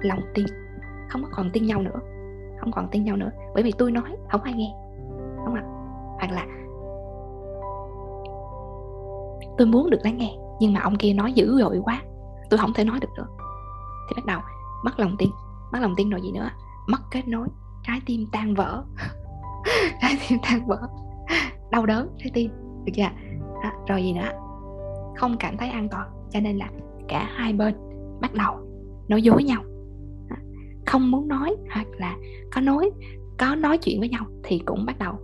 lòng 0.00 0.20
tin. 0.34 0.46
Không 1.08 1.24
còn 1.30 1.50
tin 1.52 1.66
nhau 1.66 1.82
nữa. 1.82 2.00
Không 2.60 2.72
còn 2.72 2.88
tin 2.90 3.04
nhau 3.04 3.16
nữa. 3.16 3.30
Bởi 3.54 3.62
vì 3.62 3.72
tôi 3.78 3.90
nói, 3.90 4.16
không 4.30 4.42
ai 4.42 4.54
nghe. 4.54 4.72
Không 5.44 5.54
ạ? 5.54 5.62
Hoặc 6.18 6.30
là 6.30 6.46
tôi 9.58 9.66
muốn 9.66 9.90
được 9.90 9.98
lắng 10.04 10.18
nghe, 10.18 10.36
nhưng 10.60 10.72
mà 10.72 10.80
ông 10.80 10.96
kia 10.96 11.12
nói 11.12 11.32
dữ 11.32 11.58
dội 11.58 11.80
quá 11.84 12.02
tôi 12.50 12.58
không 12.58 12.72
thể 12.72 12.84
nói 12.84 13.00
được 13.00 13.08
nữa. 13.16 13.26
Thì 14.08 14.14
bắt 14.16 14.26
đầu 14.26 14.40
mất 14.84 15.00
lòng 15.00 15.16
tin 15.18 15.30
mất 15.72 15.78
lòng 15.82 15.94
tin 15.96 16.10
rồi 16.10 16.20
gì 16.22 16.32
nữa? 16.32 16.50
Mất 16.86 17.00
kết 17.10 17.28
nối 17.28 17.48
trái 17.82 18.00
tim 18.06 18.26
tan 18.32 18.54
vỡ. 18.54 18.84
Trái 20.00 20.18
tim 20.28 20.38
tan 20.42 20.66
vỡ. 20.66 20.80
Đau 21.70 21.86
đớn 21.86 22.08
trái 22.18 22.30
tim. 22.34 22.50
Được 22.84 22.92
chưa 22.94 23.02
đó, 23.62 23.70
rồi 23.88 24.02
gì 24.02 24.12
nữa? 24.12 24.28
Không 25.16 25.36
cảm 25.38 25.56
thấy 25.56 25.68
an 25.68 25.88
toàn 25.90 26.08
cho 26.30 26.40
nên 26.40 26.56
là 26.56 26.68
cả 27.08 27.30
hai 27.34 27.52
bên 27.52 27.74
bắt 28.20 28.34
đầu 28.34 28.56
nói 29.08 29.22
dối 29.22 29.44
nhau. 29.44 29.62
Không 30.86 31.10
muốn 31.10 31.28
nói 31.28 31.56
hoặc 31.74 31.86
là 31.98 32.16
có 32.52 32.60
nói 32.60 32.90
có 33.38 33.54
nói 33.54 33.78
chuyện 33.78 34.00
với 34.00 34.08
nhau 34.08 34.26
thì 34.44 34.58
cũng 34.58 34.86
bắt 34.86 34.98
đầu 34.98 35.14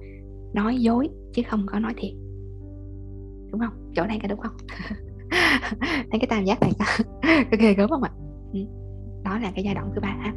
nói 0.54 0.76
dối 0.76 1.08
chứ 1.34 1.42
không 1.50 1.66
có 1.66 1.78
nói 1.78 1.94
thiệt. 1.96 2.12
Đúng 3.50 3.60
không? 3.60 3.92
Chỗ 3.96 4.04
này 4.06 4.18
có 4.22 4.28
đúng 4.28 4.40
không? 4.40 4.56
thấy 5.80 6.20
cái 6.20 6.26
tam 6.28 6.44
giác 6.44 6.60
này 6.60 6.70
có 7.50 7.56
ghê 7.60 7.74
gớm 7.76 7.90
không 7.90 8.02
ạ? 8.02 8.10
Ừ. 8.52 8.60
đó 9.24 9.38
là 9.38 9.52
cái 9.54 9.64
giai 9.64 9.74
đoạn 9.74 9.90
thứ 9.94 10.00
ba. 10.00 10.08
Ha 10.08 10.34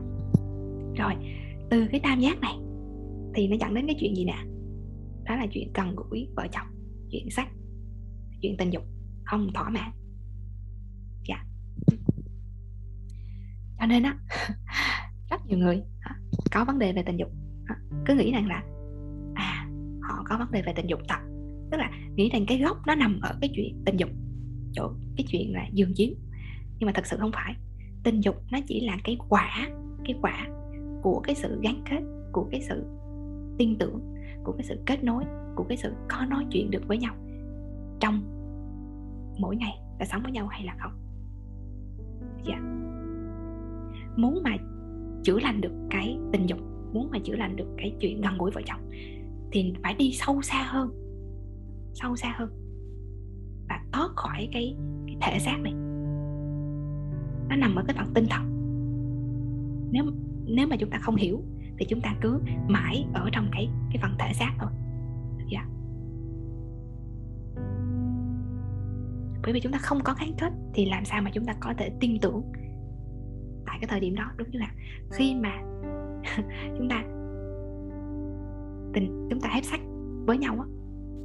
rồi, 0.98 1.14
từ 1.70 1.88
cái 1.92 2.00
tam 2.04 2.20
giác 2.20 2.40
này 2.40 2.54
thì 3.36 3.48
nó 3.48 3.56
dẫn 3.60 3.74
đến 3.74 3.88
cái 3.88 3.96
chuyện 4.00 4.16
gì 4.16 4.26
nè? 4.26 4.38
Đó 5.24 5.36
là 5.36 5.46
chuyện 5.52 5.72
cần 5.74 5.96
gũi, 5.96 6.28
vợ 6.36 6.48
chồng, 6.52 6.68
chuyện 7.12 7.30
sách, 7.30 7.48
chuyện 8.42 8.58
tình 8.58 8.70
dục, 8.70 8.84
không 9.26 9.48
thỏa 9.54 9.70
mãn. 9.70 9.92
Dạ. 11.28 11.46
Cho 13.80 13.86
nên 13.86 14.04
á, 14.04 14.18
rất 15.30 15.46
nhiều 15.46 15.58
người 15.58 15.84
có 16.52 16.66
vấn 16.66 16.80
đề 16.80 16.94
về 16.94 17.04
tình 17.04 17.18
dục 17.18 17.30
cứ 18.06 18.14
nghĩ 18.16 18.32
rằng 18.32 18.48
là 18.48 18.64
à 19.36 19.68
họ 20.02 20.24
có 20.30 20.38
vấn 20.38 20.52
đề 20.52 20.62
về 20.62 20.74
tình 20.76 20.90
dục 20.90 21.00
thật. 21.10 21.20
Tức 21.72 21.78
là 21.78 21.92
nghĩ 22.16 22.30
rằng 22.30 22.46
cái 22.48 22.60
gốc 22.60 22.78
nó 22.88 22.96
nằm 22.96 23.20
ở 23.22 23.38
cái 23.42 23.50
chuyện 23.56 23.84
tình 23.86 23.98
dục. 24.00 24.10
Chỗ 24.74 24.94
cái 25.18 25.26
chuyện 25.30 25.54
là 25.54 25.68
giường 25.74 25.94
chiếu 25.96 26.10
nhưng 26.80 26.88
mà 26.88 26.92
thật 26.96 27.06
sự 27.06 27.18
không 27.20 27.32
phải. 27.34 27.56
Tình 28.04 28.24
dục 28.24 28.36
nó 28.52 28.60
chỉ 28.68 28.86
là 28.86 28.98
cái 29.04 29.18
quả 29.30 29.68
cái 30.06 30.16
quả 30.22 30.48
của 31.02 31.20
cái 31.20 31.36
sự 31.36 31.60
gắn 31.64 31.84
kết, 31.90 32.02
của 32.32 32.48
cái 32.52 32.62
sự 32.62 32.86
tin 33.58 33.78
tưởng, 33.78 34.14
của 34.44 34.52
cái 34.52 34.64
sự 34.64 34.80
kết 34.86 35.04
nối, 35.04 35.24
của 35.56 35.64
cái 35.64 35.78
sự 35.78 35.94
có 36.10 36.26
nói 36.30 36.46
chuyện 36.52 36.72
được 36.72 36.88
với 36.88 36.98
nhau 36.98 37.16
trong 38.00 38.22
mỗi 39.40 39.56
ngày, 39.56 39.80
là 40.00 40.06
sống 40.06 40.24
với 40.24 40.32
nhau 40.32 40.48
hay 40.48 40.64
là 40.64 40.76
không. 40.80 40.92
Dạ. 42.44 42.60
Muốn 44.18 44.44
mà 44.44 44.58
chữa 45.24 45.40
lành 45.40 45.62
được 45.62 45.74
cái 45.90 46.18
tình 46.32 46.50
dục, 46.50 46.60
muốn 46.94 47.10
mà 47.12 47.20
chữa 47.24 47.36
lành 47.36 47.56
được 47.56 47.68
cái 47.78 47.96
chuyện 48.00 48.22
gần 48.22 48.38
gũi 48.38 48.52
vợ 48.52 48.62
chồng 48.66 48.90
thì 49.52 49.74
phải 49.84 49.94
đi 49.94 50.12
sâu 50.12 50.42
xa 50.42 50.64
hơn, 50.70 50.90
sâu 51.94 52.16
xa 52.16 52.36
hơn 52.38 52.50
và 53.70 53.84
thoát 53.92 54.10
khỏi 54.16 54.50
cái 54.52 54.78
thể 55.22 55.40
xác 55.40 55.58
này. 55.64 55.74
Nó 57.50 57.56
nằm 57.56 57.76
ở 57.76 57.84
cái 57.88 57.96
phần 57.98 58.14
tinh 58.14 58.26
thần. 58.30 58.44
Nếu 59.92 60.06
nếu 60.46 60.68
mà 60.68 60.76
chúng 60.80 60.90
ta 60.90 60.98
không 60.98 61.16
hiểu, 61.16 61.44
thì 61.78 61.86
chúng 61.90 62.02
ta 62.02 62.16
cứ 62.22 62.42
mãi 62.68 63.06
ở 63.14 63.30
trong 63.32 63.50
cái 63.52 63.70
cái 63.92 63.98
phần 64.02 64.12
thể 64.20 64.34
xác 64.34 64.52
thôi. 64.60 64.70
Dạ. 65.52 65.68
Bởi 69.44 69.54
vì 69.54 69.60
chúng 69.60 69.72
ta 69.72 69.78
không 69.78 70.00
có 70.04 70.14
kháng 70.14 70.34
kết, 70.38 70.54
thì 70.74 70.86
làm 70.86 71.06
sao 71.06 71.22
mà 71.22 71.32
chúng 71.34 71.46
ta 71.46 71.54
có 71.60 71.74
thể 71.78 71.90
tin 72.00 72.20
tưởng 72.22 72.42
tại 73.66 73.78
cái 73.82 73.88
thời 73.88 74.00
điểm 74.00 74.16
đó, 74.16 74.32
đúng 74.38 74.48
chưa 74.54 74.60
nào? 74.60 74.72
Khi 75.12 75.36
mà 75.36 75.52
chúng 76.78 76.90
ta 76.90 77.04
tình, 78.94 79.28
chúng 79.30 79.42
ta 79.42 79.50
hết 79.50 79.66
sách 79.66 79.82
với 80.26 80.38
nhau 80.38 80.56
á, 80.60 80.66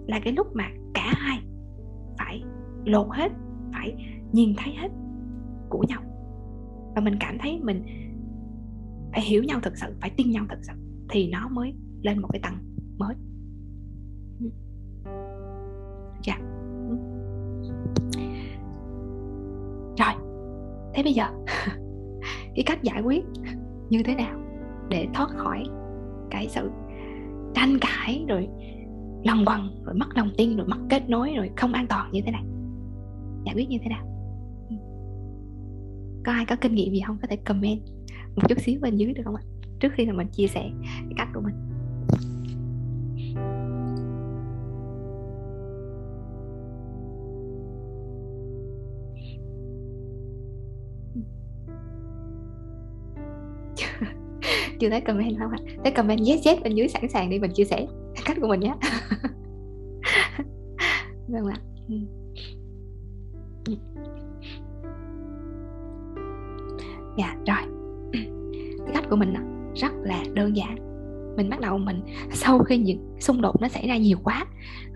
là 0.06 0.20
cái 0.24 0.32
lúc 0.32 0.46
mà 0.54 0.64
cả 0.94 1.12
hai 1.16 1.38
phải 2.18 2.42
lột 2.84 3.06
hết 3.10 3.32
phải 3.72 3.94
nhìn 4.32 4.54
thấy 4.56 4.74
hết 4.74 4.88
của 5.68 5.84
nhau. 5.88 6.02
Và 6.94 7.02
mình 7.02 7.14
cảm 7.20 7.38
thấy 7.38 7.60
mình 7.62 7.82
phải 9.12 9.20
hiểu 9.20 9.42
nhau 9.42 9.58
thật 9.62 9.72
sự, 9.76 9.86
phải 10.00 10.10
tin 10.10 10.30
nhau 10.30 10.44
thật 10.48 10.58
sự, 10.62 10.72
thì 11.08 11.30
nó 11.30 11.48
mới 11.48 11.74
lên 12.02 12.18
một 12.18 12.28
cái 12.32 12.40
tầng 12.42 12.54
mới. 12.98 13.14
Ừ. 14.40 14.50
Dạ. 16.22 16.38
Ừ. 16.88 16.96
Rồi, 19.98 20.14
thế 20.94 21.02
bây 21.02 21.12
giờ 21.12 21.26
cái 22.54 22.64
cách 22.66 22.82
giải 22.82 23.02
quyết 23.02 23.24
như 23.90 24.02
thế 24.02 24.14
nào 24.14 24.40
để 24.88 25.08
thoát 25.14 25.30
khỏi 25.36 25.64
cái 26.30 26.48
sự 26.48 26.70
tranh 27.54 27.78
cãi, 27.80 28.24
rồi 28.28 28.48
lòng 29.24 29.44
quần 29.46 29.84
rồi 29.84 29.94
mất 29.94 30.16
lòng 30.16 30.30
tin, 30.36 30.56
rồi 30.56 30.66
mất 30.66 30.78
kết 30.90 31.08
nối, 31.08 31.34
rồi 31.36 31.50
không 31.56 31.72
an 31.72 31.86
toàn 31.88 32.12
như 32.12 32.20
thế 32.26 32.32
này? 32.32 32.42
Giải 33.44 33.54
quyết 33.54 33.68
như 33.68 33.78
thế 33.82 33.88
nào? 33.88 34.06
Ừ. 34.68 34.76
Có 36.24 36.32
ai 36.32 36.44
có 36.48 36.56
kinh 36.60 36.74
nghiệm 36.74 36.92
gì 36.92 37.00
không? 37.06 37.18
Có 37.22 37.28
thể 37.30 37.36
comment 37.36 37.80
một 38.36 38.42
chút 38.48 38.58
xíu 38.60 38.80
bên 38.80 38.96
dưới 38.96 39.12
được 39.12 39.22
không 39.24 39.34
ạ? 39.34 39.42
Trước 39.80 39.92
khi 39.94 40.06
là 40.06 40.12
mình 40.12 40.26
chia 40.32 40.46
sẻ 40.46 40.70
cái 40.82 41.14
cách 41.16 41.28
của 41.34 41.40
mình. 41.40 41.54
Ừ. 51.14 51.20
Chưa 54.80 54.90
thấy 54.90 55.00
comment 55.00 55.38
không 55.38 55.50
ạ? 55.50 55.58
Thấy 55.84 55.92
comment 55.92 56.20
yes 56.26 56.46
yes 56.46 56.62
bên 56.62 56.74
dưới 56.74 56.88
sẵn 56.88 57.08
sàng 57.08 57.30
đi 57.30 57.38
mình 57.38 57.50
chia 57.54 57.64
sẻ 57.64 57.86
cách 58.24 58.36
của 58.40 58.48
mình 58.48 58.60
nhé. 58.60 58.74
Vâng 61.28 61.46
ạ. 61.46 61.56
Ừ. 61.88 62.21
ừ. 67.16 67.22
dạ 67.22 67.36
rồi. 67.46 67.72
Cái 68.86 68.94
cách 68.94 69.04
của 69.10 69.16
mình 69.16 69.34
rất 69.74 69.92
là 70.02 70.22
đơn 70.34 70.56
giản. 70.56 70.76
Mình 71.36 71.50
bắt 71.50 71.60
đầu 71.60 71.78
mình 71.78 72.00
sau 72.30 72.58
khi 72.58 72.78
những 72.78 73.16
xung 73.20 73.40
đột 73.40 73.60
nó 73.60 73.68
xảy 73.68 73.88
ra 73.88 73.96
nhiều 73.96 74.18
quá 74.24 74.44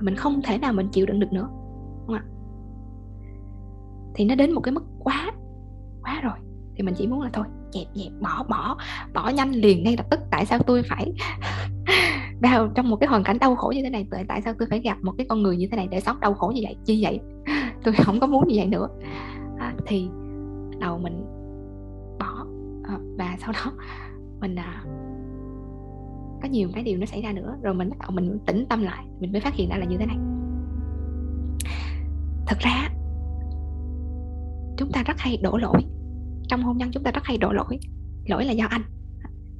mình 0.01 0.15
không 0.15 0.43
thể 0.43 0.59
nào 0.59 0.73
mình 0.73 0.89
chịu 0.93 1.07
đựng 1.07 1.21
được 1.21 1.33
nữa. 1.33 1.49
Đúng 1.51 2.07
không 2.07 2.15
ạ? 2.17 2.25
Thì 4.15 4.25
nó 4.25 4.35
đến 4.35 4.53
một 4.53 4.61
cái 4.61 4.73
mức 4.73 4.85
quá 4.99 5.33
quá 6.03 6.21
rồi 6.21 6.35
thì 6.77 6.83
mình 6.83 6.95
chỉ 6.95 7.07
muốn 7.07 7.23
là 7.23 7.31
thôi 7.33 7.45
dẹp 7.73 7.87
dẹp 7.95 8.13
bỏ 8.21 8.45
bỏ 8.49 8.77
bỏ 9.15 9.29
nhanh 9.29 9.53
liền 9.53 9.83
ngay 9.85 9.97
lập 9.97 10.07
tức. 10.11 10.21
Tại 10.31 10.47
sao 10.47 10.59
tôi 10.59 10.83
phải 10.83 11.13
vào 12.43 12.69
trong 12.75 12.91
một 12.91 12.97
cái 12.97 13.09
hoàn 13.09 13.25
cảnh 13.25 13.39
đau 13.39 13.57
khổ 13.57 13.73
như 13.77 13.83
thế 13.83 13.91
này? 13.91 14.07
Tại 14.11 14.25
tại 14.29 14.43
sao 14.43 14.55
tôi 14.59 14.69
phải 14.71 14.81
gặp 14.81 14.99
một 15.03 15.13
cái 15.19 15.27
con 15.29 15.43
người 15.43 15.57
như 15.57 15.69
thế 15.71 15.77
này 15.77 15.89
để 15.91 16.01
sống 16.01 16.21
đau 16.21 16.35
khổ 16.35 16.53
như 16.55 16.61
vậy 16.65 16.77
chi 16.85 17.05
vậy? 17.05 17.21
Tôi 17.85 17.95
không 17.95 18.21
có 18.21 18.27
muốn 18.27 18.49
như 18.49 18.55
vậy 18.57 18.67
nữa. 18.67 18.89
À, 19.59 19.75
thì 19.87 20.09
đầu 20.81 20.99
mình 20.99 21.25
và 23.19 23.37
sau 23.41 23.53
đó 23.53 23.73
mình 24.41 24.57
à, 24.57 24.83
có 26.43 26.49
nhiều 26.51 26.69
cái 26.75 26.85
điều 26.85 26.99
nó 26.99 27.07
xảy 27.07 27.23
ra 27.23 27.33
nữa. 27.33 27.57
Rồi 27.63 27.75
mình 27.75 27.91
bắt 27.91 27.97
đầu 28.01 28.11
mình 28.11 28.39
tĩnh 28.47 28.67
tâm 28.69 28.83
lại 28.83 29.05
mình 29.21 29.33
mới 29.33 29.41
phát 29.41 29.55
hiện 29.55 29.69
ra 29.69 29.77
là 29.77 29.85
như 29.85 29.97
thế 29.99 30.07
này. 30.07 30.17
Thật 32.47 32.57
ra 32.61 32.89
chúng 34.77 34.93
ta 34.93 35.03
rất 35.03 35.19
hay 35.19 35.37
đổ 35.43 35.57
lỗi. 35.57 35.81
Trong 36.49 36.63
hôn 36.63 36.77
nhân 36.79 36.91
chúng 36.93 37.03
ta 37.03 37.11
rất 37.11 37.25
hay 37.25 37.39
đổ 37.39 37.53
lỗi. 37.53 37.79
Lỗi 38.27 38.45
là 38.45 38.53
do 38.53 38.67
anh. 38.67 38.83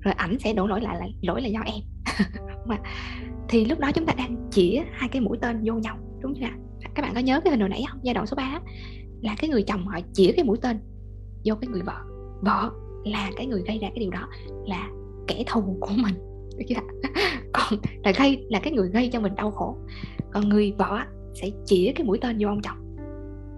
Rồi 0.01 0.15
ảnh 0.15 0.39
sẽ 0.39 0.53
đổ 0.53 0.67
lỗi 0.67 0.81
lại 0.81 0.97
là 1.01 1.07
lỗi 1.23 1.43
là 1.43 1.49
do 1.49 1.61
em. 1.61 1.81
Mà 2.67 2.77
thì 3.49 3.65
lúc 3.65 3.79
đó 3.79 3.93
chúng 3.95 4.07
ta 4.07 4.13
đang 4.17 4.49
chỉ 4.51 4.81
hai 4.93 5.09
cái 5.09 5.23
mũi 5.23 5.39
tên 5.41 5.63
vô 5.65 5.75
nhau 5.75 5.97
đúng 6.21 6.35
chưa 6.35 6.45
ạ? 6.45 6.57
Các 6.95 7.03
bạn 7.03 7.15
có 7.15 7.21
nhớ 7.21 7.41
cái 7.41 7.51
hình 7.51 7.61
hồi 7.61 7.69
nãy 7.69 7.85
không? 7.89 8.01
Giai 8.03 8.15
đoạn 8.15 8.27
số 8.27 8.35
3 8.37 8.61
là 9.23 9.35
cái 9.39 9.51
người 9.51 9.63
chồng 9.63 9.87
họ 9.87 9.99
chỉ 10.13 10.33
cái 10.33 10.45
mũi 10.45 10.57
tên 10.63 10.81
vô 11.45 11.55
cái 11.61 11.69
người 11.69 11.83
vợ. 11.83 11.97
Vợ 12.43 12.71
là 13.07 13.31
cái 13.37 13.47
người 13.47 13.63
gây 13.67 13.79
ra 13.79 13.89
cái 13.89 13.99
điều 13.99 14.11
đó 14.11 14.29
là 14.67 14.89
kẻ 15.27 15.45
thù 15.47 15.77
của 15.81 15.93
mình. 15.97 16.15
Được 16.59 16.65
chưa 16.69 16.75
còn 17.53 17.79
là 18.05 18.13
gây, 18.19 18.47
là 18.49 18.59
cái 18.59 18.73
người 18.73 18.89
gây 18.89 19.09
cho 19.13 19.21
mình 19.21 19.35
đau 19.35 19.51
khổ. 19.51 19.77
Còn 20.33 20.49
người 20.49 20.75
vợ 20.79 20.99
sẽ 21.35 21.51
chỉ 21.65 21.93
cái 21.93 22.07
mũi 22.07 22.19
tên 22.21 22.37
vô 22.41 22.49
ông 22.49 22.61
chồng. 22.63 22.97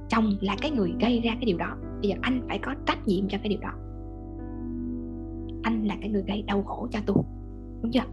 Chồng 0.08 0.36
là 0.40 0.56
cái 0.60 0.70
người 0.70 0.92
gây 1.00 1.20
ra 1.20 1.30
cái 1.30 1.44
điều 1.44 1.56
đó. 1.56 1.76
Bây 2.00 2.10
giờ 2.10 2.16
anh 2.22 2.46
phải 2.48 2.58
có 2.58 2.74
trách 2.86 3.06
nhiệm 3.06 3.28
cho 3.28 3.38
cái 3.38 3.48
điều 3.48 3.60
đó. 3.60 3.72
Anh 5.62 5.84
là 5.84 5.96
cái 6.00 6.10
người 6.10 6.22
gây 6.26 6.42
đau 6.42 6.62
khổ 6.62 6.88
cho 6.90 6.98
tôi. 7.06 7.16
Đúng 7.82 7.92
chưa? 7.92 8.04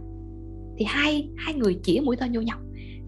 Thì 0.78 0.84
hai 0.88 1.28
hai 1.36 1.54
người 1.54 1.80
chỉ 1.82 2.00
mũi 2.00 2.16
tên 2.16 2.32
vô 2.34 2.40
nhau. 2.40 2.58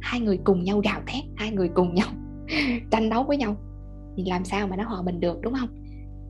Hai 0.00 0.20
người 0.20 0.38
cùng 0.44 0.64
nhau 0.64 0.80
gào 0.84 1.00
thét, 1.06 1.24
hai 1.36 1.50
người 1.50 1.68
cùng 1.74 1.94
nhau 1.94 2.08
tranh 2.90 3.08
đấu 3.08 3.24
với 3.24 3.36
nhau. 3.36 3.56
Thì 4.16 4.24
làm 4.26 4.44
sao 4.44 4.66
mà 4.68 4.76
nó 4.76 4.84
hòa 4.84 5.02
bình 5.02 5.20
được, 5.20 5.40
đúng 5.42 5.54
không? 5.54 5.68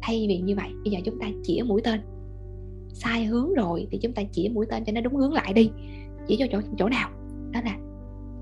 Thay 0.02 0.26
vì 0.28 0.38
như 0.38 0.56
vậy, 0.56 0.70
bây 0.84 0.92
giờ 0.92 0.98
chúng 1.04 1.18
ta 1.18 1.26
chỉ 1.42 1.62
mũi 1.62 1.80
tên. 1.84 2.00
Sai 2.92 3.24
hướng 3.24 3.54
rồi 3.54 3.86
thì 3.90 3.98
chúng 3.98 4.12
ta 4.12 4.22
chỉ 4.32 4.48
mũi 4.48 4.66
tên 4.70 4.84
cho 4.84 4.92
nó 4.92 5.00
đúng 5.00 5.16
hướng 5.16 5.32
lại 5.32 5.52
đi. 5.52 5.70
Chỉ 6.26 6.36
cho 6.38 6.46
chỗ 6.52 6.60
chỗ 6.78 6.88
nào? 6.88 7.10
Đó 7.52 7.60
là 7.64 7.78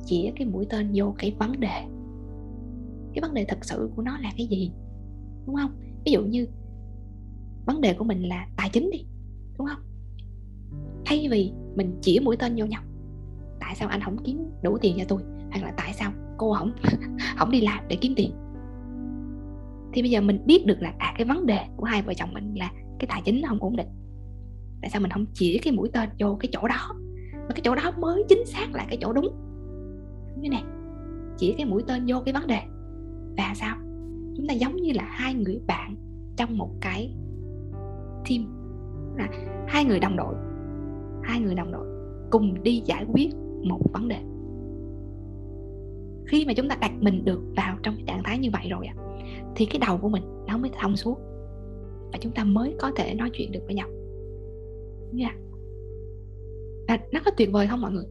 chỉ 0.06 0.32
cái 0.36 0.46
mũi 0.46 0.66
tên 0.70 0.90
vô 0.94 1.14
cái 1.18 1.34
vấn 1.38 1.60
đề. 1.60 1.84
Cái 3.14 3.20
vấn 3.22 3.34
đề 3.34 3.44
thật 3.48 3.64
sự 3.64 3.90
của 3.96 4.02
nó 4.02 4.18
là 4.18 4.32
cái 4.36 4.46
gì? 4.46 4.72
Đúng 5.46 5.56
không? 5.56 5.70
Ví 6.04 6.12
dụ 6.12 6.22
như 6.22 6.46
vấn 7.66 7.80
đề 7.80 7.94
của 7.94 8.04
mình 8.04 8.28
là 8.28 8.48
tài 8.56 8.70
chính 8.72 8.90
đi, 8.90 9.04
đúng 9.58 9.66
không? 9.66 9.82
Thay 11.04 11.28
vì 11.30 11.52
mình 11.76 11.98
chỉ 12.02 12.20
mũi 12.20 12.36
tên 12.36 12.54
vô 12.56 12.66
nhau, 12.66 12.82
tại 13.60 13.74
sao 13.76 13.88
anh 13.88 14.00
không 14.00 14.16
kiếm 14.24 14.50
đủ 14.62 14.78
tiền 14.78 14.94
cho 14.98 15.04
tôi? 15.08 15.22
Hoặc 15.50 15.62
là 15.62 15.74
tại 15.76 15.92
sao 15.92 16.12
cô 16.36 16.54
không 16.54 16.72
không 17.36 17.50
đi 17.50 17.60
làm 17.60 17.84
để 17.88 17.96
kiếm 18.00 18.12
tiền? 18.16 18.30
Thì 19.96 20.02
bây 20.02 20.10
giờ 20.10 20.20
mình 20.20 20.38
biết 20.46 20.66
được 20.66 20.82
là 20.82 20.92
à 20.98 21.14
cái 21.16 21.26
vấn 21.26 21.46
đề 21.46 21.58
của 21.76 21.84
hai 21.84 22.02
vợ 22.02 22.14
chồng 22.14 22.34
mình 22.34 22.54
là 22.54 22.70
cái 22.98 23.06
tài 23.08 23.22
chính 23.24 23.40
nó 23.42 23.48
không 23.48 23.58
ổn 23.60 23.76
định. 23.76 23.86
Tại 24.80 24.90
sao 24.90 25.00
mình 25.00 25.10
không 25.10 25.26
chỉ 25.34 25.58
cái 25.58 25.72
mũi 25.72 25.90
tên 25.92 26.08
vô 26.18 26.36
cái 26.40 26.48
chỗ 26.52 26.68
đó? 26.68 26.94
Mà 27.32 27.48
cái 27.48 27.60
chỗ 27.64 27.74
đó 27.74 27.92
mới 27.98 28.24
chính 28.28 28.46
xác 28.46 28.74
là 28.74 28.84
cái 28.88 28.98
chỗ 29.00 29.12
đúng. 29.12 29.28
Như 30.40 30.50
này 30.50 30.62
chỉ 31.36 31.54
cái 31.58 31.66
mũi 31.66 31.82
tên 31.86 32.04
vô 32.06 32.22
cái 32.24 32.34
vấn 32.34 32.46
đề. 32.46 32.60
Và 33.36 33.52
sao? 33.54 33.76
Chúng 34.36 34.46
ta 34.48 34.54
giống 34.54 34.76
như 34.76 34.92
là 34.92 35.04
hai 35.04 35.34
người 35.34 35.60
bạn 35.66 35.96
trong 36.36 36.58
một 36.58 36.70
cái 36.80 37.14
team. 38.28 38.44
Là 39.16 39.28
hai 39.68 39.84
người 39.84 40.00
đồng 40.00 40.16
đội, 40.16 40.34
hai 41.22 41.40
người 41.40 41.54
đồng 41.54 41.72
đội 41.72 41.86
cùng 42.30 42.62
đi 42.62 42.82
giải 42.84 43.04
quyết 43.12 43.34
một 43.64 43.80
vấn 43.92 44.08
đề. 44.08 44.18
Khi 46.26 46.44
mà 46.46 46.52
chúng 46.56 46.68
ta 46.68 46.76
đặt 46.80 46.92
mình 47.00 47.24
được 47.24 47.40
vào 47.56 47.76
trong 47.82 47.96
trạng 48.06 48.22
thái 48.24 48.38
như 48.38 48.50
vậy 48.52 48.68
rồi 48.70 48.86
thì 49.56 49.66
cái 49.66 49.78
đầu 49.86 49.98
của 49.98 50.08
mình 50.08 50.22
nó 50.46 50.58
mới 50.58 50.70
thông 50.80 50.96
suốt. 50.96 51.18
Và 52.12 52.18
chúng 52.20 52.32
ta 52.32 52.44
mới 52.44 52.74
có 52.78 52.90
thể 52.96 53.14
nói 53.14 53.30
chuyện 53.32 53.52
được 53.52 53.60
với 53.66 53.74
nhau. 53.74 53.88
Nha. 55.12 55.36
Nó 57.12 57.20
có 57.24 57.30
tuyệt 57.36 57.52
vời 57.52 57.66
không 57.66 57.80
mọi 57.80 57.92
người? 57.92 58.04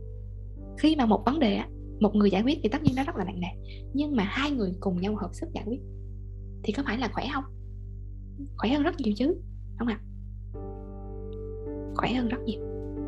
Khi 0.77 0.95
mà 0.95 1.05
một 1.05 1.23
vấn 1.25 1.39
đề 1.39 1.59
một 1.99 2.15
người 2.15 2.31
giải 2.31 2.41
quyết 2.41 2.59
thì 2.63 2.69
tất 2.69 2.83
nhiên 2.83 2.95
nó 2.95 3.03
rất 3.03 3.15
là 3.15 3.25
nặng 3.25 3.39
nề. 3.39 3.77
Nhưng 3.93 4.15
mà 4.15 4.23
hai 4.23 4.51
người 4.51 4.73
cùng 4.79 5.01
nhau 5.01 5.15
hợp 5.15 5.29
sức 5.33 5.49
giải 5.53 5.63
quyết 5.67 5.79
thì 6.63 6.73
có 6.73 6.83
phải 6.85 6.97
là 6.97 7.09
khỏe 7.13 7.25
không? 7.33 7.43
Khỏe 8.57 8.69
hơn 8.69 8.83
rất 8.83 8.95
nhiều 8.97 9.13
chứ, 9.17 9.35
không 9.79 9.87
ạ? 9.87 9.99
À? 10.01 10.05
khỏe 11.95 12.13
hơn 12.13 12.27
rất 12.27 12.37
nhiều, 12.45 12.59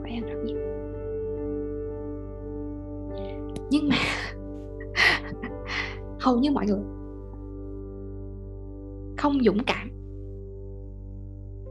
khỏe 0.01 0.11
hơn 0.11 0.29
rất 0.29 0.43
nhiều. 0.45 0.57
Nhưng 3.71 3.89
mà 3.89 3.95
hầu 6.19 6.39
như 6.39 6.51
mọi 6.51 6.65
người 6.65 6.96
không 9.17 9.43
dũng 9.43 9.63
cảm 9.65 9.89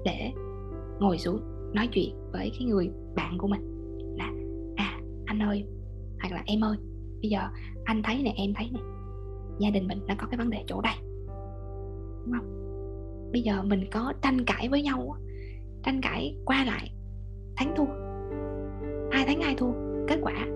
để 0.04 0.32
ngồi 1.00 1.18
xuống 1.18 1.40
nói 1.74 1.88
chuyện 1.92 2.14
với 2.32 2.52
cái 2.58 2.68
người 2.68 2.90
bạn 3.16 3.38
của 3.38 3.46
mình. 3.46 3.60
Là 4.16 4.32
à 4.76 5.00
anh 5.24 5.38
ơi, 5.42 5.64
hoặc 6.20 6.32
là 6.32 6.42
em 6.46 6.64
ơi, 6.64 6.76
bây 7.22 7.30
giờ 7.30 7.40
anh 7.84 8.02
thấy 8.02 8.22
nè, 8.22 8.34
em 8.36 8.52
thấy 8.56 8.70
nè, 8.72 8.80
gia 9.58 9.70
đình 9.70 9.86
mình 9.88 9.98
nó 10.06 10.14
có 10.18 10.26
cái 10.30 10.38
vấn 10.38 10.50
đề 10.50 10.64
chỗ 10.66 10.80
đây. 10.80 10.94
Đúng 12.24 12.32
không? 12.38 12.52
Bây 13.32 13.42
giờ 13.42 13.62
mình 13.62 13.84
có 13.92 14.12
tranh 14.22 14.44
cãi 14.44 14.68
với 14.68 14.82
nhau 14.82 15.16
tranh 15.82 16.00
cãi 16.02 16.36
qua 16.44 16.64
lại 16.64 16.90
thắng 17.56 17.74
thua. 17.76 17.86
Ai 19.10 19.24
thắng 19.26 19.40
ai 19.40 19.54
thua, 19.54 19.72
kết 20.08 20.18
quả 20.22 20.46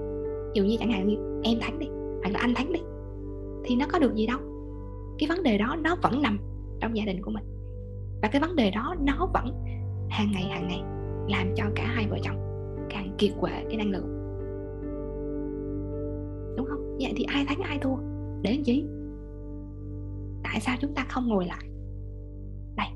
dù 0.54 0.64
như 0.64 0.76
chẳng 0.78 0.90
hạn 0.90 1.06
như 1.06 1.40
em 1.42 1.58
thắng 1.60 1.78
đi, 1.78 1.86
hoặc 2.22 2.30
là 2.32 2.38
anh 2.40 2.54
thắng 2.54 2.72
đi, 2.72 2.80
thì 3.64 3.76
nó 3.76 3.86
có 3.92 3.98
được 3.98 4.14
gì 4.14 4.26
đâu. 4.26 4.38
Cái 5.18 5.28
vấn 5.28 5.42
đề 5.42 5.58
đó 5.58 5.76
nó 5.82 5.96
vẫn 6.02 6.22
nằm 6.22 6.38
trong 6.80 6.96
gia 6.96 7.04
đình 7.04 7.22
của 7.22 7.30
mình. 7.30 7.44
Và 8.22 8.28
cái 8.28 8.40
vấn 8.40 8.56
đề 8.56 8.70
đó 8.70 8.94
nó 9.00 9.30
vẫn 9.34 9.64
hàng 10.10 10.30
ngày 10.32 10.42
hàng 10.42 10.68
ngày 10.68 10.82
làm 11.28 11.54
cho 11.56 11.64
cả 11.74 11.84
hai 11.86 12.06
vợ 12.10 12.18
chồng 12.22 12.36
càng 12.90 13.14
kiệt 13.18 13.32
quệ 13.40 13.64
cái 13.68 13.76
năng 13.76 13.90
lượng. 13.90 14.16
Đúng 16.56 16.66
không? 16.66 16.96
Vậy 17.00 17.12
thì 17.16 17.24
ai 17.28 17.44
thắng 17.48 17.60
ai 17.60 17.78
thua? 17.78 17.96
Để 18.42 18.52
làm 18.52 18.64
gì? 18.64 18.84
Tại 20.42 20.60
sao 20.60 20.76
chúng 20.80 20.94
ta 20.94 21.06
không 21.08 21.28
ngồi 21.28 21.46
lại? 21.46 21.64
Đây, 22.76 22.86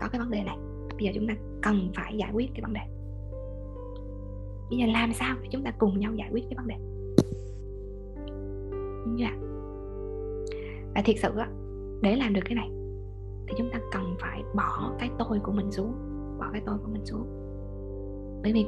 có 0.00 0.08
cái 0.12 0.20
vấn 0.20 0.30
đề 0.30 0.42
này. 0.44 0.56
Bây 0.96 1.04
giờ 1.04 1.10
chúng 1.14 1.28
ta 1.28 1.34
cần 1.62 1.90
phải 1.94 2.16
giải 2.16 2.30
quyết 2.34 2.50
cái 2.54 2.62
vấn 2.62 2.72
đề. 2.72 2.80
Bây 4.70 4.78
giờ 4.78 4.86
làm 4.92 5.12
sao 5.12 5.36
để 5.42 5.48
chúng 5.50 5.62
ta 5.62 5.70
cùng 5.78 6.00
nhau 6.00 6.14
giải 6.14 6.28
quyết 6.32 6.44
cái 6.50 6.54
vấn 6.56 6.66
đề? 6.66 6.74
Như 9.06 9.24
vậy 9.24 9.38
và 10.94 11.02
thiệt 11.04 11.16
sự 11.18 11.28
á, 11.36 11.48
để 12.02 12.16
làm 12.16 12.34
được 12.34 12.40
cái 12.44 12.54
này 12.54 12.70
thì 13.48 13.54
chúng 13.58 13.70
ta 13.72 13.80
cần 13.92 14.16
phải 14.20 14.42
bỏ 14.54 14.92
cái 14.98 15.10
tôi 15.18 15.38
của 15.42 15.52
mình 15.52 15.72
xuống, 15.72 15.94
bỏ 16.38 16.46
cái 16.52 16.62
tôi 16.66 16.78
của 16.78 16.88
mình 16.92 17.04
xuống. 17.04 17.26
Bởi 18.42 18.52
vì 18.52 18.66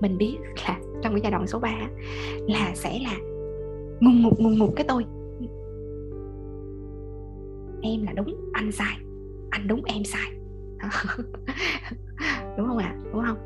mình 0.00 0.18
biết 0.18 0.38
là 0.68 0.80
trong 1.02 1.12
cái 1.12 1.20
giai 1.22 1.30
đoạn 1.32 1.46
số 1.46 1.58
3 1.58 1.70
là 2.48 2.72
sẽ 2.74 2.98
là 3.02 3.16
ngùng 4.00 4.22
ngục 4.22 4.40
ngùng 4.40 4.58
ngục 4.58 4.72
cái 4.76 4.86
tôi. 4.88 5.04
Em 7.82 8.02
là 8.02 8.12
đúng, 8.12 8.50
anh 8.52 8.72
sai, 8.72 8.96
anh 9.50 9.68
đúng, 9.68 9.82
em 9.84 10.04
sai. 10.04 10.32
Đúng 12.56 12.66
không 12.66 12.78
ạ? 12.78 12.94
À? 12.94 13.00
đúng 13.12 13.22
không? 13.26 13.36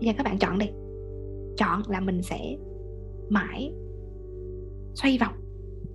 Bây 0.00 0.06
giờ 0.06 0.12
các 0.16 0.24
bạn 0.24 0.38
chọn 0.38 0.58
đi. 0.58 0.66
Chọn 1.56 1.82
là 1.88 2.00
mình 2.00 2.22
sẽ 2.22 2.56
mãi 3.28 3.72
xoay 4.94 5.18
vòng, 5.20 5.34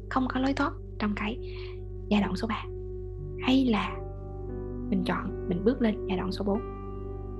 không 0.09 0.27
có 0.33 0.39
lối 0.39 0.53
thoát 0.53 0.73
trong 0.99 1.13
cái 1.15 1.39
giai 2.09 2.21
đoạn 2.21 2.35
số 2.35 2.47
3 2.47 2.65
hay 3.39 3.65
là 3.65 3.97
mình 4.89 5.03
chọn, 5.05 5.49
mình 5.49 5.63
bước 5.65 5.81
lên 5.81 6.07
giai 6.07 6.17
đoạn 6.17 6.31
số 6.31 6.45
4 6.45 6.59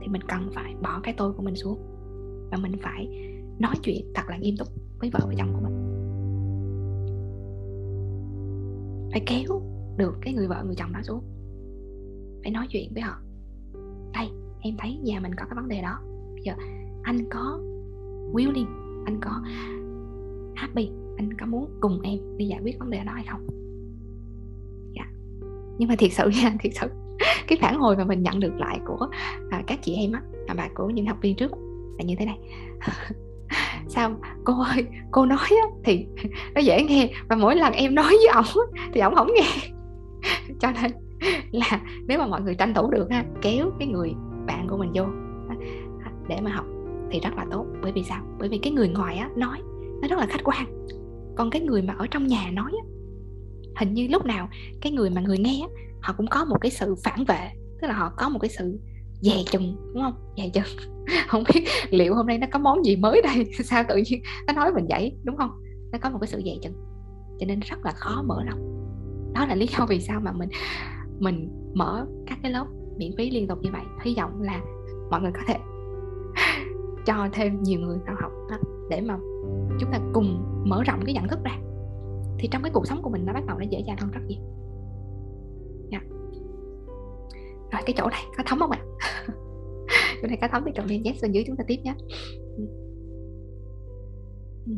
thì 0.02 0.08
mình 0.08 0.22
cần 0.28 0.50
phải 0.54 0.76
bỏ 0.82 1.00
cái 1.04 1.14
tôi 1.18 1.34
của 1.34 1.44
mình 1.44 1.56
xuống. 1.56 1.80
Và 2.52 2.58
mình 2.58 2.72
phải 2.82 3.08
nói 3.60 3.76
chuyện 3.84 4.06
thật 4.16 4.24
là 4.28 4.38
nghiêm 4.38 4.56
túc 4.58 4.68
với 5.00 5.10
vợ 5.14 5.20
và 5.28 5.34
chồng 5.38 5.54
của 5.54 5.62
mình. 5.64 5.74
Phải 9.12 9.24
kéo 9.26 9.62
được 9.98 10.18
cái 10.22 10.34
người 10.34 10.48
vợ, 10.48 10.64
người 10.66 10.76
chồng 10.76 10.94
đó 10.94 11.00
xuống. 11.04 11.24
Phải 12.44 12.52
nói 12.52 12.68
chuyện 12.70 12.92
với 12.94 13.02
họ. 13.02 13.18
Đây, 14.14 14.28
em 14.62 14.76
thấy 14.78 14.98
nhà 15.04 15.20
mình 15.20 15.36
có 15.36 15.46
cái 15.46 15.56
vấn 15.56 15.68
đề 15.68 15.82
đó. 15.82 16.00
Bây 16.34 16.44
giờ, 16.44 16.54
anh 17.04 17.18
có 17.30 17.60
willing, 18.34 19.04
anh 19.06 19.20
có 19.22 19.42
happy, 20.56 20.90
anh 21.18 21.34
có 21.40 21.46
muốn 21.46 21.78
cùng 21.82 22.02
em 22.02 22.20
đi 22.38 22.48
giải 22.48 22.60
quyết 22.64 22.80
vấn 22.80 22.90
đề 22.90 23.04
đó 23.06 23.12
hay 23.16 23.26
không 23.30 23.48
nhưng 25.78 25.90
mà 25.90 25.96
thiệt 25.96 26.12
sự 26.14 26.30
nha 26.30 26.54
thiệt 26.60 26.72
sự 26.82 26.88
cái 27.48 27.58
phản 27.62 27.76
hồi 27.76 27.98
mà 27.98 28.04
mình 28.04 28.24
nhận 28.24 28.40
được 28.40 28.54
lại 28.58 28.80
của 28.86 29.08
à, 29.50 29.64
các 29.68 29.80
chị 29.82 29.96
em 29.96 30.12
á 30.12 30.22
à, 30.48 30.54
bà 30.58 30.68
của 30.76 30.90
những 30.90 31.06
học 31.06 31.18
viên 31.22 31.36
trước 31.36 31.52
là 31.98 32.06
như 32.06 32.16
thế 32.20 32.26
này. 32.26 32.40
Sao 33.88 34.12
cô 34.44 34.64
ơi 34.64 34.86
cô 35.12 35.26
nói 35.26 35.48
á, 35.50 35.68
thì 35.84 36.06
nó 36.56 36.62
dễ 36.62 36.84
nghe 36.84 37.10
và 37.30 37.36
mỗi 37.36 37.56
lần 37.56 37.74
em 37.74 37.96
nói 37.96 38.10
với 38.10 38.28
ổng 38.36 38.66
thì 38.94 39.02
ổng 39.02 39.16
không 39.16 39.28
nghe. 39.36 39.48
Cho 40.60 40.72
nên 40.82 40.92
là 41.52 41.82
nếu 42.08 42.20
mà 42.20 42.28
mọi 42.28 42.42
người 42.42 42.56
tranh 42.56 42.74
thủ 42.74 42.92
được 42.92 43.12
ha 43.12 43.26
kéo 43.42 43.72
cái 43.80 43.88
người 43.88 44.14
bạn 44.48 44.68
của 44.70 44.78
mình 44.78 44.92
vô 44.94 45.06
để 46.28 46.38
mà 46.42 46.52
học 46.52 46.66
thì 47.12 47.20
rất 47.20 47.36
là 47.38 47.46
tốt. 47.52 47.66
Bởi 47.82 47.92
vì 47.92 48.04
sao? 48.04 48.24
Bởi 48.40 48.50
vì 48.50 48.58
cái 48.58 48.74
người 48.74 48.90
ngoài 48.90 49.18
á 49.18 49.30
nói 49.36 49.62
nó 50.02 50.08
rất 50.08 50.20
là 50.20 50.26
khách 50.26 50.44
quan. 50.44 50.88
Còn 51.36 51.50
cái 51.50 51.62
người 51.62 51.82
mà 51.82 51.94
ở 51.98 52.08
trong 52.12 52.28
nhà 52.28 52.50
nói 52.54 52.72
á 52.84 52.95
hình 53.76 53.94
như 53.94 54.08
lúc 54.08 54.26
nào 54.26 54.50
cái 54.82 54.92
người 54.92 55.10
mà 55.10 55.22
người 55.22 55.38
nghe 55.38 55.68
họ 56.02 56.14
cũng 56.18 56.28
có 56.28 56.46
một 56.46 56.58
cái 56.62 56.72
sự 56.72 56.96
phản 57.04 57.26
vệ 57.28 57.50
tức 57.82 57.88
là 57.88 57.94
họ 57.94 58.14
có 58.18 58.30
một 58.30 58.40
cái 58.40 58.50
sự 58.50 58.80
dè 59.22 59.36
chừng 59.52 59.76
đúng 59.94 60.04
không? 60.04 60.34
Dè 60.38 60.50
chừng. 60.50 60.90
Không 61.28 61.44
biết 61.54 61.64
liệu 61.90 62.16
hôm 62.16 62.28
nay 62.28 62.38
nó 62.38 62.48
có 62.52 62.60
món 62.60 62.86
gì 62.86 62.96
mới 62.96 63.22
đây? 63.22 63.46
Sao 63.64 63.84
tự 63.90 63.96
nhiên 63.96 64.22
nó 64.48 64.54
nói 64.54 64.72
mình 64.74 64.86
vậy 64.90 65.18
đúng 65.24 65.38
không? 65.38 65.52
Nó 65.92 65.98
có 66.02 66.10
một 66.10 66.18
cái 66.22 66.28
sự 66.28 66.42
dè 66.46 66.52
chừng 66.62 66.74
cho 67.40 67.46
nên 67.46 67.60
rất 67.60 67.86
là 67.86 67.92
khó 67.92 68.24
mở 68.28 68.44
lòng. 68.44 68.60
Đó 69.34 69.46
là 69.46 69.56
lý 69.56 69.68
do 69.78 69.86
vì 69.86 70.00
sao 70.00 70.20
mà 70.20 70.32
mình 70.32 70.50
mình 71.20 71.50
mở 71.74 72.06
các 72.28 72.40
cái 72.44 72.52
lớp 72.52 72.66
miễn 72.98 73.12
phí 73.18 73.30
liên 73.30 73.48
tục 73.48 73.60
như 73.62 73.70
vậy. 73.72 73.84
Hy 74.04 74.16
vọng 74.18 74.42
là 74.42 74.62
mọi 75.12 75.22
người 75.22 75.32
có 75.32 75.42
thể 75.48 75.56
cho 77.06 77.28
thêm 77.34 77.64
nhiều 77.64 77.80
người 77.80 77.98
vào 78.08 78.16
học 78.22 78.32
đó, 78.50 78.58
để 78.90 79.02
mà 79.02 79.18
chúng 79.80 79.92
ta 79.92 80.00
cùng 80.14 80.44
mở 80.66 80.84
rộng 80.84 81.00
cái 81.06 81.14
nhận 81.14 81.28
thức 81.28 81.40
ra 81.44 81.58
thì 82.40 82.48
trong 82.52 82.64
cái 82.64 82.72
cuộc 82.74 82.88
sống 82.88 83.02
của 83.02 83.10
mình 83.10 83.26
nó 83.26 83.34
bắt 83.34 83.46
đầu 83.48 83.58
nó 83.60 83.66
dễ 83.70 83.80
dàng 83.88 83.98
hơn 84.00 84.12
rất 84.12 84.22
nhiều 84.28 84.40
yeah. 85.92 86.04
Dạ. 86.04 86.16
rồi, 87.72 87.82
cái 87.86 87.94
chỗ 87.98 88.10
này 88.10 88.24
có 88.38 88.44
thấm 88.46 88.60
không 88.60 88.72
ạ 88.72 88.82
chỗ 90.22 90.28
này 90.28 90.38
có 90.42 90.48
thấm 90.52 90.64
thì 90.66 90.72
trồng 90.76 90.86
lên 90.86 91.04
yes 91.04 91.22
bên 91.22 91.32
dưới 91.32 91.44
chúng 91.48 91.56
ta 91.56 91.64
tiếp 91.68 91.78
nhé 91.84 91.94
ừ. 92.58 92.68
ừ. 94.66 94.74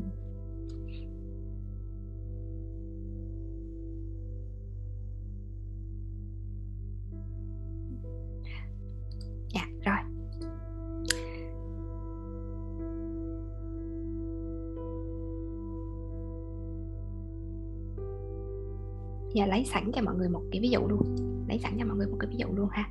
Giờ 19.38 19.46
lấy 19.46 19.66
sẵn 19.66 19.92
cho 19.96 20.02
mọi 20.02 20.16
người 20.16 20.30
một 20.30 20.42
cái 20.52 20.62
ví 20.62 20.70
dụ 20.70 20.88
luôn. 20.88 21.16
Lấy 21.50 21.60
sẵn 21.60 21.72
cho 21.80 21.86
mọi 21.86 21.98
người 21.98 22.08
một 22.08 22.18
cái 22.20 22.30
ví 22.30 22.38
dụ 22.38 22.48
luôn 22.56 22.70
ha. 22.72 22.90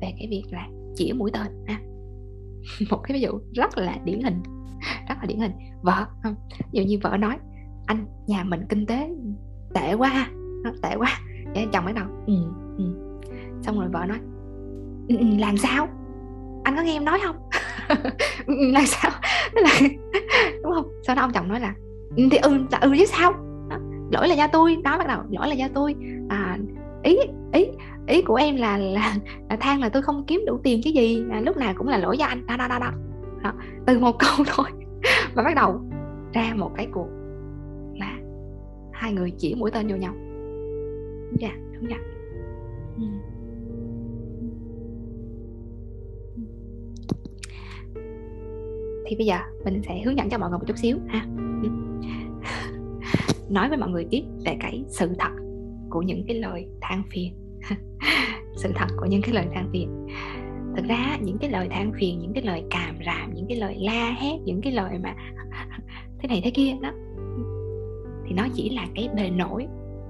Về 0.00 0.12
cái 0.18 0.28
việc 0.30 0.44
là 0.50 0.68
chỉ 0.96 1.12
mũi 1.12 1.30
tên 1.30 1.64
ha. 1.66 1.80
Một 2.90 2.98
cái 3.02 3.14
ví 3.14 3.20
dụ 3.20 3.30
rất 3.54 3.78
là 3.78 3.98
điển 4.04 4.22
hình. 4.22 4.42
Rất 5.08 5.14
là 5.20 5.26
điển 5.26 5.38
hình. 5.38 5.52
Vợ 5.82 6.06
ví 6.72 6.80
dụ 6.80 6.82
như 6.82 6.98
vợ 7.02 7.16
nói 7.16 7.36
anh 7.86 8.06
nhà 8.26 8.44
mình 8.44 8.60
kinh 8.68 8.86
tế 8.86 9.10
tệ 9.74 9.94
quá 9.94 10.08
ha. 10.08 10.30
Tệ 10.82 10.96
quá. 10.96 11.20
Để 11.54 11.66
chồng 11.72 11.84
mới 11.84 11.94
đầu 11.94 12.06
ừ, 12.26 12.34
ừ. 12.78 12.84
xong 13.62 13.80
rồi 13.80 13.88
vợ 13.92 14.04
nói 14.08 14.18
ừ, 15.08 15.16
ừ, 15.16 15.26
làm 15.38 15.56
sao? 15.56 15.88
Anh 16.64 16.76
có 16.76 16.82
nghe 16.82 16.92
em 16.92 17.04
nói 17.04 17.20
không? 17.26 17.36
Ừ, 18.46 18.54
làm 18.72 18.86
sao? 18.86 19.10
Tức 19.54 19.60
là 19.60 19.70
đúng 20.62 20.72
không? 20.74 20.88
Sau 21.06 21.16
đó 21.16 21.22
ông 21.22 21.32
chồng 21.32 21.48
nói 21.48 21.60
là 21.60 21.74
thì 22.30 22.36
ừ 22.36 22.58
là 22.70 22.78
ừ 22.78 22.94
chứ 22.98 23.04
sao? 23.06 23.32
Lỗi 24.10 24.28
là 24.28 24.34
do 24.34 24.46
tôi 24.46 24.76
đó 24.84 24.98
bắt 24.98 25.06
đầu 25.06 25.20
lỗi 25.30 25.48
là 25.48 25.54
do 25.54 25.68
tôi 25.74 25.94
à, 26.28 26.58
ý 27.02 27.18
ý 27.52 27.66
ý 28.06 28.22
của 28.22 28.34
em 28.34 28.56
là 28.56 28.78
là, 28.78 29.14
là 29.50 29.56
than 29.56 29.80
là 29.80 29.88
tôi 29.88 30.02
không 30.02 30.24
kiếm 30.26 30.44
đủ 30.46 30.60
tiền 30.62 30.80
cái 30.84 30.92
gì 30.92 31.24
à, 31.30 31.40
lúc 31.40 31.56
nào 31.56 31.74
cũng 31.76 31.88
là 31.88 31.98
lỗi 31.98 32.18
do 32.18 32.26
anh 32.26 32.46
đó 32.46 32.56
đó 32.56 32.68
đó 32.68 32.78
đó, 32.78 32.90
đó. 33.42 33.52
từ 33.86 33.98
một 33.98 34.16
câu 34.18 34.44
thôi 34.46 34.66
và 35.34 35.42
bắt 35.42 35.54
đầu 35.56 35.80
ra 36.32 36.54
một 36.56 36.70
cái 36.76 36.88
cuộc 36.92 37.08
là 37.94 38.18
hai 38.92 39.12
người 39.12 39.32
chỉ 39.38 39.54
mũi 39.54 39.70
tên 39.70 39.88
vô 39.88 39.96
nhau 39.96 40.14
đúng 41.30 41.40
dạ 41.40 41.52
đúng 41.72 41.90
dạ 41.90 41.96
ừ. 42.96 43.04
thì 49.06 49.16
bây 49.16 49.26
giờ 49.26 49.36
mình 49.64 49.82
sẽ 49.88 50.02
hướng 50.04 50.16
dẫn 50.16 50.28
cho 50.30 50.38
mọi 50.38 50.50
người 50.50 50.58
một 50.58 50.64
chút 50.66 50.78
xíu 50.78 50.96
ha 51.08 51.26
nói 53.50 53.68
với 53.68 53.78
mọi 53.78 53.90
người 53.90 54.04
biết 54.04 54.24
về 54.44 54.56
cái 54.60 54.84
sự 54.88 55.08
thật 55.18 55.30
của 55.90 56.02
những 56.02 56.24
cái 56.28 56.38
lời 56.38 56.66
than 56.80 57.02
phiền. 57.10 57.34
Sự 58.56 58.72
thật 58.74 58.86
của 58.96 59.06
những 59.06 59.22
cái 59.22 59.34
lời 59.34 59.46
than 59.54 59.68
phiền. 59.72 60.06
Thực 60.76 60.84
ra 60.88 61.18
những 61.20 61.38
cái 61.38 61.50
lời 61.50 61.68
than 61.70 61.92
phiền 62.00 62.18
những 62.18 62.32
cái 62.32 62.42
lời 62.42 62.62
càm 62.70 62.96
ràm 63.06 63.34
những 63.34 63.46
cái 63.48 63.58
lời 63.58 63.76
la 63.78 64.10
hét 64.10 64.38
những 64.44 64.60
cái 64.60 64.72
lời 64.72 64.98
mà 64.98 65.14
thế 66.18 66.28
này 66.28 66.40
thế 66.44 66.50
kia 66.50 66.72
đó 66.82 66.92
thì 68.28 68.34
nó 68.34 68.46
chỉ 68.54 68.70
là 68.70 68.86
cái 68.94 69.08
bề 69.16 69.30
nổi 69.30 69.66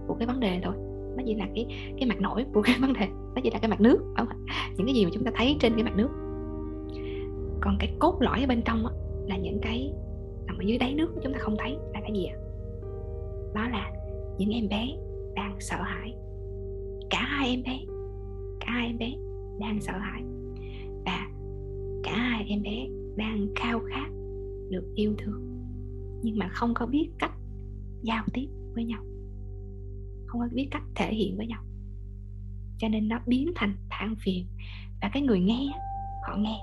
của 0.06 0.14
cái 0.14 0.26
vấn 0.26 0.40
đề 0.40 0.60
thôi. 0.62 0.74
Nó 1.16 1.22
chỉ 1.26 1.34
là 1.34 1.46
cái 1.54 1.66
cái 1.98 2.08
mặt 2.08 2.20
nổi 2.20 2.44
của 2.54 2.62
cái 2.62 2.76
vấn 2.80 2.92
đề. 2.92 3.06
Nó 3.06 3.40
chỉ 3.42 3.50
là 3.50 3.58
cái 3.58 3.70
mặt 3.70 3.80
nước 3.80 3.98
không? 4.16 4.28
những 4.76 4.86
cái 4.86 4.94
gì 4.94 5.04
mà 5.04 5.10
chúng 5.14 5.24
ta 5.24 5.30
thấy 5.34 5.56
trên 5.60 5.74
cái 5.74 5.82
mặt 5.82 5.96
nước. 5.96 6.08
Còn 7.60 7.76
cái 7.78 7.92
cốt 7.98 8.16
lõi 8.20 8.40
ở 8.40 8.46
bên 8.46 8.62
trong 8.62 8.82
đó, 8.82 8.90
là 9.26 9.36
những 9.36 9.58
cái 9.62 9.92
nằm 10.46 10.58
ở 10.58 10.62
dưới 10.66 10.78
đáy 10.78 10.94
nước 10.94 11.14
chúng 11.22 11.32
ta 11.32 11.38
không 11.38 11.56
thấy 11.58 11.76
là 11.94 12.00
cái 12.00 12.12
gì 12.14 12.24
ạ? 12.24 12.36
Đó 13.54 13.68
là 13.68 13.92
những 14.38 14.50
em 14.50 14.68
bé 14.68 14.86
đang 15.34 15.56
sợ 15.60 15.82
hãi. 15.82 16.14
Cả 17.10 17.22
hai 17.22 17.48
em 17.48 17.62
bé, 17.62 17.78
cả 18.60 18.66
hai 18.70 18.86
em 18.86 18.98
bé 18.98 19.12
đang 19.60 19.80
sợ 19.80 19.92
hãi. 19.98 20.22
Và 21.04 21.28
cả 22.04 22.16
hai 22.16 22.44
em 22.48 22.62
bé 22.62 22.86
đang 23.16 23.46
khao 23.56 23.80
khát 23.90 24.08
được 24.70 24.92
yêu 24.94 25.14
thương, 25.18 25.66
nhưng 26.22 26.38
mà 26.38 26.48
không 26.48 26.74
có 26.74 26.86
biết 26.86 27.08
cách 27.18 27.32
giao 28.02 28.24
tiếp 28.32 28.48
với 28.74 28.84
nhau. 28.84 29.02
Không 30.26 30.40
có 30.40 30.48
biết 30.52 30.68
cách 30.70 30.82
thể 30.94 31.14
hiện 31.14 31.36
với 31.36 31.46
nhau. 31.46 31.62
Cho 32.78 32.88
nên 32.88 33.08
nó 33.08 33.20
biến 33.26 33.52
thành 33.56 33.76
than 33.90 34.14
phiền. 34.20 34.46
Và 35.02 35.10
cái 35.12 35.22
người 35.22 35.40
nghe, 35.40 35.66
họ 36.26 36.36
nghe. 36.36 36.58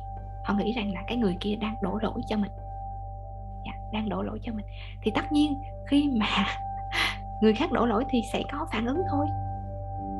Họ 0.46 0.54
nghĩ 0.58 0.74
rằng 0.76 0.94
là 0.94 1.04
cái 1.08 1.18
người 1.18 1.36
kia 1.42 1.56
đang 1.56 1.76
đổ 1.84 2.00
lỗi 2.02 2.22
cho 2.30 2.38
mình. 2.38 2.52
Dạ, 3.66 3.74
đang 3.94 4.10
đổ 4.10 4.22
lỗi 4.22 4.40
cho 4.44 4.54
mình. 4.54 4.66
Thì 5.04 5.12
tất 5.16 5.32
nhiên, 5.32 5.54
khi 5.90 6.10
mà 6.20 6.46
người 7.42 7.54
khác 7.54 7.72
đổ 7.72 7.86
lỗi 7.86 8.04
thì 8.10 8.22
sẽ 8.34 8.44
có 8.52 8.68
phản 8.72 8.86
ứng 8.86 9.02
thôi. 9.12 9.26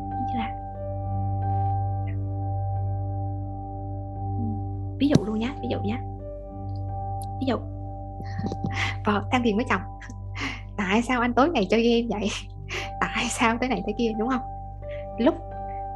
Như 0.10 0.38
là 0.38 0.52
ừ, 4.38 4.44
ví 5.00 5.08
dụ 5.08 5.26
luôn 5.26 5.40
nhé 5.40 5.50
ví 5.62 5.68
dụ 5.72 5.80
nhé 5.80 5.98
ví 7.40 7.46
dụ. 7.48 7.58
Vợ 9.06 9.24
đang 9.32 9.44
phiền 9.44 9.56
với 9.56 9.66
chồng. 9.70 9.82
Tại 10.78 11.02
sao 11.02 11.22
anh 11.22 11.34
tối 11.34 11.50
ngày 11.50 11.68
chơi 11.70 11.84
game 11.84 12.20
vậy? 12.20 12.30
Tại 13.02 13.26
sao 13.30 13.58
tới 13.60 13.70
này 13.70 13.82
tới 13.86 13.96
kia 13.98 14.12
đúng 14.20 14.30
không? 14.30 14.42
Lúc 15.18 15.36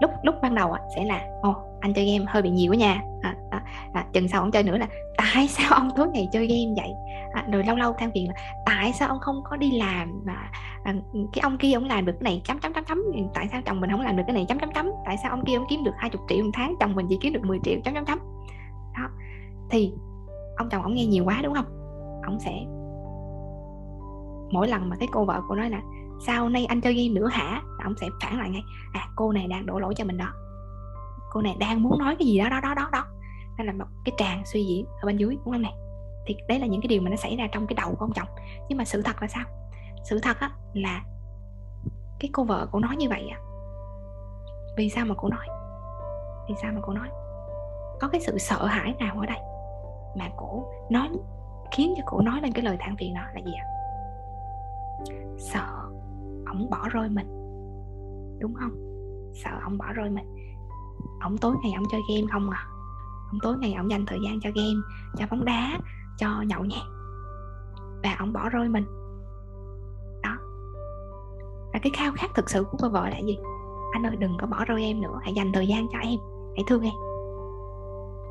lúc 0.01 0.11
lúc 0.23 0.35
ban 0.41 0.55
đầu 0.55 0.75
sẽ 0.95 1.03
là 1.03 1.21
ồ 1.41 1.55
anh 1.79 1.93
chơi 1.93 2.05
game 2.05 2.25
hơi 2.27 2.41
bị 2.41 2.49
nhiều 2.49 2.71
quá 2.71 2.75
nha. 2.75 3.01
À, 3.21 3.35
à, 3.51 3.61
à, 3.93 4.05
chừng 4.13 4.27
sau 4.27 4.41
ông 4.41 4.51
chơi 4.51 4.63
nữa 4.63 4.77
là 4.77 4.87
tại 5.17 5.47
sao 5.47 5.71
ông 5.71 5.89
tối 5.95 6.07
ngày 6.13 6.29
chơi 6.31 6.47
game 6.47 6.81
vậy? 6.81 6.89
À, 7.33 7.45
rồi 7.51 7.63
lâu 7.63 7.75
lâu 7.75 7.93
than 7.93 8.11
phiền 8.13 8.27
là 8.27 8.33
tại 8.65 8.93
sao 8.93 9.09
ông 9.09 9.19
không 9.19 9.41
có 9.49 9.57
đi 9.57 9.71
làm 9.71 10.21
và 10.25 10.51
à, 10.83 10.93
cái 11.33 11.41
ông 11.41 11.57
kia 11.57 11.73
ông 11.73 11.85
làm 11.85 12.05
được 12.05 12.13
cái 12.13 12.23
này 12.23 12.41
chấm 12.45 12.59
chấm 12.59 12.73
chấm 12.73 12.83
chấm 12.83 13.03
tại 13.33 13.47
sao 13.51 13.61
chồng 13.65 13.81
mình 13.81 13.91
không 13.91 14.01
làm 14.01 14.17
được 14.17 14.23
cái 14.27 14.33
này 14.33 14.45
chấm 14.49 14.59
chấm 14.59 14.71
chấm 14.73 14.91
tại 15.05 15.17
sao 15.23 15.31
ông 15.31 15.45
kia 15.45 15.55
ông 15.55 15.65
kiếm 15.69 15.83
được 15.83 15.91
20 15.97 16.21
triệu 16.29 16.43
một 16.43 16.51
tháng 16.53 16.75
chồng 16.79 16.95
mình 16.95 17.05
chỉ 17.09 17.17
kiếm 17.21 17.33
được 17.33 17.43
10 17.43 17.59
triệu 17.63 17.79
chấm 17.83 17.93
chấm 17.93 18.05
chấm? 18.05 18.19
Đó. 18.97 19.09
Thì 19.69 19.93
ông 20.57 20.69
chồng 20.69 20.83
ông 20.83 20.93
nghe 20.93 21.05
nhiều 21.05 21.25
quá 21.25 21.39
đúng 21.43 21.53
không? 21.53 21.65
Ông 22.23 22.39
sẽ 22.39 22.51
mỗi 24.51 24.67
lần 24.67 24.89
mà 24.89 24.95
cái 24.99 25.07
cô 25.11 25.25
vợ 25.25 25.41
của 25.47 25.55
nói 25.55 25.69
là 25.69 25.81
sao 26.25 26.49
nay 26.49 26.65
anh 26.65 26.81
chơi 26.81 26.93
game 26.93 27.19
nữa 27.19 27.27
hả? 27.31 27.61
ông 27.83 27.93
sẽ 28.01 28.07
phản 28.21 28.39
lại 28.39 28.49
ngay 28.49 28.63
à 28.93 29.07
cô 29.15 29.31
này 29.31 29.47
đang 29.47 29.65
đổ 29.65 29.79
lỗi 29.79 29.93
cho 29.97 30.05
mình 30.05 30.17
đó. 30.17 30.33
Cô 31.31 31.41
này 31.41 31.55
đang 31.59 31.83
muốn 31.83 31.99
nói 31.99 32.15
cái 32.19 32.27
gì 32.27 32.39
đó 32.39 32.49
đó 32.49 32.59
đó 32.61 32.73
đó 32.75 32.89
đó. 32.91 33.05
Nên 33.57 33.67
là 33.67 33.73
một 33.73 33.85
cái 34.05 34.13
tràng 34.17 34.41
suy 34.45 34.65
diễn 34.65 34.85
ở 35.01 35.05
bên 35.05 35.17
dưới 35.17 35.37
đúng 35.45 35.53
không 35.53 35.61
này 35.61 35.73
thì 36.29 36.37
đấy 36.47 36.59
là 36.59 36.67
những 36.67 36.81
cái 36.81 36.87
điều 36.87 37.01
mà 37.01 37.09
nó 37.09 37.15
xảy 37.15 37.35
ra 37.35 37.47
trong 37.51 37.67
cái 37.67 37.75
đầu 37.75 37.89
của 37.89 38.05
ông 38.05 38.13
chồng. 38.13 38.27
Nhưng 38.69 38.77
mà 38.77 38.85
sự 38.85 39.01
thật 39.01 39.21
là 39.21 39.27
sao? 39.27 39.45
Sự 40.03 40.19
thật 40.19 40.37
á, 40.39 40.51
là 40.73 41.03
cái 42.19 42.29
cô 42.33 42.43
vợ 42.43 42.67
của 42.71 42.79
nói 42.79 42.95
như 42.95 43.09
vậy 43.09 43.27
á, 43.27 43.39
vì 44.77 44.89
sao 44.89 45.05
mà 45.05 45.15
cô 45.17 45.29
nói? 45.29 45.47
Vì 46.49 46.55
sao 46.61 46.71
mà 46.73 46.79
cô 46.83 46.93
nói? 46.93 47.09
Có 47.99 48.07
cái 48.07 48.21
sự 48.21 48.37
sợ 48.37 48.65
hãi 48.65 48.93
nào 48.99 49.19
ở 49.19 49.25
đây 49.25 49.37
mà 50.17 50.29
cổ 50.37 50.65
nói, 50.89 51.09
khiến 51.71 51.93
cho 51.97 52.03
cổ 52.05 52.21
nói 52.21 52.41
lên 52.41 52.51
cái 52.51 52.63
lời 52.63 52.77
than 52.79 52.95
phiền 52.97 53.13
đó 53.13 53.21
là 53.33 53.41
gì 53.45 53.53
ạ? 53.53 53.65
Sợ 55.37 55.67
ổng 56.47 56.69
bỏ 56.69 56.89
rơi 56.89 57.09
mình. 57.09 57.27
Đúng 58.39 58.53
không? 58.53 58.71
Sợ 59.43 59.51
ổng 59.63 59.77
bỏ 59.77 59.85
rơi 59.93 60.09
mình. 60.09 60.35
Ổng 61.23 61.37
tối 61.37 61.55
ngày 61.63 61.73
ổng 61.73 61.85
chơi 61.91 62.01
game 62.09 62.27
không 62.31 62.49
à? 62.49 62.65
Ổng 63.31 63.39
tối 63.41 63.57
ngày 63.57 63.73
ổng 63.73 63.91
dành 63.91 64.05
thời 64.05 64.19
gian 64.25 64.39
cho 64.41 64.49
game, 64.55 64.79
cho 65.17 65.25
bóng 65.31 65.45
đá 65.45 65.79
cho 66.19 66.27
nhậu 66.47 66.65
nhẹt. 66.65 66.83
Và 68.03 68.15
ông 68.19 68.33
bỏ 68.33 68.49
rơi 68.49 68.69
mình. 68.69 68.85
Đó. 70.23 70.37
Và 71.73 71.79
cái 71.83 71.91
khao 71.95 72.11
khát 72.15 72.31
thực 72.35 72.49
sự 72.49 72.63
của 72.63 72.77
cô 72.81 72.89
vợ 72.89 73.09
là 73.09 73.17
gì? 73.17 73.37
Anh 73.93 74.05
ơi, 74.05 74.15
đừng 74.15 74.37
có 74.39 74.47
bỏ 74.47 74.65
rơi 74.65 74.83
em 74.83 75.01
nữa. 75.01 75.19
Hãy 75.21 75.33
dành 75.33 75.51
thời 75.53 75.67
gian 75.67 75.87
cho 75.91 75.99
em. 75.99 76.19
Hãy 76.55 76.63
thương 76.67 76.83
em. 76.83 76.93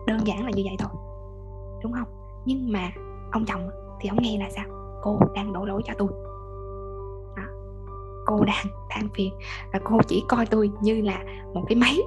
Đơn 0.07 0.27
giản 0.27 0.45
là 0.45 0.51
như 0.55 0.63
vậy 0.67 0.77
thôi. 0.79 0.91
Đúng 1.83 1.93
không? 1.93 2.09
Nhưng 2.45 2.73
mà 2.73 2.91
ông 3.33 3.45
chồng 3.45 3.71
thì 4.01 4.09
ông 4.09 4.23
nghe 4.23 4.39
là 4.39 4.51
sao? 4.51 4.65
Cô 5.03 5.21
đang 5.35 5.53
đổ 5.53 5.65
lỗi 5.65 5.83
cho 5.85 5.95
tôi. 5.99 6.09
Đó. 7.37 7.43
cô 8.27 8.45
đang 8.45 8.67
than 8.91 9.09
phiền. 9.15 9.33
Và 9.73 9.81
cô 9.85 9.99
chỉ 10.07 10.25
coi 10.29 10.47
tôi 10.47 10.71
như 10.81 11.01
là 11.01 11.25
một 11.55 11.65
cái 11.69 11.77
máy, 11.77 11.99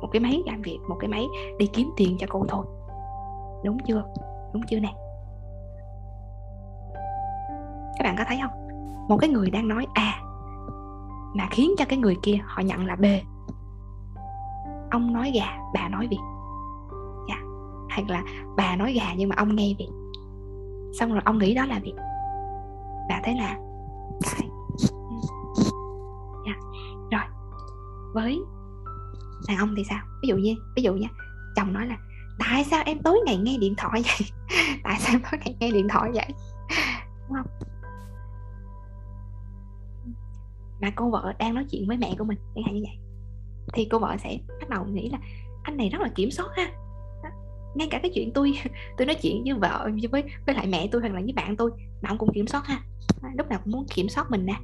một 0.00 0.08
cái 0.12 0.20
máy 0.20 0.42
làm 0.46 0.62
việc, 0.62 0.78
một 0.88 0.96
cái 1.00 1.08
máy 1.08 1.26
đi 1.58 1.66
kiếm 1.66 1.90
tiền 1.96 2.16
cho 2.20 2.26
cô 2.30 2.44
thôi. 2.48 2.64
Đúng 3.64 3.78
chưa? 3.86 4.02
Đúng 4.52 4.62
chưa 4.70 4.78
nè? 4.78 4.94
Các 8.00 8.04
bạn 8.08 8.16
có 8.18 8.24
thấy 8.28 8.38
không? 8.42 8.50
Một 9.08 9.16
cái 9.20 9.30
người 9.30 9.50
đang 9.50 9.68
nói 9.68 9.86
a 9.94 10.20
mà 11.34 11.48
khiến 11.50 11.70
cho 11.78 11.84
cái 11.88 11.98
người 11.98 12.16
kia 12.22 12.38
họ 12.46 12.62
nhận 12.62 12.86
là 12.86 12.96
b. 12.96 13.04
Ông 14.90 15.12
nói 15.12 15.32
gà, 15.34 15.58
bà 15.74 15.88
nói 15.88 16.08
vịt 16.10 16.18
dạ. 17.28 17.36
Hoặc 17.90 18.08
là 18.08 18.22
bà 18.56 18.76
nói 18.76 18.92
gà 18.92 19.14
nhưng 19.16 19.28
mà 19.28 19.36
ông 19.38 19.56
nghe 19.56 19.74
vịt 19.78 19.88
xong 20.98 21.12
rồi 21.12 21.22
ông 21.24 21.38
nghĩ 21.38 21.54
đó 21.54 21.66
là 21.66 21.80
việc 21.82 21.94
và 23.08 23.20
thế 23.24 23.34
là 23.34 23.58
cái 24.22 24.48
dạ. 26.46 26.54
rồi. 27.10 27.22
Với 28.14 28.40
đàn 29.48 29.58
ông 29.58 29.74
thì 29.76 29.84
sao? 29.88 29.98
Ví 30.22 30.28
dụ 30.28 30.36
như, 30.36 30.54
ví 30.76 30.82
dụ 30.82 30.94
nha. 30.94 31.08
Chồng 31.56 31.72
nói 31.72 31.86
là, 31.86 31.96
tại 32.38 32.64
sao 32.64 32.82
em 32.86 32.98
tối 32.98 33.20
ngày 33.26 33.36
nghe 33.36 33.56
điện 33.60 33.74
thoại 33.76 34.02
vậy? 34.02 34.28
Tại 34.84 34.96
sao 34.98 35.14
em 35.14 35.20
tối 35.30 35.40
ngày 35.44 35.56
nghe 35.60 35.70
điện 35.70 35.88
thoại 35.88 36.10
vậy? 36.14 36.26
Đúng 37.28 37.36
không? 37.36 37.59
Mà 40.80 40.90
cô 40.96 41.10
vợ 41.10 41.32
đang 41.38 41.54
nói 41.54 41.64
chuyện 41.70 41.88
với 41.88 41.96
mẹ 41.96 42.14
của 42.18 42.24
mình, 42.24 42.38
chẳng 42.54 42.64
hạn 42.64 42.74
như 42.74 42.82
vậy. 42.82 42.98
Thì 43.74 43.88
cô 43.90 43.98
vợ 43.98 44.16
sẽ 44.22 44.38
bắt 44.60 44.68
đầu 44.68 44.84
nghĩ 44.84 45.10
là, 45.10 45.18
anh 45.62 45.76
này 45.76 45.88
rất 45.88 46.00
là 46.00 46.08
kiểm 46.14 46.30
soát 46.30 46.48
ha. 46.56 46.72
Ngay 47.74 47.88
cả 47.90 47.98
cái 48.02 48.10
chuyện 48.14 48.32
tôi 48.32 48.52
tôi 48.96 49.06
nói 49.06 49.16
chuyện 49.22 49.42
với 49.44 49.54
vợ, 49.54 49.90
với 50.10 50.22
với 50.46 50.54
lại 50.54 50.66
mẹ 50.66 50.88
tôi 50.92 51.00
hoặc 51.00 51.12
là 51.12 51.20
với 51.20 51.32
bạn 51.32 51.56
tôi 51.56 51.70
mà 52.02 52.08
ông 52.08 52.18
cũng 52.18 52.32
kiểm 52.32 52.46
soát 52.46 52.66
ha. 52.66 52.82
Lúc 53.36 53.48
nào 53.48 53.60
cũng 53.64 53.72
muốn 53.72 53.86
kiểm 53.94 54.08
soát 54.08 54.30
mình 54.30 54.46
nè. 54.46 54.54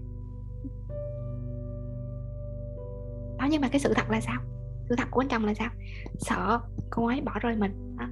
Đó, 3.39 3.47
nhưng 3.51 3.61
mà 3.61 3.69
cái 3.69 3.81
sự 3.81 3.95
thật 3.95 4.11
là 4.11 4.21
sao? 4.21 4.41
Sự 4.89 4.95
thật 4.97 5.09
của 5.11 5.21
anh 5.21 5.29
chồng 5.29 5.45
là 5.45 5.55
sao? 5.55 5.71
Sợ 6.19 6.61
cô 6.91 7.07
ấy 7.07 7.21
bỏ 7.21 7.33
rơi 7.41 7.57
mình. 7.57 7.97
Đó. 7.99 8.07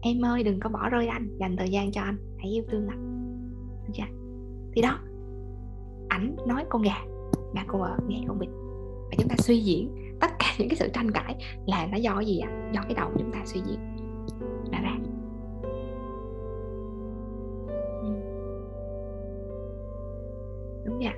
em 0.00 0.24
ơi, 0.24 0.42
đừng 0.42 0.60
có 0.60 0.70
bỏ 0.70 0.88
rơi 0.88 1.06
anh, 1.06 1.38
dành 1.38 1.56
thời 1.56 1.68
gian 1.68 1.92
cho 1.92 2.00
anh, 2.00 2.16
hãy 2.38 2.50
yêu 2.50 2.64
thương 2.70 2.88
anh. 2.88 3.00
Được 3.86 3.92
chưa 3.94 4.20
thì 4.72 4.82
đó, 4.82 4.98
ảnh 6.08 6.36
nói 6.46 6.64
con 6.68 6.82
gà 6.82 6.96
mà 7.54 7.64
cô 7.68 7.78
vợ 7.78 7.96
nghe 8.08 8.24
con 8.28 8.38
bình 8.38 8.50
và 9.10 9.16
chúng 9.18 9.28
ta 9.28 9.34
suy 9.38 9.58
diễn, 9.58 10.16
tất 10.20 10.30
cả 10.38 10.46
những 10.58 10.68
cái 10.68 10.76
sự 10.76 10.88
tranh 10.94 11.10
cãi 11.10 11.36
là 11.66 11.86
nó 11.86 11.96
do 11.96 12.20
gì 12.20 12.38
ạ? 12.38 12.48
À? 12.50 12.70
do 12.74 12.82
cái 12.82 12.94
đầu 12.94 13.10
chúng 13.18 13.32
ta 13.32 13.38
suy 13.44 13.60
diễn. 13.66 13.78
Ra. 14.72 14.80
Ra 14.82 14.96
đúng 20.84 20.98
vậy 20.98 21.14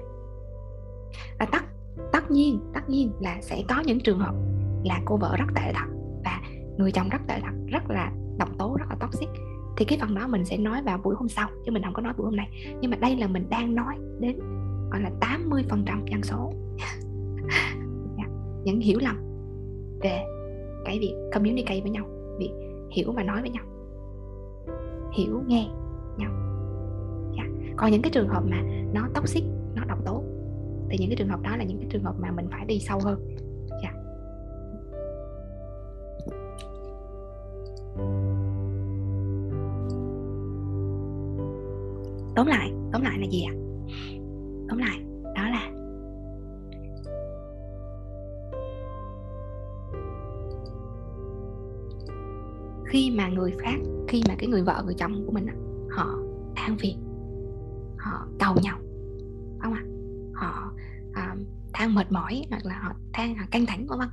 và 1.38 1.46
tất 1.52 1.62
tất 2.12 2.30
nhiên 2.30 2.60
tất 2.74 2.88
nhiên 2.88 3.12
là 3.20 3.38
sẽ 3.40 3.62
có 3.68 3.82
những 3.86 4.00
trường 4.00 4.18
hợp 4.18 4.34
là 4.84 5.00
cô 5.04 5.16
vợ 5.16 5.36
rất 5.38 5.46
tệ 5.54 5.72
thật 5.74 5.86
và 6.24 6.40
người 6.78 6.92
chồng 6.92 7.08
rất 7.08 7.18
tệ 7.28 7.40
thật, 7.40 7.52
rất 7.66 7.90
là 7.90 8.12
độc 8.38 8.48
tố, 8.58 8.76
rất 8.78 8.84
là 8.90 8.96
toxic. 9.00 9.28
Thì 9.76 9.84
cái 9.84 9.98
phần 10.00 10.14
đó 10.14 10.26
mình 10.28 10.44
sẽ 10.44 10.56
nói 10.56 10.82
vào 10.82 10.98
buổi 10.98 11.14
hôm 11.14 11.28
sau, 11.28 11.48
chứ 11.64 11.72
mình 11.72 11.82
không 11.82 11.92
có 11.92 12.02
nói 12.02 12.12
buổi 12.16 12.24
hôm 12.24 12.36
nay. 12.36 12.76
Nhưng 12.80 12.90
mà 12.90 12.96
đây 12.96 13.16
là 13.16 13.26
mình 13.26 13.46
đang 13.50 13.74
nói 13.74 13.94
đến 14.20 14.38
gọi 14.92 15.00
là 15.00 15.10
80 15.20 15.64
phần 15.68 15.84
trăm 15.86 16.04
dân 16.06 16.22
số 16.22 16.52
dạ, 18.18 18.24
những 18.64 18.80
hiểu 18.80 18.98
lầm 19.02 19.16
về 20.00 20.24
cái 20.84 20.98
việc 20.98 21.14
communicate 21.34 21.80
với 21.80 21.90
nhau, 21.90 22.06
việc 22.38 22.52
hiểu 22.90 23.12
và 23.12 23.22
nói 23.22 23.40
với 23.40 23.50
nhau, 23.50 23.64
hiểu 25.12 25.42
nghe 25.46 25.68
nhau 26.18 26.30
yeah. 27.36 27.48
còn 27.76 27.90
những 27.90 28.02
cái 28.02 28.10
trường 28.10 28.28
hợp 28.28 28.42
mà 28.46 28.62
nó 28.92 29.08
toxic, 29.14 29.44
nó 29.74 29.84
độc 29.84 30.04
tố, 30.04 30.22
thì 30.90 30.98
những 30.98 31.08
cái 31.08 31.16
trường 31.16 31.28
hợp 31.28 31.40
đó 31.42 31.56
là 31.56 31.64
những 31.64 31.78
cái 31.78 31.86
trường 31.90 32.04
hợp 32.04 32.14
mà 32.18 32.30
mình 32.30 32.46
phải 32.50 32.64
đi 32.66 32.78
sâu 32.78 33.00
hơn 33.04 33.28
yeah. 33.82 33.94
tóm 42.36 42.46
lại 42.46 42.72
tóm 42.92 43.02
lại 43.02 43.18
là 43.18 43.26
gì 43.26 43.44
ạ 43.44 43.61
tóm 44.72 44.78
lại 44.78 44.98
đó 45.34 45.42
là 45.48 45.70
khi 52.86 53.10
mà 53.10 53.28
người 53.28 53.54
khác 53.58 53.76
khi 54.08 54.22
mà 54.28 54.34
cái 54.38 54.48
người 54.48 54.62
vợ 54.62 54.82
người 54.84 54.94
chồng 54.94 55.24
của 55.26 55.32
mình 55.32 55.46
họ 55.90 56.18
than 56.56 56.76
phiền 56.78 56.98
họ 57.98 58.26
cầu 58.38 58.54
nhau 58.62 58.78
không 59.60 59.72
ạ 59.72 59.84
à? 59.84 59.88
họ 60.34 60.72
à, 61.14 61.36
than 61.72 61.94
mệt 61.94 62.12
mỏi 62.12 62.44
hoặc 62.50 62.66
là 62.66 62.78
họ 62.82 62.92
than 63.12 63.34
họ 63.34 63.44
căng 63.50 63.66
thẳng 63.66 63.86
vân 63.86 63.98
vân 63.98 64.08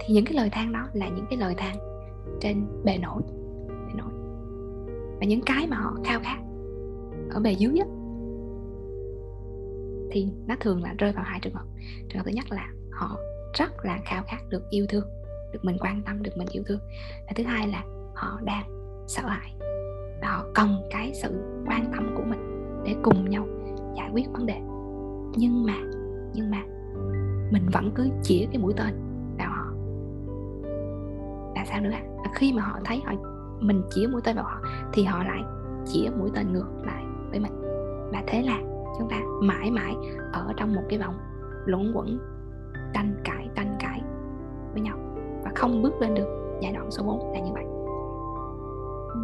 thì 0.00 0.14
những 0.14 0.24
cái 0.24 0.34
lời 0.34 0.50
than 0.52 0.72
đó 0.72 0.88
là 0.92 1.08
những 1.08 1.26
cái 1.30 1.38
lời 1.38 1.54
than 1.56 1.76
trên 2.40 2.66
bề 2.84 2.98
nổi 2.98 3.22
bề 3.68 3.92
nổi 3.94 4.12
và 5.20 5.26
những 5.26 5.42
cái 5.46 5.66
mà 5.66 5.76
họ 5.76 5.96
khao 6.04 6.20
khát 6.22 6.38
ở 7.30 7.40
bề 7.40 7.52
dưới 7.52 7.78
á, 7.78 7.86
thì 10.16 10.26
nó 10.46 10.54
thường 10.60 10.82
là 10.82 10.94
rơi 10.98 11.12
vào 11.12 11.24
hai 11.24 11.40
trường 11.42 11.54
hợp. 11.54 11.64
Trường 12.08 12.18
hợp 12.18 12.24
thứ 12.24 12.30
nhất 12.34 12.44
là 12.50 12.68
họ 12.92 13.16
rất 13.58 13.84
là 13.84 13.98
khao 14.04 14.22
khát 14.26 14.38
được 14.48 14.70
yêu 14.70 14.86
thương, 14.88 15.04
được 15.52 15.58
mình 15.62 15.76
quan 15.80 16.02
tâm, 16.06 16.22
được 16.22 16.30
mình 16.36 16.48
yêu 16.50 16.62
thương. 16.66 16.80
Và 17.26 17.32
thứ 17.36 17.44
hai 17.44 17.68
là 17.68 17.84
họ 18.14 18.40
đang 18.44 18.64
sợ 19.06 19.22
hãi 19.26 19.54
và 20.20 20.28
họ 20.28 20.44
cần 20.54 20.82
cái 20.90 21.12
sự 21.14 21.28
quan 21.66 21.92
tâm 21.92 22.14
của 22.16 22.22
mình 22.26 22.72
để 22.84 22.94
cùng 23.02 23.30
nhau 23.30 23.46
giải 23.96 24.10
quyết 24.12 24.24
vấn 24.32 24.46
đề. 24.46 24.60
Nhưng 25.36 25.66
mà 25.66 25.76
nhưng 26.34 26.50
mà 26.50 26.62
mình 27.52 27.68
vẫn 27.72 27.90
cứ 27.94 28.08
chĩa 28.22 28.46
cái 28.52 28.58
mũi 28.58 28.72
tên 28.76 28.94
vào 29.38 29.50
họ. 29.50 29.72
Là 31.54 31.64
sao 31.64 31.80
nữa? 31.80 31.90
À? 31.92 32.02
khi 32.34 32.52
mà 32.52 32.62
họ 32.62 32.80
thấy 32.84 33.02
họ, 33.04 33.12
mình 33.60 33.82
chĩa 33.90 34.06
mũi 34.06 34.20
tên 34.24 34.36
vào 34.36 34.44
họ 34.44 34.60
thì 34.92 35.04
họ 35.04 35.24
lại 35.24 35.42
chĩa 35.86 36.10
mũi 36.18 36.30
tên 36.34 36.52
ngược 36.52 36.68
lại 36.86 37.04
với 37.30 37.40
mình. 37.40 37.52
Và 38.12 38.22
thế 38.26 38.42
là 38.42 38.58
chúng 38.98 39.08
ta 39.08 39.20
mãi 39.42 39.70
mãi 39.70 39.96
ở 40.32 40.52
trong 40.56 40.74
một 40.74 40.82
cái 40.88 40.98
vòng 40.98 41.14
luẩn 41.66 41.92
quẩn 41.94 42.18
tranh 42.94 43.20
cãi 43.24 43.48
tranh 43.54 43.76
cãi 43.80 44.02
với 44.72 44.80
nhau 44.80 44.98
và 45.44 45.50
không 45.54 45.82
bước 45.82 46.00
lên 46.00 46.14
được 46.14 46.58
giai 46.60 46.72
đoạn 46.72 46.90
số 46.90 47.02
4 47.02 47.32
là 47.32 47.38
như 47.40 47.52
vậy. 47.52 47.64
Ừ. 49.14 49.20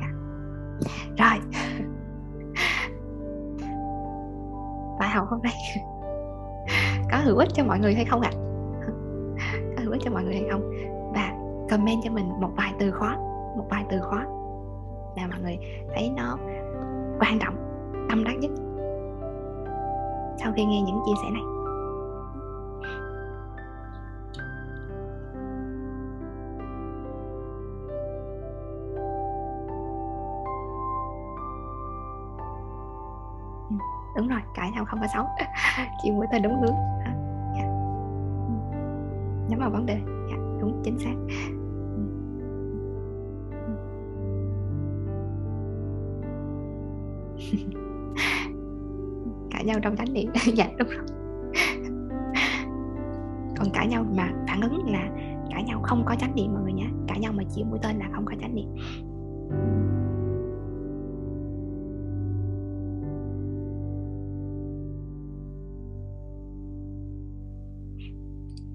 Dạ. 0.00 0.08
Rồi. 1.16 1.40
Bài 5.00 5.08
học 5.08 5.28
hôm 5.30 5.40
nay. 5.42 5.54
Có 7.10 7.18
hữu 7.24 7.36
ích 7.36 7.48
cho 7.54 7.64
mọi 7.64 7.78
người 7.78 7.94
hay 7.94 8.04
không 8.04 8.20
ạ? 8.20 8.30
À? 8.30 8.38
có 9.76 9.82
hữu 9.82 9.92
ích 9.92 10.00
cho 10.04 10.10
mọi 10.10 10.24
người 10.24 10.34
hay 10.34 10.48
không? 10.50 10.72
Và 11.14 11.32
comment 11.70 12.00
cho 12.04 12.10
mình 12.10 12.28
một 12.40 12.50
vài 12.56 12.74
từ 12.78 12.90
khóa 12.90 13.16
một 13.56 13.66
vài 13.70 13.84
từ 13.90 14.00
khóa 14.00 14.26
là 15.16 15.26
mọi 15.26 15.40
người 15.42 15.58
thấy 15.94 16.10
nó 16.16 16.38
quan 17.20 17.38
trọng 17.38 17.54
tâm 18.08 18.24
đắc 18.24 18.32
nhất. 18.38 18.50
Sau 20.42 20.52
khi 20.56 20.64
nghe 20.64 20.82
những 20.82 21.00
chia 21.06 21.12
sẻ 21.22 21.30
này. 21.30 21.42
Ừ, 33.70 33.76
đúng 34.16 34.28
rồi 34.28 34.40
cãi 34.54 34.70
nhau 34.74 34.84
không 34.84 35.00
có 35.00 35.06
xấu. 35.14 35.24
Chỉ 36.02 36.10
mũi 36.10 36.26
tên 36.32 36.42
đúng 36.42 36.60
hướng. 36.60 36.74
À, 37.04 37.14
dạ. 37.54 37.64
ừ. 38.48 38.78
nhắm 39.48 39.58
vào 39.60 39.70
vấn 39.70 39.86
đề. 39.86 40.00
Dạ, 40.30 40.36
đúng 40.60 40.82
chính 40.84 40.98
xác. 40.98 41.14
Nhau 49.68 49.80
trong 49.82 49.96
chánh 49.96 50.12
niệm. 50.12 50.30
Dạ 50.54 50.66
đúng 50.78 50.88
rồi. 50.88 51.04
Còn 53.56 53.70
cãi 53.74 53.86
nhau 53.86 54.04
mà 54.16 54.32
phản 54.48 54.60
ứng 54.60 54.92
là 54.92 55.08
cãi 55.50 55.64
nhau 55.64 55.80
không 55.82 56.04
có 56.06 56.14
chánh 56.14 56.34
niệm 56.34 56.52
mọi 56.52 56.62
người 56.62 56.72
nhé. 56.72 56.86
Cãi 57.08 57.20
nhau 57.20 57.32
mà 57.32 57.42
chỉ 57.54 57.64
mũi 57.64 57.78
tên 57.82 57.96
là 57.98 58.08
không 58.12 58.24
có 58.24 58.34
chánh 58.40 58.54
niệm. 58.54 58.68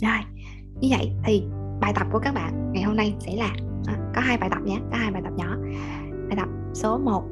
Rồi 0.01 0.19
như 0.81 0.89
vậy 0.91 1.11
thì 1.25 1.43
bài 1.81 1.93
tập 1.95 2.07
của 2.11 2.19
các 2.19 2.33
bạn 2.33 2.71
ngày 2.73 2.83
hôm 2.83 2.95
nay 2.95 3.15
sẽ 3.19 3.35
là 3.35 3.55
à, 3.87 4.11
có 4.15 4.21
hai 4.21 4.37
bài 4.37 4.49
tập 4.49 4.59
nhé 4.63 4.79
có 4.91 4.97
hai 4.97 5.11
bài 5.11 5.21
tập 5.25 5.33
nhỏ. 5.37 5.57
Bài 6.27 6.37
tập 6.37 6.47
số 6.73 6.97
1 6.97 7.23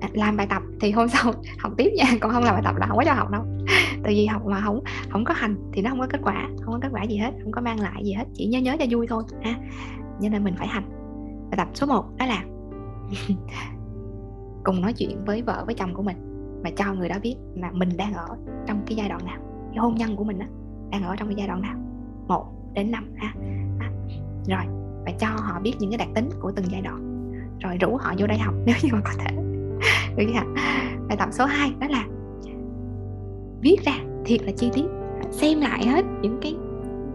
à, 0.00 0.08
làm 0.12 0.36
bài 0.36 0.46
tập 0.50 0.62
thì 0.80 0.90
hôm 0.90 1.08
sau 1.12 1.32
học 1.58 1.72
tiếp 1.76 1.90
nha 1.96 2.04
còn 2.20 2.32
không 2.32 2.44
làm 2.44 2.54
bài 2.54 2.62
tập 2.64 2.76
là 2.76 2.86
không 2.86 2.96
có 2.96 3.04
cho 3.04 3.12
học 3.12 3.30
đâu. 3.30 3.42
Tại 4.02 4.14
vì 4.14 4.26
học 4.26 4.46
mà 4.46 4.60
không 4.60 4.80
không 5.10 5.24
có 5.24 5.34
hành 5.34 5.56
thì 5.72 5.82
nó 5.82 5.90
không 5.90 6.00
có 6.00 6.06
kết 6.10 6.20
quả 6.22 6.48
không 6.60 6.72
có 6.72 6.78
kết 6.82 6.88
quả 6.92 7.02
gì 7.02 7.16
hết 7.16 7.30
không 7.42 7.52
có 7.52 7.60
mang 7.60 7.80
lại 7.80 8.04
gì 8.04 8.12
hết 8.12 8.24
chỉ 8.34 8.46
nhớ 8.46 8.60
nhớ 8.60 8.76
cho 8.78 8.86
vui 8.90 9.06
thôi 9.06 9.22
ha. 9.42 9.54
Cho 10.22 10.28
nên 10.28 10.44
mình 10.44 10.54
phải 10.58 10.68
hành. 10.68 10.84
Bài 11.50 11.56
tập 11.56 11.68
số 11.74 11.86
1 11.86 12.04
đó 12.18 12.26
là 12.26 12.44
cùng 14.64 14.80
nói 14.80 14.92
chuyện 14.92 15.24
với 15.24 15.42
vợ 15.42 15.62
với 15.66 15.74
chồng 15.74 15.94
của 15.94 16.02
mình 16.02 16.16
và 16.64 16.70
cho 16.76 16.94
người 16.94 17.08
đó 17.08 17.16
biết 17.22 17.36
là 17.54 17.70
mình 17.72 17.88
đang 17.96 18.14
ở 18.14 18.26
trong 18.66 18.82
cái 18.86 18.96
giai 18.96 19.08
đoạn 19.08 19.24
nào 19.26 19.38
cái 19.76 19.82
hôn 19.82 19.94
nhân 19.94 20.16
của 20.16 20.24
mình 20.24 20.38
đó, 20.38 20.46
đang 20.90 21.02
ở 21.02 21.16
trong 21.16 21.28
cái 21.28 21.34
giai 21.38 21.46
đoạn 21.48 21.62
nào. 21.62 21.76
Một 22.28 22.46
đến 22.74 22.90
năm 22.90 23.14
ha. 23.16 23.34
À, 23.80 23.90
rồi 24.48 24.64
và 25.04 25.12
cho 25.18 25.28
họ 25.28 25.60
biết 25.60 25.74
những 25.78 25.90
cái 25.90 25.98
đặc 25.98 26.08
tính 26.14 26.28
của 26.40 26.52
từng 26.56 26.66
giai 26.70 26.80
đoạn. 26.80 27.30
Rồi 27.60 27.76
rủ 27.76 27.96
họ 27.96 28.14
vô 28.18 28.26
đây 28.26 28.38
học 28.38 28.54
nếu 28.66 28.76
như 28.82 28.88
mà 28.92 29.00
có 29.04 29.10
thể 29.18 29.45
được 30.16 30.24
chưa 30.26 30.62
bài 31.08 31.16
tập 31.18 31.28
số 31.32 31.44
2 31.44 31.72
đó 31.80 31.86
là 31.90 32.06
viết 33.62 33.76
ra 33.84 33.92
thiệt 34.24 34.42
là 34.42 34.52
chi 34.56 34.70
tiết. 34.74 34.84
Xem 35.30 35.60
lại 35.60 35.86
hết 35.86 36.04
những 36.22 36.38
cái 36.42 36.54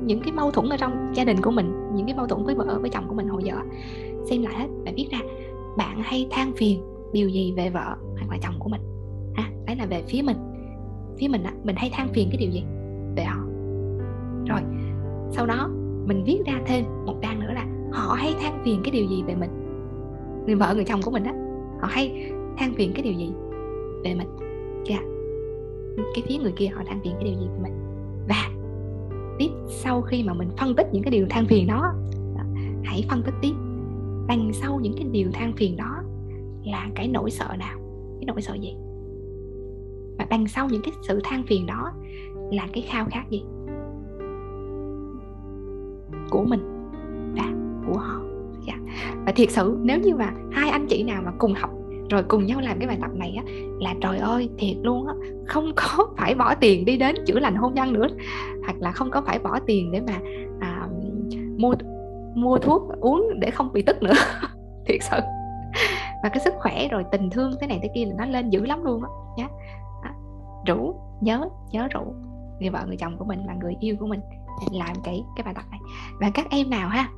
những 0.01 0.21
cái 0.23 0.31
mâu 0.33 0.51
thuẫn 0.51 0.69
ở 0.69 0.77
trong 0.77 1.11
gia 1.15 1.23
đình 1.23 1.37
của 1.41 1.51
mình, 1.51 1.73
những 1.95 2.05
cái 2.05 2.15
mâu 2.15 2.27
thuẫn 2.27 2.45
với 2.45 2.55
vợ, 2.55 2.79
với 2.81 2.89
chồng 2.89 3.03
của 3.07 3.13
mình 3.13 3.27
hồi 3.27 3.43
giờ. 3.43 3.55
Xem 4.29 4.41
lại 4.41 4.53
hết 4.55 4.67
và 4.85 4.91
viết 4.95 5.07
ra, 5.11 5.19
bạn 5.77 6.01
hay 6.03 6.27
than 6.31 6.51
phiền 6.57 6.81
điều 7.13 7.29
gì 7.29 7.53
về 7.57 7.69
vợ 7.69 7.95
hoặc 8.17 8.29
là 8.29 8.37
chồng 8.41 8.53
của 8.59 8.69
mình? 8.69 8.81
Ha, 9.35 9.49
đấy 9.65 9.75
là 9.75 9.85
về 9.85 10.03
phía 10.07 10.21
mình. 10.21 10.37
Phía 11.19 11.27
mình 11.27 11.43
á, 11.43 11.53
mình 11.63 11.75
hay 11.75 11.89
than 11.93 12.07
phiền 12.13 12.27
cái 12.31 12.37
điều 12.37 12.51
gì? 12.51 12.63
Về 13.15 13.23
họ. 13.23 13.39
Rồi, 14.47 14.61
sau 15.31 15.45
đó 15.45 15.69
mình 16.05 16.23
viết 16.25 16.39
ra 16.45 16.61
thêm 16.65 16.85
một 17.05 17.15
trang 17.21 17.39
nữa 17.39 17.51
là 17.53 17.65
họ 17.91 18.13
hay 18.13 18.35
than 18.41 18.61
phiền 18.65 18.81
cái 18.83 18.91
điều 18.91 19.05
gì 19.05 19.23
về 19.27 19.35
mình? 19.35 19.49
Người 20.45 20.55
vợ, 20.55 20.73
người 20.75 20.85
chồng 20.85 21.01
của 21.01 21.11
mình 21.11 21.23
á, 21.23 21.33
họ 21.81 21.87
hay 21.91 22.31
than 22.57 22.73
phiền 22.73 22.91
cái 22.93 23.03
điều 23.03 23.13
gì 23.13 23.31
về 24.03 24.15
mình? 24.15 24.27
Yeah. 24.87 25.03
cái 26.15 26.23
phía 26.27 26.37
người 26.37 26.53
kia 26.55 26.67
họ 26.67 26.83
than 26.85 26.99
phiền 27.03 27.13
cái 27.15 27.23
điều 27.23 27.33
gì 27.33 27.47
về 27.53 27.59
mình? 27.63 27.73
Và 28.27 28.49
tiếp 29.37 29.49
sau 29.67 30.01
khi 30.01 30.23
mà 30.23 30.33
mình 30.33 30.49
phân 30.57 30.75
tích 30.75 30.87
những 30.91 31.03
cái 31.03 31.11
điều 31.11 31.25
than 31.29 31.45
phiền 31.45 31.67
đó 31.67 31.93
hãy 32.83 33.05
phân 33.09 33.23
tích 33.23 33.33
tiếp. 33.41 33.53
Đằng 34.27 34.51
sau 34.53 34.79
những 34.79 34.93
cái 34.93 35.05
điều 35.11 35.31
than 35.33 35.53
phiền 35.53 35.77
đó 35.77 36.03
là 36.65 36.87
cái 36.95 37.07
nỗi 37.07 37.31
sợ 37.31 37.55
nào? 37.59 37.79
Cái 38.19 38.25
nỗi 38.25 38.41
sợ 38.41 38.53
gì? 38.53 38.75
Và 40.17 40.25
đằng 40.29 40.47
sau 40.47 40.67
những 40.69 40.81
cái 40.81 40.93
sự 41.07 41.19
than 41.23 41.43
phiền 41.43 41.65
đó 41.65 41.91
là 42.51 42.67
cái 42.73 42.83
khao 42.89 43.05
khát 43.11 43.29
gì? 43.29 43.43
Của 46.29 46.43
mình 46.43 46.89
và 47.35 47.53
của 47.87 47.99
họ. 47.99 48.21
Yeah. 48.67 48.79
và 49.25 49.31
thiệt 49.31 49.51
sự, 49.51 49.77
nếu 49.81 49.99
như 49.99 50.15
mà 50.15 50.33
hai 50.51 50.69
anh 50.69 50.87
chị 50.87 51.03
nào 51.03 51.21
mà 51.25 51.31
cùng 51.37 51.53
học 51.53 51.69
rồi 52.11 52.23
cùng 52.27 52.45
nhau 52.45 52.59
làm 52.61 52.79
cái 52.79 52.87
bài 52.87 52.97
tập 53.01 53.11
này 53.13 53.33
á 53.37 53.43
là 53.79 53.93
trời 54.01 54.17
ơi 54.17 54.49
thiệt 54.57 54.77
luôn 54.81 55.07
á. 55.07 55.13
Không 55.47 55.71
có 55.75 56.07
phải 56.17 56.35
bỏ 56.35 56.55
tiền 56.55 56.85
đi 56.85 56.97
đến 56.97 57.15
chữa 57.25 57.39
lành 57.39 57.55
hôn 57.55 57.73
nhân 57.73 57.93
nữa. 57.93 58.07
Hoặc 58.63 58.75
là 58.79 58.91
không 58.91 59.11
có 59.11 59.21
phải 59.21 59.39
bỏ 59.39 59.59
tiền 59.67 59.91
để 59.91 60.01
mà 60.01 60.13
à, 60.59 60.87
mua 61.57 61.73
mua 62.35 62.57
thuốc 62.57 62.81
uống 63.01 63.39
để 63.39 63.51
không 63.51 63.73
bị 63.73 63.81
tức 63.81 64.03
nữa. 64.03 64.13
Thiệt 64.87 64.99
sự. 65.11 65.17
Và 66.23 66.29
cái 66.29 66.39
sức 66.39 66.53
khỏe 66.57 66.87
rồi 66.87 67.03
tình 67.11 67.29
thương 67.29 67.51
thế 67.61 67.67
này 67.67 67.79
thế 67.83 67.89
kia 67.95 68.05
là 68.05 68.13
nó 68.17 68.25
lên 68.25 68.49
dữ 68.49 68.65
lắm 68.65 68.83
luôn 68.83 69.03
á 69.03 69.09
nhé 69.37 69.47
à, 70.03 70.13
rủ 70.67 70.95
nhớ 71.21 71.49
nhớ 71.71 71.87
rủ 71.93 72.13
người 72.59 72.69
vợ 72.69 72.85
người 72.87 72.97
chồng 72.97 73.17
của 73.17 73.25
mình 73.25 73.45
là 73.45 73.53
người 73.61 73.75
yêu 73.79 73.95
của 73.99 74.07
mình 74.07 74.19
làm 74.71 74.95
cái 75.03 75.23
cái 75.35 75.43
bài 75.43 75.53
tập 75.53 75.63
này. 75.71 75.79
Và 76.19 76.29
các 76.33 76.47
em 76.49 76.69
nào 76.69 76.89
ha? 76.89 77.09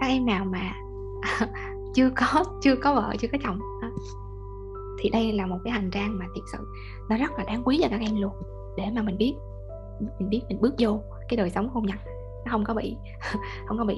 Các 0.00 0.06
em 0.06 0.26
nào 0.26 0.44
mà 0.44 0.72
chưa 1.94 2.10
có 2.16 2.44
chưa 2.62 2.76
có 2.76 2.94
vợ 2.94 3.14
chưa 3.18 3.28
có 3.32 3.38
chồng. 3.44 3.58
Thì 4.98 5.10
đây 5.10 5.32
là 5.32 5.46
một 5.46 5.58
cái 5.64 5.72
hành 5.72 5.90
trang 5.90 6.18
mà 6.18 6.26
thiệt 6.34 6.44
sự 6.52 6.58
nó 7.08 7.16
rất 7.16 7.30
là 7.38 7.44
đáng 7.44 7.62
quý 7.64 7.78
cho 7.82 7.88
các 7.90 8.00
em 8.00 8.20
luôn. 8.20 8.32
Để 8.76 8.84
mà 8.94 9.02
mình 9.02 9.18
biết 9.18 9.34
mình 10.18 10.30
biết 10.30 10.40
mình 10.48 10.60
bước 10.60 10.74
vô 10.78 11.02
cái 11.28 11.36
đời 11.36 11.50
sống 11.50 11.68
hôn 11.68 11.86
nhân. 11.86 11.96
Nó 12.44 12.52
không 12.52 12.64
có 12.64 12.74
bị 12.74 12.96
không 13.66 13.78
có 13.78 13.84
bị 13.84 13.96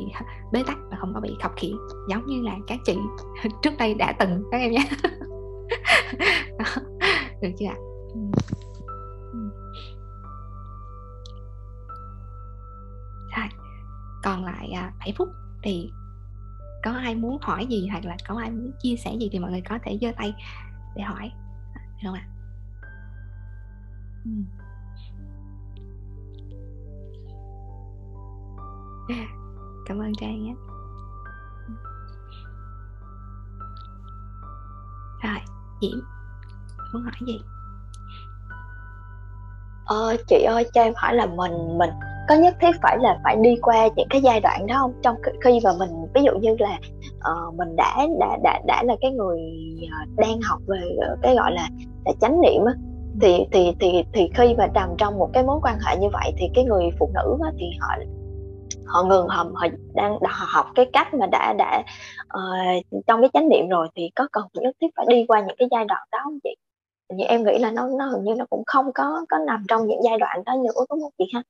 bế 0.52 0.62
tắc 0.66 0.78
và 0.90 0.96
không 1.00 1.14
có 1.14 1.20
bị 1.20 1.36
khập 1.42 1.52
khiễng 1.56 1.76
giống 2.08 2.26
như 2.26 2.42
là 2.42 2.56
các 2.66 2.78
chị 2.84 2.98
trước 3.62 3.72
đây 3.78 3.94
đã 3.94 4.12
từng 4.18 4.42
các 4.50 4.58
em 4.58 4.72
nhé. 4.72 4.88
Được 7.42 7.50
chưa 7.58 7.66
ạ? 7.66 7.76
Rồi 13.36 13.46
còn 14.22 14.44
lại 14.44 14.70
à, 14.74 14.92
7 14.98 15.14
phút 15.18 15.28
thì 15.62 15.90
có 16.82 16.90
ai 16.90 17.14
muốn 17.14 17.38
hỏi 17.42 17.66
gì 17.66 17.88
hoặc 17.88 18.04
là 18.04 18.16
có 18.28 18.38
ai 18.38 18.50
muốn 18.50 18.72
chia 18.82 18.96
sẻ 18.96 19.14
gì 19.20 19.28
thì 19.32 19.38
mọi 19.38 19.50
người 19.50 19.62
có 19.68 19.78
thể 19.82 19.98
giơ 20.00 20.08
tay 20.16 20.34
để 20.94 21.02
hỏi. 21.02 21.32
Được 21.74 22.08
không 22.08 22.14
ạ? 22.14 22.26
Cảm 29.86 29.98
ơn 29.98 30.12
trang 30.20 30.44
nhé. 30.44 30.54
Rồi 35.22 35.40
diễm 35.80 36.00
muốn 36.92 37.02
hỏi 37.02 37.12
gì? 37.26 37.40
Ờ 39.84 40.16
chị 40.28 40.42
ơi 40.42 40.70
cho 40.74 40.82
em 40.82 40.92
hỏi 40.96 41.14
là 41.14 41.26
mình 41.26 41.78
mình 41.78 41.90
có 42.28 42.34
nhất 42.34 42.54
thiết 42.60 42.72
phải 42.82 42.98
là 43.00 43.18
phải 43.24 43.36
đi 43.36 43.56
qua 43.62 43.88
những 43.96 44.08
cái 44.10 44.20
giai 44.20 44.40
đoạn 44.40 44.66
đó 44.66 44.74
không 44.78 44.92
trong 45.02 45.16
khi 45.40 45.60
mà 45.64 45.70
mình 45.78 45.90
ví 46.14 46.22
dụ 46.22 46.32
như 46.40 46.56
là 46.58 46.78
uh, 47.16 47.54
mình 47.54 47.76
đã 47.76 48.06
đã 48.20 48.38
đã 48.42 48.60
đã 48.66 48.82
là 48.82 48.96
cái 49.00 49.10
người 49.10 49.40
ờ, 49.90 49.98
đang 50.16 50.40
học 50.42 50.60
về 50.66 50.80
cái 51.22 51.34
gọi 51.34 51.52
là, 51.52 51.68
là 52.04 52.12
chánh 52.20 52.40
niệm 52.40 52.64
á 52.64 52.72
thì 53.20 53.46
thì 53.52 53.72
thì 53.80 54.04
thì 54.12 54.30
khi 54.34 54.54
mà 54.58 54.66
nằm 54.74 54.88
trong 54.98 55.18
một 55.18 55.30
cái 55.32 55.42
mối 55.42 55.60
quan 55.62 55.78
hệ 55.86 55.96
như 55.96 56.08
vậy 56.12 56.32
thì 56.38 56.46
cái 56.54 56.64
người 56.64 56.84
phụ 56.98 57.10
nữ 57.14 57.38
á, 57.44 57.50
thì 57.58 57.66
họ 57.80 57.88
họ 58.86 59.02
ngừng 59.02 59.28
họ, 59.28 59.46
họ 59.54 59.66
đang 59.94 60.18
họ 60.22 60.46
học 60.48 60.66
cái 60.74 60.90
cách 60.92 61.14
mà 61.14 61.26
đã 61.26 61.54
đã 61.58 61.82
uh, 62.24 62.84
trong 63.06 63.20
cái 63.20 63.30
chánh 63.32 63.48
niệm 63.48 63.68
rồi 63.68 63.88
thì 63.96 64.10
có 64.14 64.28
cần 64.32 64.44
nhất 64.54 64.76
thiết 64.80 64.86
phải 64.96 65.06
đi 65.08 65.24
qua 65.28 65.40
những 65.40 65.56
cái 65.58 65.68
giai 65.70 65.84
đoạn 65.84 66.08
đó 66.12 66.18
không 66.24 66.38
chị? 66.44 66.50
như 67.16 67.24
em 67.24 67.44
nghĩ 67.44 67.58
là 67.58 67.70
nó 67.70 67.88
nó 67.98 68.06
hình 68.06 68.24
như 68.24 68.34
nó 68.34 68.44
cũng 68.50 68.62
không 68.66 68.92
có 68.94 69.24
có 69.28 69.38
nằm 69.38 69.64
trong 69.68 69.86
những 69.86 70.00
giai 70.04 70.18
đoạn 70.18 70.42
đó 70.46 70.54
nữa 70.54 70.84
đúng 70.90 71.00
không 71.00 71.12
chị 71.18 71.24
ha 71.34 71.42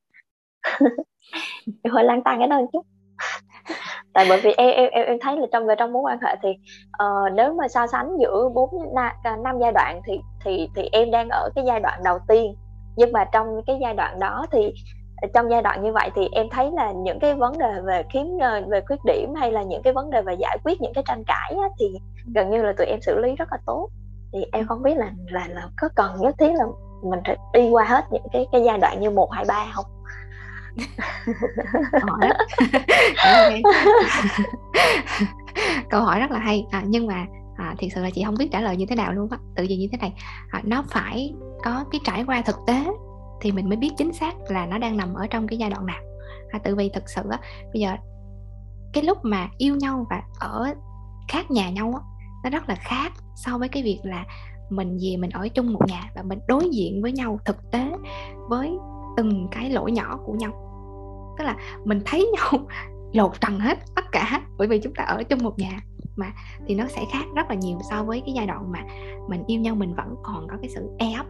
em 1.83 1.93
hơi 1.93 2.05
lan 2.05 2.23
tan 2.23 2.39
cái 2.39 2.49
đó 2.49 2.61
một 2.61 2.67
chút. 2.73 2.87
Tại 4.15 4.27
bởi 4.29 4.41
vì 4.41 4.53
em 4.53 4.91
em 4.93 5.07
em, 5.07 5.19
thấy 5.21 5.37
là 5.37 5.47
trong 5.53 5.67
về 5.67 5.75
trong 5.79 5.93
mối 5.93 6.03
quan 6.03 6.19
hệ 6.23 6.37
thì 6.43 6.49
uh, 7.05 7.33
nếu 7.33 7.55
mà 7.55 7.69
so 7.69 7.87
sánh 7.87 8.17
giữa 8.21 8.49
bốn 8.55 8.71
à, 8.95 9.37
năm 9.45 9.59
giai 9.61 9.73
đoạn 9.73 10.01
thì 10.07 10.21
thì 10.45 10.69
thì 10.77 10.89
em 10.93 11.11
đang 11.11 11.29
ở 11.29 11.49
cái 11.55 11.65
giai 11.67 11.81
đoạn 11.81 12.01
đầu 12.05 12.19
tiên. 12.29 12.55
Nhưng 12.97 13.13
mà 13.13 13.25
trong 13.25 13.47
cái 13.67 13.79
giai 13.83 13.95
đoạn 13.95 14.19
đó 14.19 14.47
thì 14.53 14.73
ờ, 15.23 15.29
trong 15.35 15.51
giai 15.51 15.63
đoạn 15.63 15.83
như 15.83 15.93
vậy 15.93 16.11
thì 16.15 16.29
em 16.33 16.47
thấy 16.51 16.71
là 16.73 16.93
những 16.93 17.19
cái 17.21 17.35
vấn 17.35 17.59
đề 17.59 17.81
về 17.85 18.03
khiếm 18.13 18.27
ờ, 18.41 18.63
về 18.69 18.81
khuyết 18.87 19.05
điểm 19.05 19.35
hay 19.35 19.53
là 19.53 19.63
những 19.63 19.83
cái 19.83 19.93
vấn 19.93 20.11
đề 20.11 20.23
về 20.23 20.35
giải 20.35 20.59
quyết 20.65 20.81
những 20.81 20.93
cái 20.95 21.05
tranh 21.07 21.25
cãi 21.27 21.55
á, 21.63 21.69
thì 21.81 21.87
gần 22.35 22.51
như 22.51 22.63
là 22.63 22.73
tụi 22.79 22.87
em 22.87 23.01
xử 23.01 23.19
lý 23.19 23.35
rất 23.37 23.49
là 23.51 23.59
tốt. 23.67 23.89
Thì 24.33 24.45
em 24.53 24.67
không 24.67 24.83
biết 24.83 24.97
là 24.97 25.13
là 25.27 25.47
là 25.49 25.69
có 25.81 25.89
cần 25.97 26.17
nhất 26.21 26.35
thiết 26.39 26.53
là 26.55 26.65
mình 27.11 27.21
phải 27.27 27.37
đi 27.53 27.71
qua 27.71 27.85
hết 27.85 28.05
những 28.11 28.27
cái 28.33 28.47
cái 28.53 28.63
giai 28.65 28.79
đoạn 28.79 29.01
như 29.01 29.11
một 29.11 29.33
hai 29.33 29.45
ba 29.49 29.67
không? 29.73 29.85
câu 31.93 32.01
hỏi 32.07 32.31
câu 35.91 36.03
hỏi 36.03 36.21
rất 36.21 36.31
là 36.31 36.39
hay. 36.39 36.65
À, 36.71 36.83
nhưng 36.87 37.07
mà 37.07 37.27
à, 37.57 37.75
thiệt 37.79 37.91
sự 37.95 38.03
là 38.03 38.11
chị 38.11 38.23
không 38.25 38.35
biết 38.39 38.49
trả 38.53 38.61
lời 38.61 38.77
như 38.77 38.87
thế 38.89 38.97
nào 38.97 39.13
luôn 39.13 39.31
á 39.31 39.39
tự 39.57 39.67
vì 39.69 39.77
như 39.77 39.89
thế 39.93 39.99
này. 39.99 40.13
À, 40.51 40.61
nó 40.65 40.85
phải 40.91 41.35
có 41.65 41.85
cái 41.91 42.01
trải 42.05 42.25
qua 42.25 42.43
thực 42.43 42.57
tế 42.67 42.85
thì 43.41 43.53
mình 43.53 43.69
mới 43.69 43.77
biết 43.77 43.91
chính 43.99 44.13
xác 44.13 44.35
là 44.49 44.67
nó 44.67 44.79
đang 44.79 44.97
nằm 44.97 45.15
ở 45.15 45.27
trong 45.27 45.47
cái 45.47 45.59
giai 45.59 45.71
đoạn 45.71 45.87
nào. 45.87 46.01
À, 46.51 46.59
tự 46.65 46.75
vì 46.75 46.91
thực 46.95 47.09
sự 47.09 47.23
á 47.31 47.39
bây 47.73 47.81
giờ 47.81 47.97
cái 48.93 49.05
lúc 49.05 49.19
mà 49.23 49.49
yêu 49.59 49.77
nhau 49.77 50.07
và 50.11 50.23
ở 50.41 50.75
khác 51.29 51.51
nhà 51.51 51.71
nhau 51.71 51.93
á 51.95 52.01
nó 52.45 52.51
rất 52.51 52.69
là 52.69 52.75
khác 52.75 53.13
so 53.37 53.59
với 53.59 53.69
cái 53.69 53.83
việc 53.83 54.01
là 54.03 54.25
mình 54.71 54.99
về 55.03 55.17
mình 55.17 55.31
ở 55.31 55.49
chung 55.49 55.73
một 55.73 55.81
nhà 55.89 56.11
và 56.15 56.23
mình 56.23 56.39
đối 56.49 56.69
diện 56.71 57.03
với 57.03 57.13
nhau 57.13 57.39
thực 57.45 57.57
tế 57.73 57.93
với 58.49 58.71
từng 59.17 59.49
cái 59.51 59.71
lỗi 59.71 59.93
nhỏ 59.93 60.19
của 60.25 60.33
nhau. 60.33 60.53
Tức 61.39 61.45
là 61.45 61.57
mình 61.85 62.01
thấy 62.05 62.31
nhau 62.35 62.61
lột 63.13 63.41
trần 63.41 63.61
hết 63.61 63.79
tất 63.97 64.05
cả 64.13 64.41
bởi 64.59 64.69
vì 64.69 64.81
chúng 64.81 64.95
ta 64.95 65.05
ở 65.05 65.23
chung 65.23 65.43
một 65.43 65.59
nhà 65.59 65.81
mà 66.17 66.33
thì 66.67 66.75
nó 66.75 66.87
sẽ 66.87 67.05
khác 67.13 67.25
rất 67.37 67.49
là 67.49 67.55
nhiều 67.55 67.79
so 67.91 68.05
với 68.05 68.23
cái 68.27 68.35
giai 68.35 68.47
đoạn 68.47 68.73
mà 68.73 68.85
mình 69.29 69.43
yêu 69.47 69.61
nhau 69.61 69.75
mình 69.75 69.95
vẫn 69.95 70.15
còn 70.23 70.47
có 70.51 70.57
cái 70.63 70.71
sự 70.75 70.91
e 70.99 71.13
ấp 71.13 71.27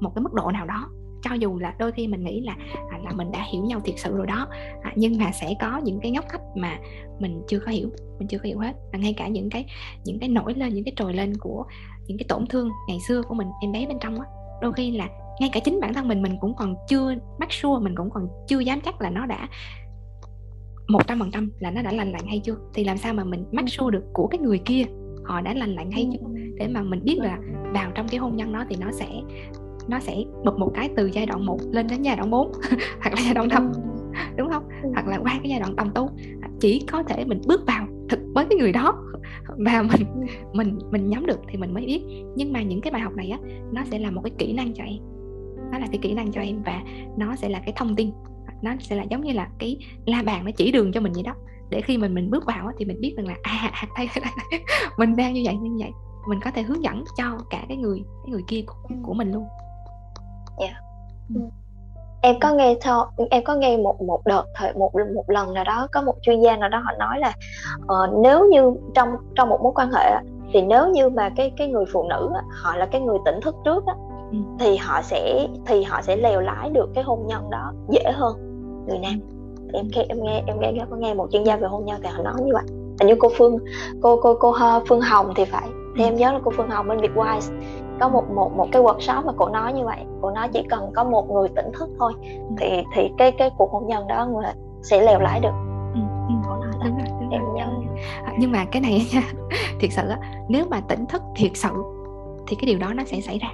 một 0.00 0.12
cái 0.14 0.22
mức 0.22 0.32
độ 0.32 0.50
nào 0.50 0.66
đó. 0.66 0.88
Cho 1.22 1.34
dù 1.34 1.58
là 1.58 1.74
đôi 1.78 1.92
khi 1.92 2.08
mình 2.08 2.24
nghĩ 2.24 2.40
là 2.40 2.56
à, 2.90 2.98
là 3.04 3.12
mình 3.12 3.32
đã 3.32 3.44
hiểu 3.52 3.64
nhau 3.64 3.80
thiệt 3.84 3.94
sự 3.98 4.16
rồi 4.16 4.26
đó 4.26 4.46
à, 4.82 4.92
nhưng 4.96 5.18
mà 5.18 5.32
sẽ 5.32 5.54
có 5.60 5.80
những 5.84 6.00
cái 6.00 6.10
ngóc 6.10 6.24
cách 6.28 6.40
mà 6.56 6.78
mình 7.18 7.42
chưa 7.48 7.58
có 7.58 7.72
hiểu 7.72 7.88
mình 8.18 8.28
chưa 8.28 8.38
có 8.38 8.44
hiểu 8.44 8.58
hết. 8.58 8.72
Và 8.92 8.98
ngay 8.98 9.14
cả 9.16 9.28
những 9.28 9.50
cái 9.50 9.66
những 10.04 10.18
cái 10.18 10.28
nổi 10.28 10.54
lên 10.54 10.74
những 10.74 10.84
cái 10.84 10.92
trồi 10.96 11.14
lên 11.14 11.32
của 11.40 11.64
những 12.06 12.18
cái 12.18 12.26
tổn 12.28 12.46
thương 12.46 12.70
ngày 12.88 12.98
xưa 13.08 13.22
của 13.22 13.34
mình 13.34 13.48
em 13.62 13.72
bé 13.72 13.86
bên 13.86 13.98
trong 14.00 14.20
á 14.20 14.26
đôi 14.60 14.72
khi 14.72 14.90
là 14.90 15.08
ngay 15.40 15.50
cả 15.52 15.60
chính 15.64 15.80
bản 15.80 15.94
thân 15.94 16.08
mình 16.08 16.22
mình 16.22 16.36
cũng 16.40 16.54
còn 16.56 16.74
chưa 16.88 17.14
mắc 17.38 17.52
sure 17.52 17.84
mình 17.84 17.94
cũng 17.96 18.10
còn 18.10 18.28
chưa 18.48 18.58
dám 18.58 18.80
chắc 18.80 19.00
là 19.00 19.10
nó 19.10 19.26
đã 19.26 19.48
một 20.88 21.06
trăm 21.06 21.18
phần 21.18 21.30
trăm 21.30 21.50
là 21.58 21.70
nó 21.70 21.82
đã 21.82 21.92
lành 21.92 22.12
lặn 22.12 22.26
hay 22.26 22.40
chưa. 22.44 22.56
Thì 22.74 22.84
làm 22.84 22.96
sao 22.96 23.14
mà 23.14 23.24
mình 23.24 23.44
mắc 23.52 23.64
sure 23.68 23.90
được 23.92 24.04
của 24.12 24.26
cái 24.26 24.38
người 24.38 24.58
kia 24.58 24.84
họ 25.24 25.40
đã 25.40 25.54
lành 25.54 25.74
lặn 25.74 25.90
hay 25.90 26.08
chưa? 26.12 26.26
Để 26.56 26.68
mà 26.68 26.82
mình 26.82 27.04
biết 27.04 27.18
là 27.18 27.38
vào 27.74 27.90
trong 27.94 28.08
cái 28.08 28.20
hôn 28.20 28.36
nhân 28.36 28.52
đó 28.52 28.64
thì 28.68 28.76
nó 28.80 28.92
sẽ 28.92 29.08
nó 29.88 30.00
sẽ 30.00 30.16
bật 30.44 30.58
một 30.58 30.70
cái 30.74 30.90
từ 30.96 31.10
giai 31.12 31.26
đoạn 31.26 31.46
1 31.46 31.58
lên 31.70 31.86
đến 31.86 32.02
giai 32.02 32.16
đoạn 32.16 32.30
4 32.30 32.52
hoặc 33.00 33.14
là 33.14 33.20
giai 33.24 33.34
đoạn 33.34 33.48
5 33.48 33.72
đúng 34.36 34.50
không? 34.50 34.68
Hoặc 34.92 35.06
là 35.06 35.18
qua 35.18 35.32
cái 35.42 35.50
giai 35.50 35.60
đoạn 35.60 35.76
đồng 35.76 35.90
tu 35.94 36.10
chỉ 36.60 36.84
có 36.92 37.02
thể 37.02 37.24
mình 37.24 37.40
bước 37.46 37.66
vào 37.66 37.86
thực 38.08 38.20
với 38.34 38.46
cái 38.50 38.58
người 38.58 38.72
đó 38.72 38.94
và 39.58 39.82
mình 39.82 40.28
mình 40.52 40.78
mình 40.90 41.08
nhắm 41.08 41.26
được 41.26 41.40
thì 41.48 41.58
mình 41.58 41.74
mới 41.74 41.86
biết. 41.86 42.02
Nhưng 42.36 42.52
mà 42.52 42.62
những 42.62 42.80
cái 42.80 42.90
bài 42.90 43.02
học 43.02 43.12
này 43.16 43.30
á 43.30 43.38
nó 43.72 43.82
sẽ 43.90 43.98
là 43.98 44.10
một 44.10 44.20
cái 44.24 44.32
kỹ 44.38 44.52
năng 44.52 44.74
cho 44.74 44.84
em 44.84 45.15
nó 45.72 45.78
là 45.78 45.86
cái 45.92 45.98
kỹ 46.02 46.14
năng 46.14 46.32
cho 46.32 46.40
em 46.40 46.62
và 46.62 46.82
nó 47.16 47.36
sẽ 47.36 47.48
là 47.48 47.58
cái 47.58 47.72
thông 47.76 47.96
tin 47.96 48.12
nó 48.62 48.72
sẽ 48.80 48.96
là 48.96 49.02
giống 49.02 49.20
như 49.20 49.32
là 49.32 49.48
cái 49.58 49.76
la 50.06 50.22
bàn 50.22 50.44
nó 50.44 50.50
chỉ 50.56 50.72
đường 50.72 50.92
cho 50.92 51.00
mình 51.00 51.12
vậy 51.12 51.22
đó 51.22 51.34
để 51.70 51.80
khi 51.80 51.98
mình 51.98 52.14
mình 52.14 52.30
bước 52.30 52.44
vào 52.46 52.70
thì 52.78 52.84
mình 52.84 53.00
biết 53.00 53.14
rằng 53.16 53.26
là 53.26 53.34
à 53.42 53.72
đây, 53.96 54.08
đây, 54.14 54.24
đây 54.50 54.60
mình 54.96 55.16
đang 55.16 55.34
như 55.34 55.42
vậy 55.44 55.56
như 55.56 55.76
vậy 55.78 55.90
mình 56.28 56.40
có 56.44 56.50
thể 56.50 56.62
hướng 56.62 56.84
dẫn 56.84 57.04
cho 57.16 57.38
cả 57.50 57.64
cái 57.68 57.76
người 57.76 58.02
cái 58.24 58.30
người 58.30 58.42
kia 58.48 58.62
của, 58.66 58.94
của 59.02 59.14
mình 59.14 59.32
luôn 59.32 59.44
yeah. 60.58 60.72
Dạ. 60.72 60.78
ừ. 61.34 61.40
em 62.22 62.40
có 62.40 62.52
nghe 62.52 62.74
theo 62.82 63.04
em 63.30 63.44
có 63.44 63.54
nghe 63.54 63.76
một 63.76 64.02
một 64.02 64.20
đợt 64.24 64.44
thời 64.54 64.72
một 64.74 64.92
một 65.14 65.30
lần 65.30 65.54
nào 65.54 65.64
đó 65.64 65.88
có 65.92 66.02
một 66.02 66.14
chuyên 66.22 66.40
gia 66.40 66.56
nào 66.56 66.68
đó 66.68 66.78
họ 66.78 66.92
nói 66.98 67.18
là 67.18 67.34
uh, 67.78 68.18
nếu 68.22 68.48
như 68.50 68.72
trong 68.94 69.08
trong 69.34 69.48
một 69.48 69.60
mối 69.62 69.72
quan 69.74 69.90
hệ 69.92 70.12
thì 70.52 70.62
nếu 70.62 70.88
như 70.88 71.08
mà 71.08 71.30
cái 71.36 71.52
cái 71.56 71.68
người 71.68 71.84
phụ 71.92 72.08
nữ 72.08 72.30
họ 72.50 72.76
là 72.76 72.86
cái 72.86 73.00
người 73.00 73.18
tỉnh 73.24 73.40
thức 73.40 73.54
trước 73.64 73.86
á, 73.86 73.94
ừ. 74.32 74.38
thì 74.60 74.76
họ 74.76 75.02
sẽ 75.02 75.46
thì 75.66 75.82
họ 75.82 76.02
sẽ 76.02 76.16
lèo 76.16 76.40
lái 76.40 76.70
được 76.70 76.88
cái 76.94 77.04
hôn 77.04 77.26
nhân 77.26 77.50
đó 77.50 77.72
dễ 77.88 78.12
hơn. 78.14 78.36
Người 78.88 78.98
nam. 78.98 79.20
Em 79.72 79.86
nghe 79.92 80.04
em 80.08 80.18
nghe 80.22 80.42
em 80.46 80.60
nghe 80.60 80.84
có 80.90 80.96
nghe 80.96 81.14
một 81.14 81.28
chuyên 81.32 81.44
gia 81.44 81.56
về 81.56 81.68
hôn 81.68 81.84
nhân 81.84 82.00
thì 82.02 82.08
họ 82.08 82.22
nói 82.22 82.34
như 82.44 82.52
vậy. 82.52 82.64
Hình 83.00 83.08
như 83.08 83.14
cô 83.18 83.28
Phương 83.36 83.58
cô 84.02 84.20
cô 84.22 84.34
cô 84.40 84.54
Phương 84.88 85.00
Hồng 85.00 85.32
thì 85.36 85.44
phải. 85.44 85.68
Thì 85.96 86.04
em 86.04 86.16
nhớ 86.16 86.32
là 86.32 86.40
cô 86.44 86.50
Phương 86.56 86.70
Hồng 86.70 86.88
bên 86.88 86.98
Wise. 86.98 87.52
Có 88.00 88.08
một 88.08 88.24
một 88.34 88.56
một 88.56 88.68
cái 88.72 88.82
workshop 88.82 89.24
mà 89.24 89.32
cô 89.36 89.48
nói 89.48 89.72
như 89.72 89.84
vậy. 89.84 89.98
Cô 90.22 90.30
nói 90.30 90.48
chỉ 90.52 90.62
cần 90.68 90.92
có 90.94 91.04
một 91.04 91.30
người 91.30 91.48
tỉnh 91.48 91.72
thức 91.72 91.88
thôi 91.98 92.12
thì 92.58 92.84
thì 92.94 93.10
cái 93.18 93.32
cái 93.32 93.50
cuộc 93.58 93.70
hôn 93.72 93.86
nhân 93.86 94.06
đó 94.08 94.26
người 94.26 94.44
sẽ 94.82 95.02
lèo 95.02 95.20
lái 95.20 95.40
được. 95.40 95.54
Ừ, 95.94 96.00
ừ. 96.28 96.34
cô 96.48 96.56
nói 96.56 96.72
đúng 96.84 96.98
rồi, 96.98 97.06
đúng 97.20 97.30
em 97.30 97.42
nhớ. 97.54 97.66
À, 98.24 98.32
nhưng 98.38 98.52
mà 98.52 98.64
cái 98.64 98.82
này 98.82 99.06
nha 99.12 99.22
thiệt 99.80 99.92
sự 99.92 100.08
á 100.08 100.18
nếu 100.48 100.64
mà 100.70 100.80
tỉnh 100.80 101.06
thức 101.06 101.22
thiệt 101.36 101.50
sự 101.54 101.68
thì 102.46 102.56
cái 102.56 102.66
điều 102.66 102.78
đó 102.78 102.92
nó 102.94 103.04
sẽ 103.06 103.20
xảy 103.20 103.38
ra 103.38 103.48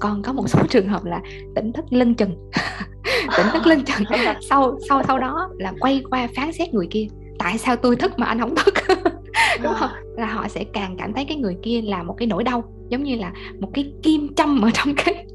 còn 0.00 0.22
có 0.22 0.32
một 0.32 0.48
số 0.48 0.62
trường 0.70 0.88
hợp 0.88 1.04
là 1.04 1.20
tỉnh 1.54 1.72
thức 1.72 1.84
lưng 1.90 2.14
chừng. 2.14 2.36
Tỉnh 3.36 3.46
thức 3.52 3.66
lưng 3.66 3.84
chừng. 3.84 4.06
Sau 4.40 4.78
sau 4.88 5.02
sau 5.02 5.18
đó 5.18 5.48
là 5.58 5.72
quay 5.80 6.02
qua 6.10 6.28
phán 6.36 6.52
xét 6.52 6.74
người 6.74 6.86
kia. 6.90 7.06
Tại 7.38 7.58
sao 7.58 7.76
tôi 7.76 7.96
thức 7.96 8.12
mà 8.18 8.26
anh 8.26 8.40
không 8.40 8.54
thức? 8.56 8.74
Đúng 9.62 9.72
không? 9.74 9.90
Là 10.16 10.26
họ 10.26 10.48
sẽ 10.48 10.64
càng 10.64 10.96
cảm 10.98 11.12
thấy 11.12 11.24
cái 11.24 11.36
người 11.36 11.56
kia 11.62 11.80
là 11.82 12.02
một 12.02 12.14
cái 12.18 12.28
nỗi 12.28 12.44
đau 12.44 12.64
giống 12.88 13.02
như 13.02 13.16
là 13.16 13.32
một 13.60 13.68
cái 13.74 13.92
kim 14.02 14.34
châm 14.34 14.62
ở 14.62 14.70
trong 14.74 14.94
cái 14.96 15.26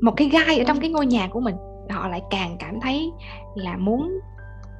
một 0.00 0.12
cái 0.16 0.28
gai 0.28 0.58
ở 0.58 0.64
trong 0.66 0.80
cái 0.80 0.90
ngôi 0.90 1.06
nhà 1.06 1.28
của 1.28 1.40
mình. 1.40 1.54
Họ 1.90 2.08
lại 2.08 2.22
càng 2.30 2.56
cảm 2.58 2.80
thấy 2.80 3.10
là 3.54 3.76
muốn 3.76 4.20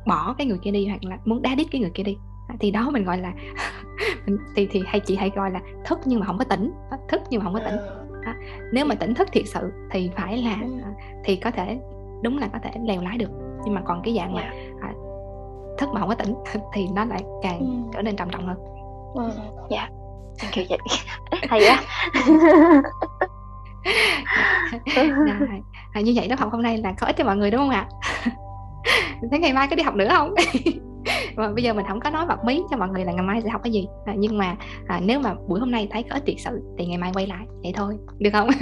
bỏ 0.07 0.35
cái 0.39 0.47
người 0.47 0.59
kia 0.63 0.71
đi 0.71 0.87
hoặc 0.87 1.05
là 1.05 1.19
muốn 1.25 1.43
đá 1.43 1.55
đít 1.55 1.67
cái 1.71 1.81
người 1.81 1.91
kia 1.95 2.03
đi. 2.03 2.17
Thì 2.61 2.71
đó 2.71 2.91
mình 2.91 3.05
gọi 3.05 3.19
là 3.19 3.33
thì 4.57 4.67
thì 4.71 4.83
hay 4.87 5.01
chị 5.01 5.17
hay 5.17 5.31
gọi 5.37 5.51
là 5.51 5.61
thức 5.85 5.99
nhưng 6.05 6.21
mà 6.21 6.27
không 6.27 6.39
có 6.39 6.45
tỉnh. 6.45 6.73
Thức 7.09 7.21
nhưng 7.31 7.41
mà 7.41 7.45
không 7.45 7.55
có 7.55 7.61
tỉnh 7.71 8.06
à, 8.27 8.35
nếu 8.73 8.85
mà 8.85 8.95
tỉnh 8.95 9.15
thức 9.15 9.29
thiệt 9.33 9.45
sự 9.47 9.73
thì 9.91 10.11
phải 10.17 10.39
là 10.39 10.57
thì 11.25 11.37
có 11.37 11.51
thể 11.51 11.79
đúng 12.23 12.39
là 12.39 12.49
có 12.53 12.59
thể 12.63 12.71
lèo 12.85 13.03
lái 13.03 13.19
được. 13.19 13.31
Nhưng 13.65 13.75
mà 13.75 13.81
còn 13.85 14.03
cái 14.05 14.15
dạng 14.15 14.35
mà 14.35 14.53
à, 14.81 14.93
thức 15.79 15.89
mà 15.93 16.01
không 16.01 16.09
có 16.09 16.15
tỉnh 16.15 16.35
thì 16.75 16.87
nó 16.95 17.05
lại 17.05 17.23
càng 17.43 17.59
ừ. 17.59 17.67
trở 17.93 18.03
nên 18.03 18.17
trầm 18.17 18.31
trọng 18.31 18.47
hơn. 18.47 18.57
Ừ. 19.15 19.31
dạ 19.71 19.89
thank 20.39 20.55
you 20.57 20.65
chị 20.69 20.77
hay 21.49 21.61
quá. 21.61 21.83
Rồi. 24.95 25.63
À, 25.93 26.01
như 26.01 26.13
vậy 26.17 26.29
lớp 26.29 26.39
học 26.39 26.53
hôm 26.53 26.63
nay 26.63 26.79
là 26.79 26.93
có 27.01 27.07
ích 27.07 27.17
cho 27.17 27.25
mọi 27.25 27.37
người 27.37 27.51
đúng 27.51 27.61
không 27.61 27.71
ạ? 27.71 27.89
Thế 29.31 29.39
ngày 29.39 29.53
mai 29.53 29.69
có 29.69 29.77
đi 29.77 29.83
học 29.83 29.95
nữa 29.95 30.09
không 30.11 30.35
và 31.37 31.53
bây 31.53 31.65
giờ 31.65 31.75
mình 31.75 31.87
không 31.89 32.01
có 32.01 32.11
nói 32.11 32.27
bật 32.27 32.45
mí 32.45 32.63
cho 32.71 32.77
mọi 32.77 32.89
người 32.89 33.05
là 33.05 33.13
ngày 33.13 33.23
mai 33.23 33.43
sẽ 33.43 33.49
học 33.49 33.61
cái 33.65 33.73
gì. 33.73 33.87
À, 34.05 34.15
nhưng 34.19 34.39
mà 34.39 34.57
à, 34.87 35.01
nếu 35.05 35.21
mà 35.21 35.35
buổi 35.49 35.61
hôm 35.61 35.71
nay 35.71 35.89
thấy 35.91 36.03
có 36.03 36.15
ích 36.15 36.23
thiệt 36.27 36.37
sự 36.39 36.61
thì 36.79 36.87
ngày 36.87 36.99
mai 36.99 37.11
quay 37.15 37.27
lại 37.27 37.47
vậy 37.63 37.73
thôi 37.77 37.97
được 38.19 38.31
không? 38.33 38.49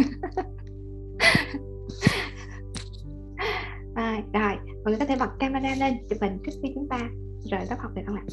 À, 3.94 4.22
rồi 4.32 4.52
mọi 4.84 4.84
người 4.84 4.98
có 4.98 5.04
thể 5.04 5.16
bật 5.20 5.30
camera 5.38 5.74
lên 5.74 5.94
chụp 6.10 6.18
hình 6.20 6.38
trước 6.46 6.52
khi 6.62 6.72
chúng 6.74 6.88
ta 6.88 6.98
rời 7.50 7.66
lớp 7.70 7.76
học 7.78 7.90
được 7.94 8.02
không 8.06 8.16
ạ? 8.16 8.24